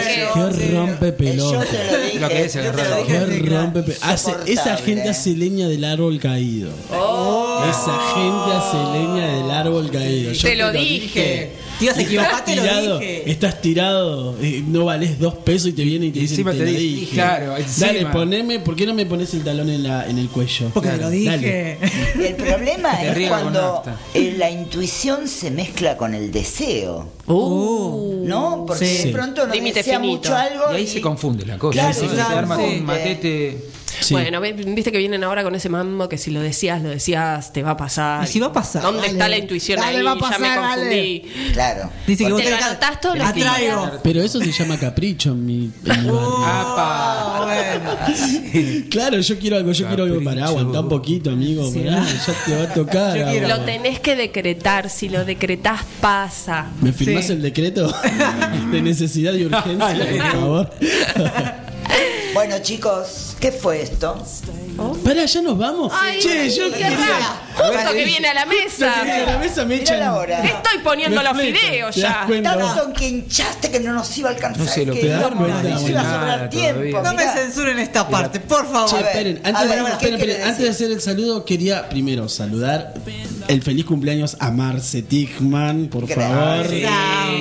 Qué 0.58 0.71
rompe 0.76 1.12
pelota. 1.12 1.64
Yo 1.66 1.72
te 1.72 1.92
lo 1.92 1.98
dije. 2.06 2.20
Lo 2.20 2.28
que 2.30 2.46
es 2.46 2.54
yo 2.54 2.60
agarrar 2.62 2.84
te 2.86 2.90
lo 2.90 2.96
la 2.96 3.04
dije. 3.04 3.42
Qué 3.42 3.50
rompe 3.50 3.84
pe- 3.84 3.98
hace- 4.02 4.32
esa 4.32 4.40
Insoportable. 4.48 4.86
gente 4.86 5.10
hace 5.10 5.30
leña 5.32 5.68
del 5.68 5.84
árbol 5.86 6.20
caído. 6.20 6.70
Oh. 6.94 7.64
Esa 7.70 8.00
gente 8.14 8.54
hace 8.58 9.00
leña 9.00 9.36
del 9.42 9.52
árbol 9.52 9.90
caído. 9.92 10.32
Yo 10.34 10.42
Te 10.50 10.56
lo 10.56 10.72
dije. 10.72 11.52
Te 11.82 11.86
ibas 11.86 11.98
a 11.98 12.02
equivocar, 12.02 12.32
Estás 12.32 12.46
te 12.46 12.56
lo 12.56 12.62
tirado, 12.62 13.00
dije. 13.00 13.32
estás 13.32 13.62
tirado, 13.62 14.36
eh, 14.42 14.64
no 14.68 14.86
valés 14.86 15.20
dos 15.20 15.34
pesos 15.36 15.68
y 15.70 15.74
te 15.74 15.84
viene 15.84 16.06
y 16.06 16.12
te 16.12 16.20
dice 16.20 16.34
Encima 16.36 16.52
te, 16.52 16.58
te 16.60 16.64
lo 16.66 16.70
dice, 16.72 16.82
dije. 16.84 17.14
claro, 17.16 17.58
encima. 17.58 17.88
Dale, 17.88 18.06
poneme, 18.08 18.60
¿por 18.60 18.76
qué 18.76 18.86
no 18.86 18.94
me 18.94 19.06
pones 19.06 19.34
el 19.34 19.44
talón 19.44 19.70
en, 19.70 19.84
la, 19.84 20.08
en 20.08 20.18
el 20.20 20.30
cuello? 20.30 20.70
Porque 20.74 20.90
te 20.90 20.98
lo 20.98 21.04
Dale. 21.10 21.18
dije. 21.18 21.78
El 22.28 22.36
problema 22.36 23.02
es 23.02 23.18
con 23.18 23.28
cuando 23.40 23.84
eh, 24.14 24.36
la 24.38 24.50
intuición 24.52 25.28
se 25.28 25.50
mezcla 25.52 25.98
con 25.98 26.14
el 26.14 26.32
deseo. 26.32 27.10
Uh. 27.28 28.22
¿No? 28.26 28.64
Porque 28.68 28.86
Sí. 28.86 29.08
de 29.08 29.12
pronto 29.14 29.46
Límite 29.48 29.80
desea 29.80 30.00
finito. 30.00 30.18
mucho 30.18 30.36
algo. 30.36 30.64
Y 30.74 30.76
ahí 30.76 30.88
se 30.88 31.02
confunde 31.02 31.46
la 31.46 31.58
cosa. 31.58 31.80
Claro, 31.80 31.94
se 32.00 32.08
claro, 32.08 32.38
arma 32.38 32.58
sí. 32.58 32.64
un 32.80 32.86
matete. 32.86 33.58
Sí. 34.02 34.14
Bueno, 34.14 34.42
viste 34.42 34.92
que 34.92 34.98
vienen 34.98 35.24
ahora 35.24 35.44
con 35.44 35.54
ese 35.56 35.70
mambo 35.70 36.10
que 36.10 36.18
si 36.18 36.32
lo 36.32 36.40
decías, 36.42 36.82
lo 36.82 36.90
decías, 36.90 37.54
te 37.54 37.64
va 37.64 37.72
a 37.72 37.78
pasar. 37.78 38.24
Y 38.24 38.28
si 38.28 38.40
va 38.40 38.48
a 38.48 38.54
pasar, 38.54 38.82
¿Dónde 38.82 39.02
dale. 39.02 39.12
está 39.14 39.28
la 39.30 39.38
intuición 39.38 39.80
Dale, 39.80 39.98
ahí? 39.98 40.04
va 40.04 40.12
a 40.14 40.32
ya 40.32 40.40
me 40.40 40.56
confundí. 40.56 41.24
Claro. 41.54 41.90
Dice 42.08 42.24
que 42.24 42.30
Te 42.30 42.34
vos 42.34 42.44
lo 42.44 42.56
anotás 42.66 43.00
días. 43.14 43.34
traigo. 43.56 43.92
Pero 44.04 44.22
eso 44.24 44.40
se 44.42 44.52
llama 44.52 44.78
capricho 44.78 45.32
en 45.32 45.46
mi, 45.46 45.72
en 45.86 46.02
mi 46.04 46.10
barrio. 46.10 46.46
¡Apa! 46.46 47.48
Claro, 48.90 49.20
yo 49.20 49.40
quiero 49.40 49.58
algo, 49.58 49.72
yo 49.72 49.88
quiero 49.88 50.04
algo 50.04 50.24
para 50.24 50.46
aguantar 50.48 50.82
un 50.84 50.90
poquito, 50.90 51.30
amigo. 51.32 51.72
pará, 51.72 52.04
ya 52.06 52.34
te 52.46 52.56
va 52.56 52.64
a 52.64 52.74
tocar. 52.74 53.18
Yo 53.18 53.26
quiero. 53.30 53.46
ahora. 53.48 53.58
Lo 53.60 53.66
tenés 53.66 54.00
que 54.00 54.16
decretar. 54.16 54.90
Si 54.90 55.10
lo 55.10 55.24
decretás, 55.26 55.82
pasa. 56.02 56.68
¿Me 56.82 56.92
firmás 56.92 57.26
Sí. 57.28 57.34
el 57.34 57.42
decreto 57.42 57.94
de 58.72 58.82
necesidad 58.82 59.34
y 59.34 59.46
urgencia, 59.46 60.08
por 60.10 60.32
favor? 60.40 60.70
Bueno, 62.34 62.56
chicos, 62.62 63.31
¿qué 63.42 63.52
fue 63.52 63.82
esto? 63.82 64.24
Pará, 65.04 65.26
ya 65.26 65.42
nos 65.42 65.58
vamos. 65.58 65.92
Ay, 65.94 66.20
che, 66.22 66.50
yo 66.50 66.66
qué 66.72 66.78
quería. 66.78 66.98
raro. 66.98 67.74
Justo 67.76 67.92
que 67.94 68.06
viene 68.06 68.28
a 68.30 68.34
la 68.34 68.46
Justo 68.46 68.86
que 68.86 69.04
viene 69.04 69.12
a 69.12 69.26
la 69.26 69.32
mesa. 69.34 69.40
mesa 69.40 69.66
me 69.66 69.76
echan. 69.76 70.00
la 70.00 70.16
hora. 70.16 70.40
Estoy 70.44 70.78
poniendo 70.84 71.18
me 71.22 71.24
los 71.28 71.38
fideos 71.42 71.96
¿te 71.96 72.02
das 72.02 72.28
ya. 72.28 72.44
Tanto 72.44 72.88
en 72.88 72.94
que 72.94 73.08
hinchaste 73.10 73.70
que 73.72 73.80
no 73.80 73.94
nos 73.94 74.18
iba 74.18 74.30
a 74.30 74.34
alcanzar. 74.34 74.66
No 74.66 74.72
se 74.72 74.86
lo 74.86 74.94
que 74.94 75.08
das 75.08 75.20
íbamos- 75.22 75.38
cuenta, 75.40 75.70
nos 75.70 75.90
iba 75.90 76.02
a 76.02 76.04
sobrar 76.20 76.50
tiempo. 76.50 77.02
No 77.04 77.14
me 77.14 77.24
censuren 77.28 77.80
esta 77.80 78.08
parte, 78.08 78.40
por 78.40 78.72
favor. 78.72 78.90
Che, 78.90 79.00
esperen, 79.00 79.42
antes, 79.44 79.70
ver, 79.70 79.78
de- 79.78 79.84
¿qué 79.84 79.92
esperen, 79.92 80.18
quiere 80.18 80.32
esperen, 80.34 80.48
antes 80.50 80.64
de 80.64 80.70
hacer 80.70 80.92
el 80.92 81.02
saludo, 81.02 81.44
quería 81.46 81.90
primero 81.90 82.30
saludar 82.30 82.94
el 83.48 83.62
feliz 83.62 83.86
cumpleaños 83.86 84.38
a 84.40 84.52
Marce 84.52 85.02
Tichman, 85.02 85.88
por 85.88 86.08
Gracias. 86.08 86.30
favor. 86.30 86.68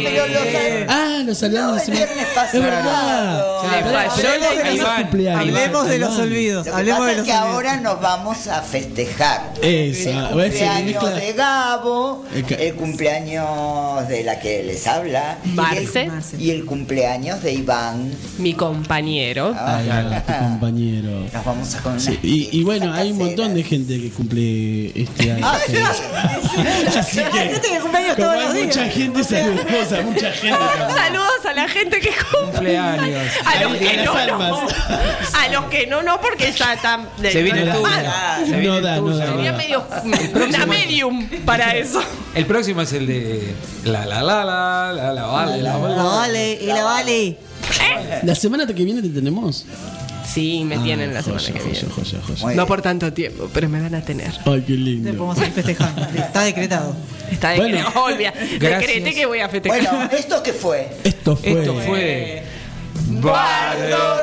Pero 0.02 0.26
los 0.26 0.40
Ah, 0.88 1.22
lo 1.24 1.34
saludamos 1.34 1.76
No, 1.76 1.82
el 1.84 1.90
viernes 1.92 2.26
pasado. 2.34 2.58
Es 2.58 2.64
verdad. 2.64 3.44
Falló 3.60 4.16
pero 4.16 4.28
el 4.32 5.28
hablemos 5.28 5.89
de 5.90 5.98
los 5.98 6.18
olvidos. 6.18 6.66
Lo 6.66 6.72
que 6.72 6.78
Hablemos 6.78 7.00
pasa 7.00 7.06
de 7.06 7.12
es 7.12 7.18
los 7.18 7.26
que 7.26 7.32
olvidos. 7.32 7.52
ahora 7.54 7.76
nos 7.78 8.00
vamos 8.00 8.46
a 8.46 8.62
festejar. 8.62 9.52
Esa, 9.62 10.10
el 10.10 10.28
cumpleaños 10.30 11.14
de 11.16 11.32
Gabo, 11.34 12.24
El 12.34 12.74
cumpleaños 12.74 14.08
de 14.08 14.24
la 14.24 14.38
que 14.40 14.62
les 14.62 14.86
habla 14.86 15.38
Marce. 15.44 16.04
y 16.04 16.34
el, 16.34 16.40
y 16.42 16.50
el 16.50 16.64
cumpleaños 16.64 17.42
de 17.42 17.52
Iván. 17.52 18.10
Mi 18.38 18.54
compañero. 18.54 19.54
Ah, 19.56 19.80
Ah, 19.90 20.22
tu 20.26 20.32
compañero. 20.44 21.26
Nos 21.32 21.44
vamos 21.44 21.74
a 21.74 21.78
con 21.82 21.92
una 21.92 22.00
Sí, 22.00 22.18
y, 22.22 22.48
y 22.58 22.62
bueno, 22.64 22.92
hay 22.92 23.12
un 23.12 23.18
montón 23.18 23.54
de 23.54 23.62
gente 23.62 24.00
que 24.00 24.10
cumple 24.10 24.86
este 25.00 25.32
año. 25.32 25.46
Ah, 25.46 25.58
sí. 25.66 25.76
Así 26.96 27.18
que, 27.18 27.30
Gente 27.50 27.60
que 27.68 27.80
cumpleaños 27.80 28.16
como 28.16 28.28
todos 28.28 28.42
los 28.44 28.54
hay 28.54 28.64
mucha 28.66 28.82
días. 28.82 28.94
gente, 28.94 29.24
saludamos 29.24 29.92
a 29.92 30.02
mucha 30.02 30.30
gente. 30.32 30.58
Saludos 30.94 31.46
a 31.48 31.52
la 31.54 31.68
gente 31.68 32.00
que 32.00 32.08
cumple. 32.10 32.50
Cumpleaños. 32.52 33.32
A 33.44 33.62
los 33.62 33.76
que 33.76 33.96
no. 34.04 34.12
A 34.12 35.48
los 35.52 35.64
que 35.66 35.79
no, 35.86 36.02
no, 36.02 36.20
porque 36.20 36.52
ya 36.52 36.74
están. 36.74 37.08
Se 37.20 37.42
viene 37.42 37.62
el 37.62 37.68
no. 37.68 37.82
Ah, 37.86 38.38
Se 38.44 38.50
viene 38.56 38.66
No 38.66 38.80
da, 38.80 38.96
no 38.96 39.16
da. 39.16 39.26
Sería 39.26 39.52
medio 39.52 39.84
una 40.46 40.66
medium 40.66 41.28
para 41.44 41.74
eso. 41.76 42.00
El 42.34 42.46
próximo 42.46 42.82
es 42.82 42.92
el 42.92 43.06
de 43.06 43.54
la 43.84 44.04
la 44.06 44.22
la 44.22 44.44
la 44.44 44.92
la 44.92 45.12
la 45.12 45.26
vale 45.26 45.62
la 45.62 45.72
La 45.72 45.76
vale. 45.78 45.96
vale, 46.02 46.58
y 46.62 46.66
la 46.66 46.84
vale. 46.84 47.36
La 48.22 48.34
semana 48.34 48.66
que 48.66 48.72
viene 48.84 49.02
te 49.02 49.08
tenemos. 49.08 49.64
Sí, 50.32 50.62
me 50.64 50.78
tienen 50.78 51.12
la 51.12 51.20
Ah, 51.20 51.22
semana 51.24 51.42
que 51.44 51.52
viene. 51.58 51.88
joya, 51.92 52.18
joya. 52.24 52.54
No 52.54 52.64
por 52.66 52.80
tanto 52.82 53.12
tiempo, 53.12 53.50
pero 53.52 53.68
me 53.68 53.80
van 53.80 53.94
a 53.96 54.00
tener. 54.00 54.30
Ay, 54.44 54.60
qué 54.60 54.74
Te 54.74 54.78
lindo. 54.78 55.10
podemos 55.14 55.36
seguir 55.38 55.52
festejando. 55.54 56.02
Está 56.16 56.42
decretado. 56.44 56.94
Está 57.32 57.50
de 57.50 57.56
Bueno. 57.58 57.92
Gracias. 58.58 58.60
Decreté 58.60 59.12
que 59.14 59.26
voy 59.26 59.40
a 59.40 59.48
festejar. 59.48 59.80
Bueno, 59.82 60.08
¿esto 60.12 60.40
qué 60.42 60.52
fue? 60.52 60.88
Esto 61.02 61.34
fue. 61.36 61.52
Esto 61.60 61.74
fue. 61.80 62.42
Bardo 63.08 64.22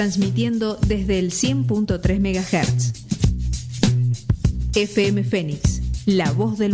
Transmitiendo 0.00 0.78
desde 0.86 1.18
el 1.18 1.30
100.3 1.30 2.20
MHz. 2.20 2.92
FM 4.74 5.24
Fénix, 5.24 5.82
la 6.06 6.32
voz 6.32 6.56
del 6.56 6.68